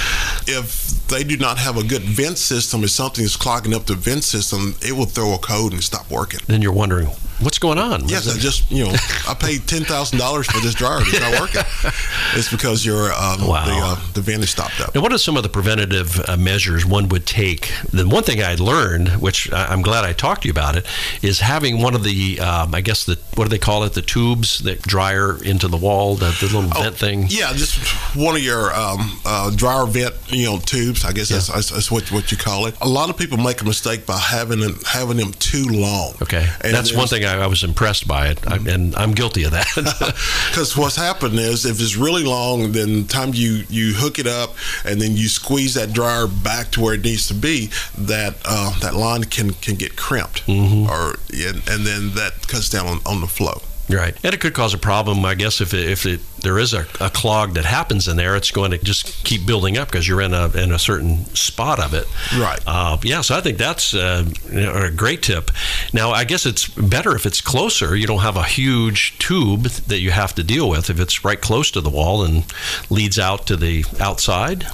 If 0.46 0.92
they 1.10 1.24
do 1.24 1.38
not 1.38 1.58
have 1.58 1.78
a 1.78 1.84
good 1.84 2.04
vent 2.04 2.38
system, 2.38 2.84
if 2.84 2.89
something 2.91 3.24
is 3.24 3.36
clogging 3.36 3.74
up 3.74 3.86
the 3.86 3.96
vent 3.96 4.24
system, 4.24 4.76
it 4.82 4.93
will 4.93 5.06
throw 5.06 5.34
a 5.34 5.38
code 5.38 5.74
and 5.74 5.84
stop 5.84 6.10
working. 6.12 6.39
Then 6.48 6.62
you're 6.62 6.74
wondering, 6.74 7.08
what's 7.39 7.60
going 7.60 7.78
on? 7.78 8.02
What 8.04 8.12
Yes, 8.12 8.34
I 8.34 8.38
just 8.39 8.70
you 8.72 8.86
know 8.86 8.91
I 9.28 9.34
paid 9.39 9.67
ten 9.67 9.84
thousand 9.84 10.20
dollars 10.20 10.48
for 10.48 10.60
this 10.62 10.74
dryer. 10.74 11.00
It's 11.02 11.20
not 11.20 11.39
working. 11.39 11.62
It's 12.36 12.52
because 12.52 12.86
your 12.86 13.12
um, 13.13 13.48
Wow. 13.48 13.65
the 13.65 13.72
uh, 13.74 14.00
the 14.13 14.22
vent 14.22 14.43
is 14.43 14.50
stopped 14.52 14.80
up. 14.82 14.93
Now, 14.93 15.02
what 15.02 15.12
are 15.13 15.17
some 15.17 15.38
of 15.38 15.43
the 15.43 15.50
preventative 15.50 16.20
uh, 16.28 16.36
measures 16.38 16.86
one 16.86 17.08
would 17.10 17.26
take? 17.26 17.72
The 17.91 18.08
one 18.08 18.22
thing 18.24 18.43
I 18.43 18.56
learned, 18.56 19.10
which 19.22 19.52
I'm 19.52 19.82
glad 19.82 20.04
I 20.04 20.13
talked 20.13 20.41
to 20.41 20.48
you 20.48 20.52
about 20.52 20.76
it, 20.76 20.86
is 21.24 21.39
having 21.39 21.82
one 21.82 21.96
of 21.96 22.04
the, 22.04 22.39
um, 22.41 22.76
I 22.76 22.82
guess 22.82 23.06
the, 23.06 23.17
what 23.36 23.46
do 23.46 23.50
they 23.50 23.58
call 23.58 23.84
it, 23.86 23.93
the 23.93 24.02
tubes 24.04 24.60
that 24.60 24.82
dryer 24.84 25.41
into 25.41 25.67
the 25.67 25.78
wall, 25.78 26.15
the, 26.15 26.36
the 26.39 26.46
little 26.54 26.63
vent 26.70 26.96
thing. 26.98 27.24
Oh, 27.24 27.28
Yeah, 27.30 27.54
just 27.54 27.80
one 28.15 28.36
of 28.36 28.41
your 28.43 28.72
um, 28.76 29.20
uh, 29.26 29.50
dryer 29.56 29.86
vent, 29.88 30.13
you 30.28 30.46
know, 30.46 30.60
tubes. 30.60 30.97
I 31.06 31.12
guess 31.12 31.30
that's, 31.30 31.48
that's, 31.48 31.70
that's 31.70 31.92
what 31.92 32.12
what 32.12 32.32
you 32.32 32.38
call 32.38 32.66
it. 32.68 32.76
A 32.82 32.88
lot 32.88 33.10
of 33.10 33.18
people 33.18 33.38
make 33.38 33.62
a 33.62 33.66
mistake 33.66 34.06
by 34.06 34.18
having 34.18 34.60
them 34.60 34.80
having 34.86 35.18
them 35.18 35.34
too 35.34 35.66
long. 35.66 36.14
Okay, 36.22 36.48
And 36.62 36.74
that's 36.74 36.94
one 36.94 37.08
thing 37.08 37.26
I, 37.26 37.44
I 37.44 37.48
was 37.48 37.64
impressed 37.64 38.08
by 38.08 38.28
it, 38.28 38.40
I, 38.48 38.56
and 38.56 38.96
I'm 38.96 39.14
guilty 39.14 39.44
of 39.44 39.52
that. 39.52 39.68
Because 40.50 40.76
what's 40.78 40.96
happened 40.96 41.40
is, 41.40 41.66
if 41.66 41.80
it's 41.82 41.96
really 41.96 42.24
long, 42.24 42.72
then 42.72 43.04
the 43.04 43.08
time 43.08 43.32
you 43.34 43.64
you 43.70 43.94
hook 43.94 44.20
it 44.20 44.28
up 44.28 44.56
and 44.86 45.02
then 45.02 45.14
you 45.14 45.28
squeeze 45.28 45.74
that 45.76 45.94
dryer 45.94 46.28
back 46.28 46.72
to 46.72 46.82
where 46.82 46.94
it 46.94 47.04
needs 47.04 47.28
to 47.28 47.34
be, 47.34 47.70
that 47.98 48.36
uh, 48.46 48.78
that 48.80 48.96
line 48.96 49.24
can 49.26 49.52
can 49.54 49.76
get 49.76 49.96
crimped, 49.96 50.46
mm-hmm. 50.48 50.90
or 50.90 51.18
and, 51.34 51.62
and, 51.70 51.86
then 51.86 52.14
that 52.16 52.48
cuts 52.48 52.70
down 52.70 52.88
on, 52.88 53.00
on 53.06 53.22
the 53.22 53.28
flow. 53.28 53.62
Right, 53.89 54.13
and 54.21 54.34
it 54.34 54.41
could 54.41 54.54
cause 54.54 54.73
a 54.73 54.78
problem, 54.78 55.23
I 55.23 55.36
guess, 55.36 55.62
if 55.62 55.73
it, 55.73 55.89
if 55.89 56.06
it, 56.06 56.19
there 56.41 56.60
is 56.60 56.73
a, 56.73 56.86
a, 57.00 57.10
clog 57.10 57.54
that 57.54 57.63
happens 57.63 58.10
in 58.10 58.17
there, 58.17 58.36
it's 58.36 58.52
going 58.52 58.71
to 58.71 58.78
just 58.78 59.23
keep 59.23 59.45
building 59.45 59.78
up 59.78 59.89
because 59.89 60.06
you're 60.06 60.21
in 60.21 60.34
a 60.34 60.50
in 60.58 60.73
a 60.73 60.80
certain 60.80 61.23
spot 61.36 61.80
of 61.80 61.93
it. 61.93 62.06
Right. 62.38 62.60
Uh, 62.67 62.97
yeah, 63.04 63.21
so 63.21 63.38
I 63.38 63.41
think 63.41 63.58
that's 63.58 63.93
uh, 63.93 64.26
a 64.52 64.91
great 64.91 65.23
tip. 65.23 65.52
Now, 65.93 66.12
I 66.12 66.26
guess 66.26 66.45
it's 66.45 66.67
better 66.67 67.15
if 67.15 67.26
it's 67.26 67.39
closer. 67.39 67.95
You 67.95 68.08
don't 68.08 68.19
have 68.19 68.36
a 68.36 68.43
huge 68.43 69.17
tube 69.19 69.63
that 69.63 70.00
you 70.00 70.12
have 70.12 70.36
to 70.36 70.43
deal 70.43 70.69
with 70.69 70.89
if 70.89 71.00
it's 71.00 71.23
right 71.23 71.39
close 71.39 71.71
to 71.71 71.80
the 71.80 71.89
wall 71.89 72.26
and 72.26 72.43
leads 72.89 73.17
out 73.17 73.47
to 73.47 73.56
the 73.56 73.86
outside. 74.02 74.65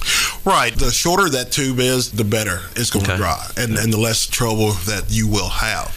Right. 0.44 0.74
The 0.74 0.90
shorter 0.90 1.28
that 1.30 1.52
tube 1.52 1.78
is, 1.78 2.10
the 2.10 2.24
better 2.24 2.62
it's 2.74 2.90
going 2.90 3.04
okay. 3.04 3.12
to 3.12 3.18
dry, 3.18 3.46
and 3.56 3.78
and 3.78 3.92
the 3.92 3.98
less 3.98 4.26
trouble 4.26 4.72
that 4.72 5.04
you 5.08 5.28
will 5.28 5.50
have. 5.50 5.96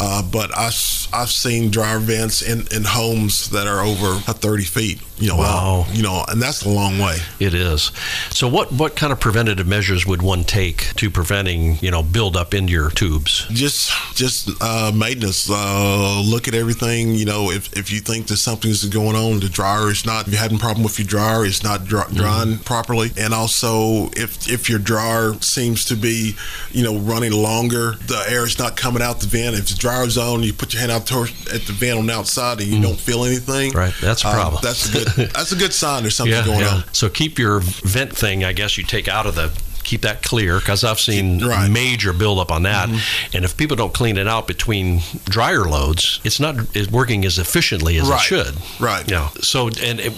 Uh, 0.00 0.22
but 0.22 0.50
I, 0.56 0.66
I've 1.12 1.30
seen 1.30 1.70
dryer 1.70 1.98
vents 1.98 2.40
in, 2.40 2.66
in 2.74 2.84
homes 2.84 3.50
that 3.50 3.66
are 3.66 3.80
over 3.80 4.14
30 4.32 4.64
feet. 4.64 5.02
You 5.20 5.28
know, 5.28 5.36
wow. 5.36 5.86
Uh, 5.86 5.92
you 5.92 6.02
know, 6.02 6.24
and 6.28 6.40
that's 6.40 6.64
a 6.64 6.68
long 6.68 6.98
way. 6.98 7.18
It 7.38 7.52
is. 7.52 7.92
So, 8.30 8.48
what 8.48 8.72
what 8.72 8.96
kind 8.96 9.12
of 9.12 9.20
preventative 9.20 9.66
measures 9.66 10.06
would 10.06 10.22
one 10.22 10.44
take 10.44 10.94
to 10.96 11.10
preventing 11.10 11.76
you 11.80 11.90
know 11.90 12.02
build 12.02 12.36
up 12.36 12.54
into 12.54 12.72
your 12.72 12.90
tubes? 12.90 13.46
Just 13.50 13.92
just 14.14 14.50
uh, 14.62 14.90
maintenance. 14.94 15.48
Uh, 15.50 16.22
look 16.24 16.48
at 16.48 16.54
everything. 16.54 17.14
You 17.14 17.26
know, 17.26 17.50
if, 17.50 17.76
if 17.76 17.92
you 17.92 18.00
think 18.00 18.28
that 18.28 18.38
something's 18.38 18.84
going 18.86 19.14
on, 19.14 19.40
the 19.40 19.48
dryer 19.48 19.90
is 19.90 20.06
not. 20.06 20.26
If 20.26 20.32
you're 20.32 20.42
having 20.42 20.56
a 20.56 20.60
problem 20.60 20.84
with 20.84 20.98
your 20.98 21.06
dryer, 21.06 21.44
it's 21.44 21.62
not 21.62 21.84
dry, 21.84 22.04
mm-hmm. 22.04 22.16
drying 22.16 22.48
mm-hmm. 22.54 22.62
properly. 22.62 23.10
And 23.18 23.34
also, 23.34 24.08
if 24.16 24.48
if 24.48 24.70
your 24.70 24.78
dryer 24.78 25.34
seems 25.40 25.84
to 25.86 25.96
be, 25.96 26.34
you 26.70 26.82
know, 26.82 26.96
running 26.98 27.32
longer, 27.32 27.92
the 28.06 28.24
air 28.26 28.46
is 28.46 28.58
not 28.58 28.76
coming 28.76 29.02
out 29.02 29.20
the 29.20 29.26
vent. 29.26 29.54
If 29.54 29.68
the 29.68 29.74
dryer's 29.74 30.16
on, 30.16 30.42
you 30.42 30.54
put 30.54 30.72
your 30.72 30.80
hand 30.80 30.92
out 30.92 31.06
towards, 31.06 31.32
at 31.52 31.62
the 31.62 31.72
vent 31.72 31.98
on 31.98 32.06
the 32.06 32.14
outside 32.14 32.60
and 32.60 32.68
you 32.68 32.78
mm. 32.78 32.82
don't 32.82 33.00
feel 33.00 33.24
anything. 33.24 33.72
Right, 33.72 33.94
that's 34.00 34.24
a 34.24 34.28
uh, 34.28 34.34
problem. 34.34 34.60
that's 34.62 34.88
a 34.88 34.92
good 34.92 35.09
that's 35.16 35.52
a 35.52 35.56
good 35.56 35.72
sign 35.72 36.02
there's 36.02 36.16
something 36.16 36.34
yeah, 36.34 36.44
going 36.44 36.60
yeah. 36.60 36.76
on. 36.76 36.84
So 36.92 37.08
keep 37.08 37.38
your 37.38 37.60
vent 37.60 38.16
thing. 38.16 38.44
I 38.44 38.52
guess 38.52 38.76
you 38.78 38.84
take 38.84 39.08
out 39.08 39.26
of 39.26 39.34
the 39.34 39.48
keep 39.84 40.02
that 40.02 40.22
clear 40.22 40.58
because 40.58 40.84
I've 40.84 41.00
seen 41.00 41.44
right. 41.44 41.70
major 41.70 42.12
buildup 42.12 42.50
on 42.50 42.64
that. 42.64 42.88
Mm-hmm. 42.88 43.36
And 43.36 43.44
if 43.44 43.56
people 43.56 43.76
don't 43.76 43.94
clean 43.94 44.16
it 44.16 44.28
out 44.28 44.46
between 44.46 45.00
dryer 45.24 45.64
loads, 45.64 46.20
it's 46.24 46.40
not 46.40 46.56
it's 46.76 46.90
working 46.90 47.24
as 47.24 47.38
efficiently 47.38 47.98
as 47.98 48.08
right. 48.08 48.20
it 48.20 48.22
should. 48.22 48.54
Right. 48.80 49.08
Yeah. 49.10 49.28
So 49.40 49.68
and 49.68 50.00
it, 50.00 50.10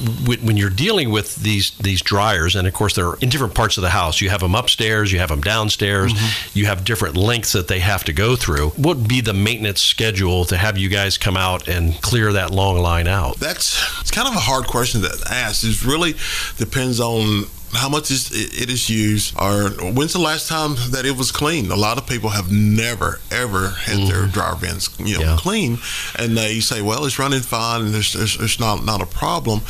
when 0.42 0.56
you're 0.56 0.70
dealing 0.70 1.10
with 1.10 1.36
these 1.36 1.70
these 1.78 2.02
dryers, 2.02 2.56
and 2.56 2.66
of 2.66 2.74
course 2.74 2.94
they're 2.94 3.14
in 3.14 3.28
different 3.28 3.54
parts 3.54 3.76
of 3.76 3.82
the 3.82 3.90
house. 3.90 4.20
You 4.20 4.30
have 4.30 4.40
them 4.40 4.54
upstairs, 4.54 5.12
you 5.12 5.18
have 5.18 5.28
them 5.28 5.40
downstairs, 5.40 6.12
mm-hmm. 6.12 6.58
you 6.58 6.66
have 6.66 6.84
different 6.84 7.16
lengths 7.16 7.52
that 7.52 7.68
they 7.68 7.80
have 7.80 8.04
to 8.04 8.12
go 8.12 8.36
through. 8.36 8.70
What 8.70 8.98
would 8.98 9.08
be 9.08 9.20
the 9.20 9.32
maintenance 9.32 9.80
schedule 9.80 10.44
to 10.46 10.56
have 10.56 10.78
you 10.78 10.88
guys 10.88 11.18
come 11.18 11.36
out 11.36 11.68
and 11.68 12.00
clear 12.02 12.32
that 12.32 12.50
long 12.50 12.78
line 12.78 13.08
out? 13.08 13.38
That's 13.38 14.00
it's 14.00 14.10
kind 14.10 14.28
of 14.28 14.34
a 14.34 14.40
hard 14.40 14.66
question 14.66 15.02
to 15.02 15.10
ask. 15.30 15.64
It 15.64 15.84
really 15.84 16.14
depends 16.58 17.00
on 17.00 17.44
how 17.72 17.88
much 17.88 18.10
is 18.10 18.30
it 18.32 18.68
is 18.70 18.88
used 18.90 19.34
or 19.40 19.70
when's 19.92 20.12
the 20.12 20.18
last 20.18 20.48
time 20.48 20.74
that 20.90 21.04
it 21.04 21.16
was 21.16 21.32
clean 21.32 21.70
a 21.70 21.76
lot 21.76 21.98
of 21.98 22.06
people 22.06 22.30
have 22.30 22.52
never 22.52 23.18
ever 23.30 23.70
had 23.70 23.98
mm-hmm. 23.98 24.08
their 24.08 24.26
dryer 24.26 24.54
vents 24.54 24.88
you 24.98 25.18
know 25.18 25.24
yeah. 25.24 25.36
clean 25.38 25.78
and 26.18 26.36
they 26.36 26.60
say 26.60 26.82
well 26.82 27.04
it's 27.04 27.18
running 27.18 27.40
fine 27.40 27.82
and 27.82 27.94
there's, 27.94 28.12
there's, 28.12 28.36
there's 28.38 28.60
not 28.60 28.84
not 28.84 29.00
a 29.00 29.06
problem 29.06 29.60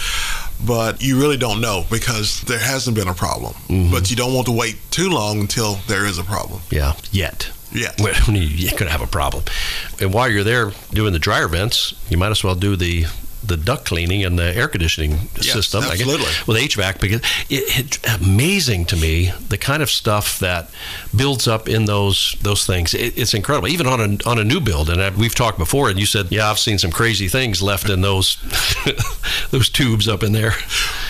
but 0.64 1.02
you 1.02 1.18
really 1.18 1.36
don't 1.36 1.60
know 1.60 1.84
because 1.90 2.40
there 2.42 2.58
hasn't 2.58 2.96
been 2.96 3.08
a 3.08 3.14
problem 3.14 3.52
mm-hmm. 3.68 3.90
but 3.90 4.10
you 4.10 4.16
don't 4.16 4.34
want 4.34 4.46
to 4.46 4.52
wait 4.52 4.78
too 4.90 5.08
long 5.08 5.40
until 5.40 5.74
there 5.86 6.04
is 6.04 6.18
a 6.18 6.24
problem 6.24 6.60
yeah 6.70 6.94
yet 7.10 7.50
yeah. 7.74 7.92
When 7.98 8.14
you're 8.34 8.70
going 8.72 8.84
to 8.84 8.90
have 8.90 9.00
a 9.00 9.06
problem. 9.06 9.44
And 9.98 10.12
while 10.12 10.28
you're 10.28 10.44
there 10.44 10.72
doing 10.90 11.14
the 11.14 11.18
dryer 11.18 11.48
vents, 11.48 11.94
you 12.10 12.18
might 12.18 12.30
as 12.30 12.44
well 12.44 12.54
do 12.54 12.76
the 12.76 13.06
the 13.44 13.56
duct 13.56 13.84
cleaning 13.84 14.24
and 14.24 14.38
the 14.38 14.54
air 14.56 14.68
conditioning 14.68 15.12
yes, 15.36 15.52
system. 15.52 15.82
Absolutely. 15.84 16.24
Guess, 16.26 16.46
with 16.46 16.56
HVAC 16.56 17.00
because 17.00 17.20
it, 17.48 17.94
it's 17.98 18.22
amazing 18.22 18.86
to 18.86 18.96
me 18.96 19.32
the 19.48 19.58
kind 19.58 19.82
of 19.82 19.90
stuff 19.90 20.38
that 20.38 20.70
builds 21.14 21.48
up 21.48 21.68
in 21.68 21.86
those 21.86 22.36
those 22.42 22.64
things. 22.66 22.94
It, 22.94 23.18
it's 23.18 23.34
incredible. 23.34 23.68
Even 23.68 23.86
on 23.86 24.00
a 24.00 24.28
on 24.28 24.38
a 24.38 24.44
new 24.44 24.60
build, 24.60 24.90
and 24.90 25.02
I, 25.02 25.10
we've 25.10 25.34
talked 25.34 25.58
before, 25.58 25.90
and 25.90 25.98
you 25.98 26.06
said, 26.06 26.30
yeah, 26.30 26.50
I've 26.50 26.58
seen 26.58 26.78
some 26.78 26.90
crazy 26.92 27.28
things 27.28 27.62
left 27.62 27.88
in 27.88 28.00
those 28.00 28.36
those 29.50 29.68
tubes 29.68 30.08
up 30.08 30.22
in 30.22 30.32
there. 30.32 30.54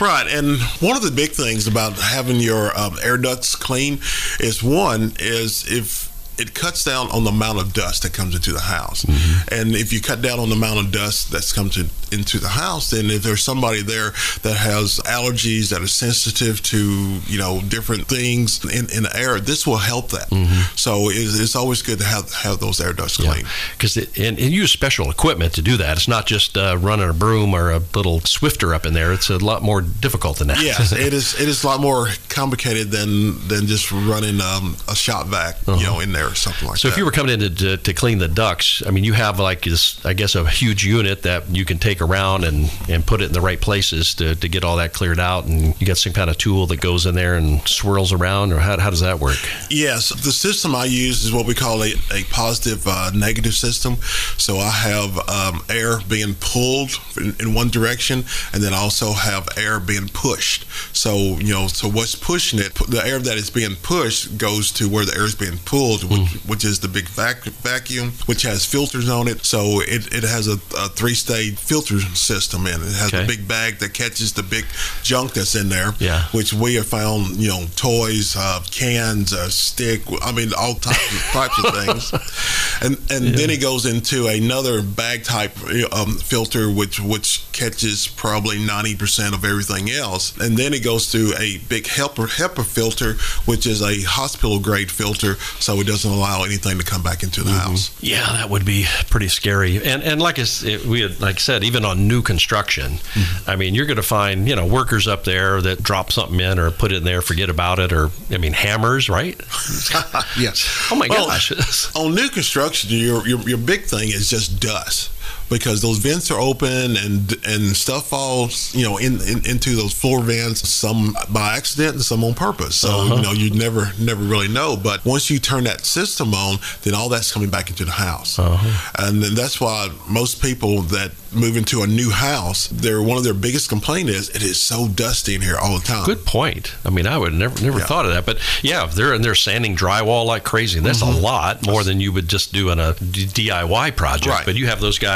Right, 0.00 0.26
and 0.28 0.60
one 0.80 0.96
of 0.96 1.02
the 1.02 1.10
big 1.10 1.30
things 1.30 1.66
about 1.66 1.94
having 1.94 2.36
your 2.36 2.76
um, 2.78 2.96
air 3.02 3.16
ducts 3.16 3.54
clean 3.54 4.00
is 4.40 4.62
one 4.62 5.14
is 5.18 5.70
if 5.70 6.11
it 6.38 6.54
cuts 6.54 6.84
down 6.84 7.10
on 7.10 7.24
the 7.24 7.30
amount 7.30 7.58
of 7.58 7.72
dust 7.72 8.02
that 8.02 8.12
comes 8.12 8.34
into 8.34 8.52
the 8.52 8.60
house. 8.60 9.04
Mm-hmm. 9.04 9.54
And 9.54 9.74
if 9.74 9.92
you 9.92 10.00
cut 10.00 10.22
down 10.22 10.38
on 10.38 10.48
the 10.48 10.54
amount 10.54 10.80
of 10.80 10.92
dust 10.92 11.30
that's 11.30 11.52
comes 11.52 11.74
to, 11.74 11.86
into 12.14 12.38
the 12.38 12.48
house, 12.48 12.90
then 12.90 13.10
if 13.10 13.22
there's 13.22 13.42
somebody 13.42 13.82
there 13.82 14.10
that 14.42 14.56
has 14.56 14.98
allergies 15.04 15.70
that 15.70 15.82
are 15.82 15.86
sensitive 15.86 16.62
to 16.62 17.20
you 17.26 17.38
know 17.38 17.60
different 17.68 18.06
things 18.06 18.64
in, 18.64 18.90
in 18.96 19.02
the 19.04 19.12
air, 19.14 19.40
this 19.40 19.66
will 19.66 19.76
help 19.76 20.10
that. 20.10 20.30
Mm-hmm. 20.30 20.74
So 20.76 21.10
it's, 21.10 21.38
it's, 21.38 21.52
always 21.52 21.82
good 21.82 21.98
to 21.98 22.04
have 22.04 22.32
have 22.32 22.60
those 22.60 22.80
air 22.80 22.94
ducts 22.94 23.18
clean 23.18 23.44
because 23.76 23.96
yeah. 23.96 24.28
and, 24.28 24.38
and, 24.38 24.50
use 24.50 24.72
special 24.72 25.10
equipment 25.10 25.52
to 25.54 25.62
do 25.62 25.76
that. 25.76 25.98
It's 25.98 26.08
not 26.08 26.26
just 26.26 26.56
uh, 26.56 26.78
running 26.80 27.10
a 27.10 27.12
broom 27.12 27.52
or 27.54 27.70
a 27.70 27.78
little 27.94 28.20
Swiffer 28.20 28.74
up 28.74 28.86
in 28.86 28.94
there. 28.94 29.12
It's 29.12 29.28
a 29.28 29.36
lot 29.36 29.62
more 29.62 29.82
difficult 29.82 30.38
than 30.38 30.48
that. 30.48 30.62
Yes, 30.62 30.92
it 30.92 31.12
is. 31.12 31.38
It 31.38 31.48
is 31.48 31.62
a 31.62 31.66
lot 31.66 31.80
more 31.80 32.08
complicated 32.30 32.90
than 32.90 33.46
than 33.48 33.66
just 33.66 33.92
running 33.92 34.40
um, 34.40 34.76
a 34.88 34.96
shop 34.96 35.26
vac, 35.26 35.56
uh-huh. 35.68 35.76
you 35.78 35.84
know, 35.84 36.00
in 36.00 36.12
there 36.12 36.21
there 36.22 36.32
or 36.32 36.34
something 36.34 36.68
like 36.68 36.76
so 36.76 36.88
that. 36.88 36.92
So 36.92 36.94
if 36.94 36.98
you 36.98 37.04
were 37.04 37.10
coming 37.10 37.40
in 37.40 37.54
to, 37.56 37.76
to, 37.76 37.92
clean 37.92 38.18
the 38.18 38.28
ducts, 38.28 38.82
I 38.86 38.90
mean, 38.90 39.04
you 39.04 39.12
have 39.12 39.38
like 39.38 39.62
this, 39.62 40.04
I 40.04 40.12
guess, 40.14 40.34
a 40.34 40.48
huge 40.48 40.84
unit 40.84 41.22
that 41.22 41.48
you 41.48 41.64
can 41.64 41.78
take 41.78 42.00
around 42.00 42.44
and, 42.44 42.70
and 42.88 43.06
put 43.06 43.20
it 43.20 43.26
in 43.26 43.32
the 43.32 43.40
right 43.40 43.60
places 43.60 44.14
to, 44.14 44.34
to 44.34 44.48
get 44.48 44.64
all 44.64 44.76
that 44.76 44.92
cleared 44.92 45.20
out. 45.20 45.44
And 45.44 45.78
you 45.80 45.86
got 45.86 45.98
some 45.98 46.12
kind 46.12 46.30
of 46.30 46.38
tool 46.38 46.66
that 46.66 46.80
goes 46.80 47.06
in 47.06 47.14
there 47.14 47.34
and 47.34 47.66
swirls 47.68 48.12
around, 48.12 48.52
or 48.52 48.58
how, 48.58 48.78
how 48.78 48.90
does 48.90 49.00
that 49.00 49.20
work? 49.20 49.38
Yes. 49.70 50.08
The 50.08 50.32
system 50.32 50.74
I 50.74 50.86
use 50.86 51.24
is 51.24 51.32
what 51.32 51.46
we 51.46 51.54
call 51.54 51.82
a, 51.82 51.92
a 52.12 52.24
positive 52.30 52.86
uh, 52.86 53.10
negative 53.14 53.54
system. 53.54 53.96
So 54.38 54.56
I 54.56 54.70
have 54.70 55.28
um, 55.28 55.62
air 55.68 55.98
being 56.08 56.34
pulled 56.40 56.90
in, 57.16 57.34
in 57.40 57.54
one 57.54 57.68
direction 57.68 58.24
and 58.52 58.62
then 58.62 58.72
also 58.74 59.12
have 59.12 59.48
air 59.56 59.78
being 59.80 60.08
pushed. 60.08 60.66
So, 60.96 61.14
you 61.38 61.52
know, 61.52 61.66
so 61.66 61.88
what's 61.88 62.14
pushing 62.14 62.58
it, 62.58 62.74
the 62.74 63.02
air 63.04 63.18
that 63.18 63.36
is 63.36 63.50
being 63.50 63.76
pushed 63.76 64.38
goes 64.38 64.72
to 64.72 64.88
where 64.88 65.04
the 65.04 65.14
air 65.14 65.24
is 65.24 65.34
being 65.34 65.58
pulled, 65.58 66.04
which, 66.12 66.20
mm. 66.20 66.48
which 66.48 66.64
is 66.64 66.80
the 66.80 66.88
big 66.88 67.08
vac- 67.08 67.44
vacuum, 67.44 68.12
which 68.26 68.42
has 68.42 68.64
filters 68.64 69.08
on 69.08 69.28
it. 69.28 69.44
So 69.44 69.80
it, 69.80 70.12
it 70.12 70.24
has 70.24 70.48
a, 70.48 70.58
a 70.76 70.88
three 70.88 71.14
stage 71.14 71.58
filter 71.58 72.00
system 72.00 72.66
in 72.66 72.74
it. 72.74 72.86
It 72.86 72.94
has 72.94 73.14
okay. 73.14 73.24
a 73.24 73.26
big 73.26 73.48
bag 73.48 73.78
that 73.78 73.94
catches 73.94 74.32
the 74.32 74.42
big 74.42 74.64
junk 75.02 75.32
that's 75.32 75.54
in 75.54 75.68
there, 75.68 75.94
yeah. 75.98 76.24
which 76.32 76.52
we 76.52 76.74
have 76.76 76.86
found, 76.86 77.36
you 77.36 77.48
know, 77.48 77.64
toys, 77.76 78.34
uh, 78.36 78.62
cans, 78.70 79.32
uh, 79.32 79.48
stick, 79.48 80.02
I 80.22 80.32
mean, 80.32 80.50
all 80.58 80.74
types 80.74 81.14
of, 81.14 81.20
types 81.32 81.64
of 81.64 81.74
things. 81.74 82.12
And 82.82 82.96
and 83.12 83.24
yeah. 83.26 83.36
then 83.36 83.50
it 83.50 83.60
goes 83.60 83.86
into 83.86 84.26
another 84.26 84.82
bag 84.82 85.22
type 85.22 85.56
um, 85.92 86.16
filter, 86.16 86.68
which 86.68 86.98
which 86.98 87.44
catches 87.52 88.08
probably 88.08 88.56
90% 88.56 89.34
of 89.34 89.44
everything 89.44 89.88
else. 89.88 90.36
And 90.38 90.56
then 90.56 90.74
it 90.74 90.82
goes 90.82 91.12
to 91.12 91.32
a 91.38 91.58
big 91.68 91.86
helper, 91.86 92.26
HEPA 92.26 92.64
filter, 92.64 93.14
which 93.44 93.66
is 93.66 93.82
a 93.82 94.02
hospital 94.02 94.58
grade 94.58 94.90
filter, 94.90 95.36
so 95.60 95.80
it 95.80 95.86
doesn't 95.86 96.01
doesn't 96.02 96.18
allow 96.18 96.44
anything 96.44 96.78
to 96.78 96.84
come 96.84 97.02
back 97.02 97.22
into 97.22 97.42
the 97.42 97.50
mm-hmm. 97.50 97.70
house. 97.70 97.96
Yeah, 98.02 98.24
that 98.32 98.50
would 98.50 98.64
be 98.64 98.86
pretty 99.08 99.28
scary. 99.28 99.76
And 99.82 100.02
and 100.02 100.20
like 100.20 100.38
I, 100.38 100.44
we 100.86 101.02
had, 101.02 101.20
like 101.20 101.36
I 101.36 101.38
said, 101.38 101.64
even 101.64 101.84
on 101.84 102.08
new 102.08 102.22
construction, 102.22 102.92
mm-hmm. 102.92 103.50
I 103.50 103.56
mean, 103.56 103.74
you're 103.74 103.86
going 103.86 103.96
to 103.96 104.02
find 104.02 104.48
you 104.48 104.56
know 104.56 104.66
workers 104.66 105.06
up 105.06 105.24
there 105.24 105.60
that 105.60 105.82
drop 105.82 106.12
something 106.12 106.40
in 106.40 106.58
or 106.58 106.70
put 106.70 106.92
it 106.92 106.96
in 106.96 107.04
there, 107.04 107.22
forget 107.22 107.48
about 107.48 107.78
it, 107.78 107.92
or 107.92 108.10
I 108.30 108.38
mean 108.38 108.52
hammers, 108.52 109.08
right? 109.08 109.38
yes. 110.38 110.88
Oh 110.90 110.96
my 110.96 111.06
well, 111.08 111.26
gosh. 111.26 111.94
on 111.96 112.14
new 112.14 112.28
construction, 112.28 112.90
your, 112.90 113.26
your 113.26 113.40
your 113.40 113.58
big 113.58 113.84
thing 113.84 114.08
is 114.08 114.28
just 114.28 114.60
dust. 114.60 115.11
Because 115.48 115.82
those 115.82 115.98
vents 115.98 116.30
are 116.30 116.40
open 116.40 116.96
and 116.96 117.36
and 117.46 117.76
stuff 117.76 118.08
falls, 118.08 118.74
you 118.74 118.84
know, 118.84 118.98
in, 118.98 119.20
in 119.22 119.46
into 119.46 119.74
those 119.76 119.92
floor 119.92 120.20
vents. 120.20 120.68
Some 120.68 121.16
by 121.30 121.56
accident 121.56 121.94
and 121.94 122.02
some 122.02 122.24
on 122.24 122.34
purpose. 122.34 122.76
So 122.76 122.88
uh-huh. 122.88 123.14
you 123.14 123.22
know, 123.22 123.32
you 123.32 123.50
never 123.50 123.92
never 123.98 124.22
really 124.22 124.48
know. 124.48 124.76
But 124.76 125.04
once 125.04 125.30
you 125.30 125.38
turn 125.38 125.64
that 125.64 125.84
system 125.84 126.34
on, 126.34 126.58
then 126.82 126.94
all 126.94 127.08
that's 127.08 127.32
coming 127.32 127.50
back 127.50 127.70
into 127.70 127.84
the 127.84 127.92
house, 127.92 128.38
uh-huh. 128.38 129.06
and 129.06 129.22
then 129.22 129.34
that's 129.34 129.60
why 129.60 129.88
most 130.08 130.42
people 130.42 130.82
that 130.82 131.12
move 131.34 131.56
into 131.56 131.82
a 131.82 131.86
new 131.86 132.10
house, 132.10 132.66
their 132.68 133.02
one 133.02 133.16
of 133.16 133.24
their 133.24 133.34
biggest 133.34 133.68
complaint 133.68 134.08
is 134.08 134.28
it 134.30 134.42
is 134.42 134.60
so 134.60 134.88
dusty 134.88 135.34
in 135.34 135.40
here 135.40 135.56
all 135.56 135.78
the 135.78 135.84
time. 135.84 136.04
Good 136.04 136.26
point. 136.26 136.74
I 136.84 136.90
mean, 136.90 137.06
I 137.06 137.16
would 137.16 137.32
never 137.32 137.62
never 137.62 137.78
yeah. 137.78 137.86
thought 137.86 138.04
of 138.04 138.12
that, 138.12 138.26
but 138.26 138.38
yeah, 138.62 138.84
if 138.84 138.94
they're 138.94 139.12
and 139.14 139.24
they're 139.24 139.34
sanding 139.34 139.76
drywall 139.76 140.26
like 140.26 140.44
crazy. 140.44 140.80
That's 140.80 141.02
mm-hmm. 141.02 141.18
a 141.18 141.20
lot 141.20 141.66
more 141.66 141.84
than 141.84 142.00
you 142.00 142.12
would 142.12 142.28
just 142.28 142.52
do 142.52 142.70
in 142.70 142.78
a 142.78 142.94
DIY 142.94 143.96
project. 143.96 144.26
Right. 144.26 144.44
But 144.44 144.54
you 144.54 144.66
have 144.66 144.80
those 144.80 144.98
guys 144.98 145.11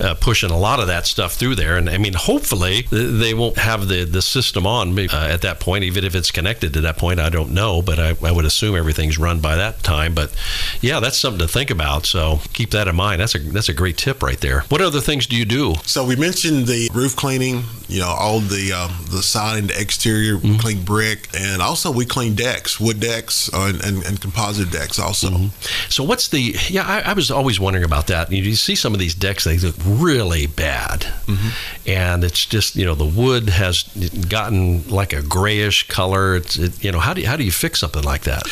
uh, 0.00 0.14
pushing 0.20 0.50
a 0.50 0.58
lot 0.58 0.80
of 0.80 0.86
that 0.88 1.06
stuff 1.06 1.34
through 1.34 1.54
there, 1.54 1.76
and 1.76 1.88
I 1.88 1.98
mean, 1.98 2.14
hopefully 2.14 2.82
they 2.90 3.34
won't 3.34 3.58
have 3.58 3.88
the 3.88 4.04
the 4.04 4.22
system 4.22 4.66
on 4.66 4.98
uh, 4.98 5.08
at 5.12 5.42
that 5.42 5.60
point, 5.60 5.84
even 5.84 6.04
if 6.04 6.14
it's 6.14 6.30
connected 6.30 6.74
to 6.74 6.80
that 6.82 6.98
point. 6.98 7.20
I 7.20 7.30
don't 7.30 7.52
know, 7.52 7.82
but 7.82 7.98
I, 7.98 8.16
I 8.22 8.32
would 8.32 8.44
assume 8.44 8.76
everything's 8.76 9.18
run 9.18 9.40
by 9.40 9.56
that 9.56 9.82
time. 9.82 10.14
But 10.14 10.34
yeah, 10.80 11.00
that's 11.00 11.18
something 11.18 11.40
to 11.40 11.48
think 11.48 11.70
about. 11.70 12.06
So 12.06 12.40
keep 12.52 12.70
that 12.70 12.86
in 12.86 12.96
mind. 12.96 13.20
That's 13.20 13.34
a 13.34 13.38
that's 13.38 13.68
a 13.68 13.74
great 13.74 13.96
tip 13.96 14.22
right 14.22 14.40
there. 14.40 14.60
What 14.68 14.80
other 14.82 15.00
things 15.00 15.26
do 15.26 15.36
you 15.36 15.44
do? 15.44 15.54
do? 15.54 15.74
So 15.84 16.04
we 16.04 16.16
mentioned 16.16 16.66
the 16.66 16.90
roof 16.92 17.16
cleaning, 17.16 17.64
you 17.88 18.00
know, 18.00 18.08
all 18.08 18.40
the 18.40 18.72
um, 18.72 18.92
the 19.10 19.22
siding, 19.22 19.68
the 19.68 19.80
exterior, 19.80 20.36
mm-hmm. 20.36 20.58
clean 20.58 20.82
brick, 20.82 21.28
and 21.34 21.62
also 21.62 21.90
we 21.90 22.04
clean 22.04 22.34
decks, 22.34 22.80
wood 22.80 23.00
decks, 23.00 23.52
uh, 23.52 23.72
and, 23.72 23.84
and, 23.84 24.04
and, 24.04 24.20
composite 24.20 24.70
decks 24.70 24.98
also. 24.98 25.28
Mm-hmm. 25.28 25.90
So 25.90 26.02
what's 26.04 26.28
the? 26.28 26.56
Yeah, 26.68 26.86
I, 26.86 27.10
I, 27.10 27.12
was 27.12 27.30
always 27.30 27.60
wondering 27.60 27.84
about 27.84 28.08
that. 28.08 28.32
You, 28.32 28.42
you, 28.42 28.56
see 28.56 28.74
some 28.74 28.94
of 28.94 29.00
these 29.00 29.14
decks; 29.14 29.33
they 29.42 29.58
look 29.58 29.74
really 29.84 30.46
bad, 30.46 31.00
mm-hmm. 31.00 31.88
and 31.88 32.22
it's 32.22 32.46
just 32.46 32.76
you 32.76 32.84
know 32.84 32.94
the 32.94 33.04
wood 33.04 33.48
has 33.48 33.82
gotten 34.28 34.88
like 34.88 35.12
a 35.12 35.22
grayish 35.22 35.88
color. 35.88 36.36
It's 36.36 36.56
it, 36.56 36.84
you 36.84 36.92
know 36.92 37.00
how 37.00 37.14
do 37.14 37.22
you, 37.22 37.26
how 37.26 37.36
do 37.36 37.42
you 37.42 37.50
fix 37.50 37.80
something 37.80 38.04
like 38.04 38.22
that? 38.22 38.44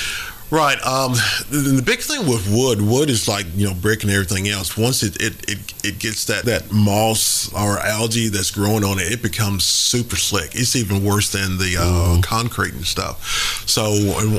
Right. 0.53 0.79
Um, 0.87 1.15
the, 1.49 1.73
the, 1.77 1.81
big 1.81 2.01
thing 2.01 2.29
with 2.29 2.47
wood, 2.53 2.83
wood 2.83 3.09
is 3.09 3.27
like 3.27 3.47
you 3.57 3.67
know 3.67 3.73
brick 3.73 4.03
and 4.03 4.13
everything 4.13 4.49
else. 4.49 4.77
Once 4.77 5.03
it 5.03 5.17
it, 5.17 5.49
it, 5.49 5.59
it 5.83 5.99
gets 5.99 6.27
that, 6.27 6.45
that 6.45 6.71
moss 6.71 7.51
or 7.55 7.79
algae 7.79 8.29
that's 8.29 8.51
growing 8.51 8.85
on 8.85 8.99
it, 8.99 9.11
it 9.11 9.23
becomes 9.23 9.65
super 9.65 10.17
slick. 10.17 10.55
It's 10.55 10.77
even 10.77 11.07
worse 11.07 11.33
than 11.33 11.57
the 11.57 11.79
uh, 11.79 11.85
mm-hmm. 11.85 12.21
concrete 12.21 12.75
and 12.75 12.85
stuff. 12.85 13.65
So 13.67 13.93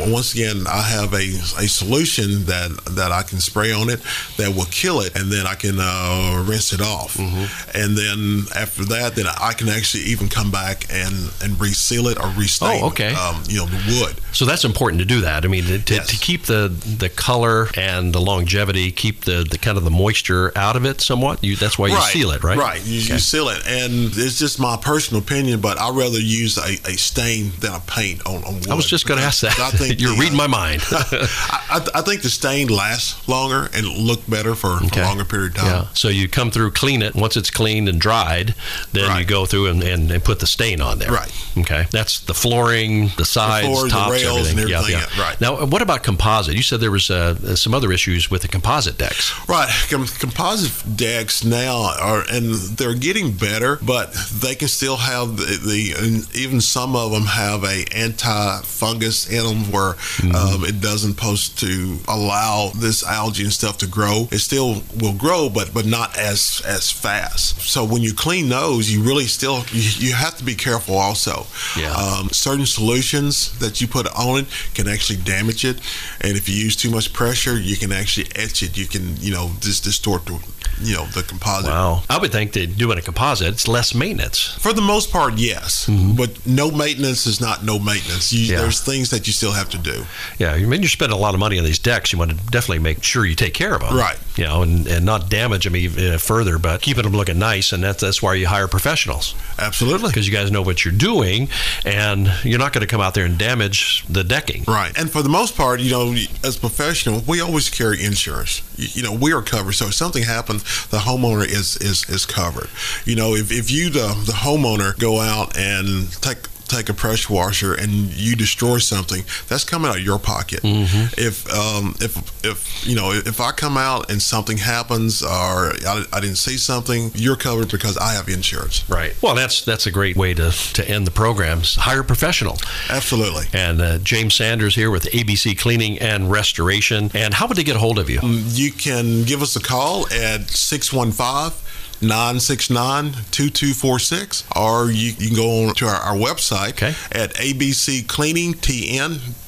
once 0.08 0.36
again, 0.36 0.66
I 0.70 0.84
have 0.84 1.14
a, 1.14 1.34
a 1.58 1.68
solution 1.68 2.46
that 2.46 2.70
that 2.92 3.12
I 3.12 3.24
can 3.24 3.40
spray 3.40 3.72
on 3.72 3.90
it 3.90 4.00
that 4.38 4.56
will 4.56 4.70
kill 4.70 5.02
it, 5.02 5.18
and 5.18 5.32
then 5.32 5.48
I 5.48 5.56
can 5.56 5.78
uh, 5.80 6.46
rinse 6.48 6.74
it 6.74 6.82
off. 6.82 7.18
Mm-hmm. 7.18 7.76
And 7.76 7.98
then 7.98 8.44
after 8.56 8.86
that, 8.86 9.16
then 9.16 9.26
I 9.42 9.54
can 9.54 9.68
actually 9.68 10.04
even 10.04 10.30
come 10.30 10.52
back 10.52 10.86
and 10.92 11.32
and 11.42 11.60
reseal 11.60 12.08
it 12.08 12.20
or 12.20 12.30
restain. 12.38 12.84
Oh, 12.84 12.90
okay. 12.90 13.16
Um, 13.16 13.42
you 13.48 13.58
know 13.58 13.66
the 13.66 14.00
wood. 14.00 14.22
So 14.32 14.46
that's 14.46 14.64
important 14.64 15.00
to 15.00 15.06
do 15.06 15.22
that. 15.22 15.44
I 15.44 15.48
mean, 15.48 15.64
to, 15.66 16.03
yes. 16.12 16.20
to 16.20 16.26
keep 16.26 16.44
the 16.44 16.68
the 16.68 17.10
color 17.10 17.68
and 17.76 18.14
the 18.14 18.22
longevity, 18.22 18.92
keep 18.92 19.22
the, 19.22 19.46
the 19.50 19.58
kind 19.58 19.78
of 19.78 19.84
the 19.84 19.92
moisture 19.92 20.52
out 20.58 20.76
of 20.76 20.86
it 20.86 21.02
somewhat. 21.02 21.44
You, 21.44 21.56
that's 21.56 21.78
why 21.78 21.88
you 21.88 21.96
right. 21.96 22.12
seal 22.12 22.32
it, 22.32 22.44
right? 22.44 22.58
Right. 22.58 22.86
You, 22.86 23.02
okay. 23.02 23.14
you, 23.14 23.20
seal 23.20 23.50
it, 23.50 23.66
and 23.68 24.12
it's 24.16 24.40
just 24.40 24.60
my 24.60 24.78
personal 24.78 25.22
opinion, 25.22 25.62
but 25.62 25.80
I 25.80 25.90
rather 25.90 26.20
use 26.20 26.58
a, 26.58 26.74
a 26.90 26.98
stain 26.98 27.52
than 27.60 27.74
a 27.74 27.80
paint 27.82 28.26
on, 28.26 28.44
on 28.44 28.56
wood. 28.56 28.70
I 28.70 28.76
was 28.76 28.88
just 28.88 29.08
going 29.08 29.20
to 29.20 29.26
ask 29.26 29.42
that. 29.42 29.60
I 29.60 29.72
think 29.72 30.00
you're 30.00 30.14
the, 30.16 30.20
reading 30.20 30.38
my 30.38 30.46
uh, 30.46 30.50
mind. 30.50 30.82
I, 30.92 31.88
I, 31.96 32.02
think 32.02 32.22
the 32.22 32.30
stain 32.30 32.68
lasts 32.68 33.28
longer 33.28 33.70
and 33.74 33.86
look 33.88 34.28
better 34.30 34.56
for, 34.56 34.84
okay. 34.86 35.02
a 35.02 35.06
longer 35.06 35.26
period 35.26 35.56
of 35.56 35.58
time. 35.58 35.72
Yeah. 35.72 35.88
So 35.94 36.10
you 36.10 36.28
come 36.28 36.52
through, 36.52 36.72
clean 36.72 37.02
it. 37.02 37.16
Once 37.16 37.38
it's 37.38 37.50
cleaned 37.50 37.90
and 37.90 38.00
dried, 38.00 38.56
then 38.92 39.10
right. 39.10 39.20
you 39.20 39.26
go 39.26 39.46
through 39.46 39.68
and, 39.68 39.84
and, 39.84 40.12
and, 40.12 40.24
put 40.24 40.40
the 40.40 40.48
stain 40.48 40.80
on 40.80 41.00
there. 41.00 41.12
Right. 41.12 41.32
Okay. 41.58 41.86
That's 41.92 42.22
the 42.22 42.34
flooring, 42.34 43.10
the 43.18 43.26
sides, 43.26 43.68
the 43.68 43.74
floors, 43.74 43.92
tops, 43.92 44.08
the 44.08 44.12
rails, 44.12 44.38
everything. 44.48 44.64
and 44.64 44.72
everything. 44.72 45.00
Yeah, 45.00 45.08
yeah. 45.16 45.22
Right. 45.22 45.42
Now, 45.42 45.66
what 45.66 45.82
about 45.82 45.93
composite? 46.02 46.56
You 46.56 46.64
said 46.64 46.80
there 46.80 46.92
was 46.92 47.10
uh, 47.12 47.56
some 47.56 47.74
other 47.74 47.92
issues 47.92 48.32
with 48.32 48.42
the 48.42 48.48
composite 48.48 48.98
decks. 48.98 49.32
Right, 49.48 49.70
Com- 49.90 50.08
composite 50.08 50.98
decks 50.98 51.44
now 51.44 51.96
are, 52.00 52.24
and 52.32 52.54
they're 52.54 52.96
getting 52.96 53.34
better, 53.34 53.78
but 53.86 54.14
they 54.34 54.56
can 54.56 54.68
still 54.68 54.98
have 54.98 55.38
the, 55.38 55.44
the 55.44 56.40
even 56.40 56.62
some 56.62 56.96
of 56.96 57.12
them 57.12 57.24
have 57.26 57.64
a 57.64 57.86
anti-fungus 57.96 59.30
in 59.30 59.44
them 59.44 59.72
where 59.72 59.94
mm-hmm. 59.94 60.36
um, 60.36 60.64
it 60.64 60.82
doesn't 60.82 61.16
post 61.16 61.60
to 61.60 62.00
allow 62.08 62.72
this 62.76 63.06
algae 63.06 63.44
and 63.44 63.54
stuff 63.54 63.78
to 63.80 63.88
grow. 63.88 64.28
It 64.32 64.40
still 64.40 64.82
will 65.00 65.14
grow, 65.14 65.50
but 65.50 65.74
but 65.74 65.86
not 65.86 66.18
as 66.18 66.62
as 66.66 66.92
fast. 66.92 67.62
So 67.62 67.84
when 67.86 68.02
you 68.02 68.14
clean 68.14 68.50
those, 68.50 68.92
you 68.92 69.04
really 69.04 69.26
still 69.26 69.64
you, 69.72 70.08
you 70.08 70.14
have 70.14 70.38
to 70.38 70.44
be 70.44 70.56
careful 70.56 70.96
also. 70.96 71.46
Yeah. 71.78 71.94
Um, 71.94 72.30
certain 72.30 72.66
solutions 72.66 73.58
that 73.60 73.82
you 73.82 73.88
put 73.88 74.08
on 74.16 74.40
it 74.40 74.46
can 74.74 74.88
actually 74.88 75.20
damage 75.20 75.66
it, 75.66 75.80
and 76.22 76.38
if 76.38 76.48
you 76.50 76.56
use 76.56 76.76
too 76.76 76.90
much 76.90 77.14
pressure, 77.14 77.60
you 77.60 77.78
can 77.78 77.92
actually 77.92 78.28
etch 78.36 78.64
it. 78.64 78.78
You 78.78 78.86
can, 78.86 79.18
you 79.18 79.34
know, 79.34 79.52
just 79.60 79.84
distort 79.84 80.26
the, 80.26 80.40
you 80.82 80.96
know, 80.96 81.06
the 81.08 81.24
composite. 81.24 81.70
Wow. 81.70 82.04
I 82.10 82.18
would 82.18 82.32
think 82.32 82.54
that 82.54 82.78
doing 82.78 82.98
a 82.98 83.02
composite, 83.02 83.48
it's 83.48 83.68
less 83.68 83.94
maintenance. 83.94 84.56
For 84.60 84.74
the 84.74 84.82
most 84.82 85.12
part, 85.12 85.36
yes. 85.36 85.88
Mm-hmm. 85.88 86.16
But 86.16 86.46
no 86.46 86.72
maintenance 86.72 87.28
is 87.28 87.40
not 87.40 87.64
no 87.64 87.80
maintenance. 87.80 88.34
You, 88.34 88.54
yeah. 88.54 88.62
There's 88.62 88.82
things 88.82 89.10
that 89.12 89.28
you 89.28 89.34
still 89.34 89.52
have 89.52 89.70
to 89.70 89.78
do. 89.78 90.04
Yeah. 90.40 90.54
I 90.54 90.66
mean, 90.66 90.82
you're 90.82 90.90
spending 90.90 91.18
a 91.18 91.22
lot 91.22 91.34
of 91.34 91.40
money 91.40 91.58
on 91.60 91.66
these 91.66 91.80
decks. 91.80 92.12
You 92.12 92.20
want 92.20 92.32
to 92.32 92.38
definitely 92.48 92.80
make 92.80 93.04
sure 93.04 93.26
you 93.26 93.36
take 93.36 93.54
care 93.54 93.76
of 93.76 93.82
them. 93.82 93.96
Right. 93.96 94.20
You 94.36 94.46
know, 94.46 94.64
and, 94.64 94.88
and 94.88 95.06
not 95.06 95.30
damage 95.30 95.66
them 95.66 95.76
even 95.76 96.18
further, 96.18 96.58
but 96.58 96.82
keeping 96.82 97.04
them 97.04 97.14
looking 97.14 97.38
nice. 97.38 97.72
And 97.72 97.84
that's, 97.84 98.02
that's 98.02 98.22
why 98.22 98.34
you 98.34 98.48
hire 98.48 98.68
professionals. 98.68 99.36
Absolutely. 99.60 100.10
Because 100.10 100.28
you 100.28 100.34
guys 100.34 100.52
know 100.52 100.64
what 100.64 100.84
you're 100.84 100.94
doing 100.94 101.50
and 101.86 102.32
you're 102.44 102.60
not 102.60 102.74
going 102.74 102.82
to 102.82 102.88
come 102.88 103.02
out 103.02 103.14
there 103.14 103.26
and 103.26 103.38
damage 103.38 104.04
the 104.10 104.24
decking. 104.24 104.64
Right. 104.68 104.92
And 104.98 105.12
for 105.12 105.22
the 105.22 105.30
most 105.30 105.56
part, 105.56 105.63
you 105.78 105.92
know, 105.92 106.14
as 106.44 106.58
professional, 106.58 107.22
we 107.28 107.40
always 107.40 107.70
carry 107.70 108.04
insurance. 108.04 108.62
You, 108.76 108.88
you, 108.94 109.04
know, 109.04 109.14
we 109.14 109.32
are 109.34 109.42
covered. 109.42 109.74
So 109.74 109.86
if 109.88 109.94
something 109.94 110.24
happens, 110.24 110.64
the 110.88 110.98
homeowner 110.98 111.46
is 111.46 111.78
is, 111.78 112.08
is 112.10 112.26
covered. 112.26 112.70
You 113.06 113.16
know, 113.16 113.34
if, 113.34 113.52
if 113.52 113.72
you 113.72 113.90
the 113.90 114.08
the 114.26 114.34
homeowner 114.34 114.98
go 115.00 115.20
out 115.20 115.58
and 115.58 116.12
take 116.22 116.50
take 116.68 116.90
a 116.90 116.94
pressure 116.94 117.34
washer 117.34 117.74
and 117.74 117.92
you 117.92 118.36
destroy 118.36 118.78
something, 118.78 119.24
that's 119.48 119.64
coming 119.64 119.90
out 119.90 119.98
of 119.98 120.04
your 120.04 120.20
pocket. 120.20 120.62
Mm-hmm. 120.62 121.14
If 121.18 121.52
um, 121.54 121.96
if 122.00 122.18
if 122.44 122.88
you 122.88 122.96
know 122.96 123.12
if 123.12 123.40
I 123.40 123.52
come 123.52 123.78
out 123.78 124.12
and 124.12 124.22
something 124.22 124.58
happens 124.58 125.24
or 125.24 125.28
I, 125.28 126.06
I, 126.12 126.20
didn't 126.20 126.38
see 126.38 126.58
something, 126.58 127.12
you're 127.16 127.36
covered 127.36 127.70
because 127.72 127.98
I 127.98 128.14
have 128.14 128.28
insurance. 128.30 128.88
Right. 128.90 129.16
Well, 129.22 129.36
that's 129.36 129.64
that's 129.64 129.86
a 129.86 129.92
great 129.92 130.16
way 130.16 130.34
to 130.34 130.52
to 130.74 130.90
end 130.90 131.08
the 131.08 131.12
programs. 131.12 131.76
Hire 131.76 132.02
a 132.02 132.04
professional. 132.04 132.58
Absolutely. 132.90 133.46
And 133.54 133.82
uh, 133.82 133.98
James 134.00 134.36
Sanders 134.36 134.76
here 134.76 134.92
with 134.92 135.06
ABC 135.06 135.58
Cleaning 135.58 136.00
and 136.00 136.32
Restoration. 136.32 137.12
And 137.14 137.34
how 137.34 137.48
would 137.48 137.58
they 137.58 137.64
get 137.64 137.76
a 137.76 137.80
hold 137.80 138.00
of 138.00 138.10
you? 138.10 138.20
Um, 138.22 138.44
you 138.50 138.72
can 138.72 139.24
give 139.24 139.42
us 139.42 139.56
a 139.56 139.62
call 139.62 140.06
at 140.08 140.42
615- 140.42 141.63
969 142.04 143.14
2246, 143.32 144.44
or 144.56 144.92
you, 144.92 145.14
you, 145.18 145.28
can 145.28 145.36
go 145.36 145.68
on 145.68 145.76
to 145.76 145.86
our, 145.86 145.96
our 145.96 146.16
website 146.16 146.72
okay. 146.72 146.96
at 147.12 147.34
abccleaningtn.com 147.36 149.43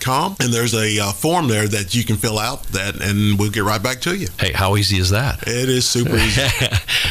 com, 0.00 0.36
and 0.40 0.52
there's 0.52 0.74
a 0.74 0.98
uh, 0.98 1.12
form 1.12 1.48
there 1.48 1.68
that 1.68 1.94
you 1.94 2.04
can 2.04 2.16
fill 2.16 2.38
out 2.38 2.64
that 2.68 3.00
and 3.00 3.38
we'll 3.38 3.50
get 3.50 3.64
right 3.64 3.82
back 3.82 4.00
to 4.02 4.16
you. 4.16 4.28
Hey 4.38 4.52
how 4.52 4.76
easy 4.76 4.98
is 4.98 5.10
that? 5.10 5.46
It 5.46 5.68
is 5.68 5.88
super 5.88 6.16
easy. 6.16 6.42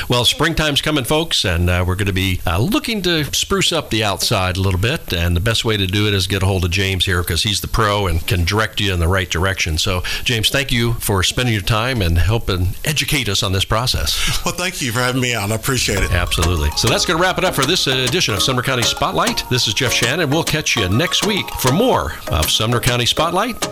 Well 0.08 0.26
springtime's 0.26 0.82
coming 0.82 1.04
folks 1.04 1.46
and 1.46 1.70
uh, 1.70 1.84
we're 1.86 1.96
going 1.96 2.08
to 2.08 2.14
be 2.14 2.42
uh, 2.46 2.60
looking 2.60 3.02
to 3.04 3.24
spruce 3.34 3.72
up 3.72 3.90
the 3.90 4.04
outside 4.04 4.58
a 4.58 4.62
little 4.62 4.80
bit 4.80 5.14
and 5.14 5.36
the 5.36 5.42
best 5.42 5.66
way 5.66 5.78
to 5.78 5.88
do 5.88 6.08
it 6.08 6.14
is 6.14 6.28
get 6.28 6.44
a 6.44 6.46
hold 6.46 6.66
of 6.66 6.72
james 6.72 7.06
here 7.06 7.22
because 7.22 7.44
he's 7.44 7.62
the 7.62 7.68
pro 7.68 8.08
and 8.08 8.26
can 8.28 8.44
direct 8.44 8.80
you 8.80 8.94
in 8.94 9.00
the 9.00 9.08
right 9.08 9.30
direction. 9.30 9.78
So 9.78 10.02
james 10.24 10.50
thank 10.50 10.72
you 10.72 10.94
for 10.94 11.24
spending 11.24 11.54
your 11.54 11.64
time 11.64 12.02
and 12.02 12.18
helping 12.18 12.70
educate 12.86 13.30
us 13.30 13.44
on 13.44 13.52
this 13.52 13.66
process. 13.66 14.40
Well 14.46 14.54
thank 14.56 14.82
you 14.82 14.92
for 14.92 15.00
having 15.00 15.22
me 15.22 15.36
on. 15.36 15.52
I 15.52 15.56
appreciate 15.56 16.00
it. 16.00 16.12
Absolutely. 16.12 16.70
So 16.72 16.88
that's 16.88 17.06
going 17.06 17.18
to 17.18 17.22
wrap 17.22 17.38
it 17.38 17.44
up 17.44 17.56
for 17.56 17.66
this 17.66 17.88
edition 17.88 18.34
of 18.34 18.42
sumner 18.42 18.62
county 18.62 18.84
spotlight. 18.84 19.44
This 19.50 19.68
is 19.68 19.74
jeff 19.74 19.94
shannon. 19.94 20.30
We'll 20.30 20.44
catch 20.44 20.76
you 20.76 20.88
next 20.90 21.26
week 21.26 21.48
for 21.60 21.72
more 21.72 22.14
of 22.32 22.49
Sumner 22.50 22.80
County 22.80 23.06
Spotlight. 23.06 23.68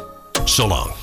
So 0.45 0.67
long. 0.67 0.93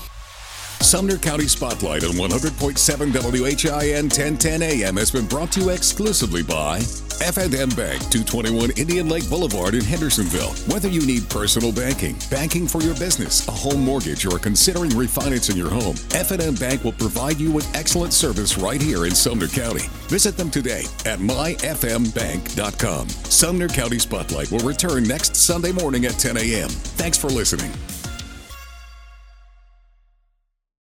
Sumner 0.84 1.16
County 1.16 1.48
Spotlight 1.48 2.04
on 2.04 2.10
100.7 2.10 2.98
WHIN 2.98 4.04
1010 4.04 4.62
AM 4.62 4.96
has 4.98 5.10
been 5.10 5.26
brought 5.26 5.50
to 5.52 5.60
you 5.60 5.70
exclusively 5.70 6.42
by 6.42 6.76
F&M 7.22 7.70
Bank, 7.70 8.02
221 8.10 8.72
Indian 8.76 9.08
Lake 9.08 9.28
Boulevard 9.30 9.74
in 9.74 9.82
Hendersonville. 9.82 10.52
Whether 10.70 10.88
you 10.88 11.06
need 11.06 11.28
personal 11.30 11.72
banking, 11.72 12.16
banking 12.30 12.68
for 12.68 12.82
your 12.82 12.94
business, 12.96 13.48
a 13.48 13.50
home 13.50 13.82
mortgage, 13.82 14.26
or 14.26 14.38
considering 14.38 14.90
refinancing 14.90 15.56
your 15.56 15.70
home, 15.70 15.96
F&M 16.12 16.54
Bank 16.56 16.84
will 16.84 16.92
provide 16.92 17.40
you 17.40 17.50
with 17.50 17.74
excellent 17.74 18.12
service 18.12 18.58
right 18.58 18.80
here 18.80 19.06
in 19.06 19.12
Sumner 19.12 19.48
County. 19.48 19.88
Visit 20.08 20.36
them 20.36 20.50
today 20.50 20.84
at 21.06 21.18
myfmbank.com. 21.18 23.08
Sumner 23.08 23.68
County 23.68 23.98
Spotlight 23.98 24.50
will 24.52 24.60
return 24.60 25.04
next 25.04 25.34
Sunday 25.34 25.72
morning 25.72 26.04
at 26.04 26.18
10 26.18 26.36
a.m. 26.36 26.68
Thanks 26.68 27.16
for 27.16 27.30
listening. 27.30 27.72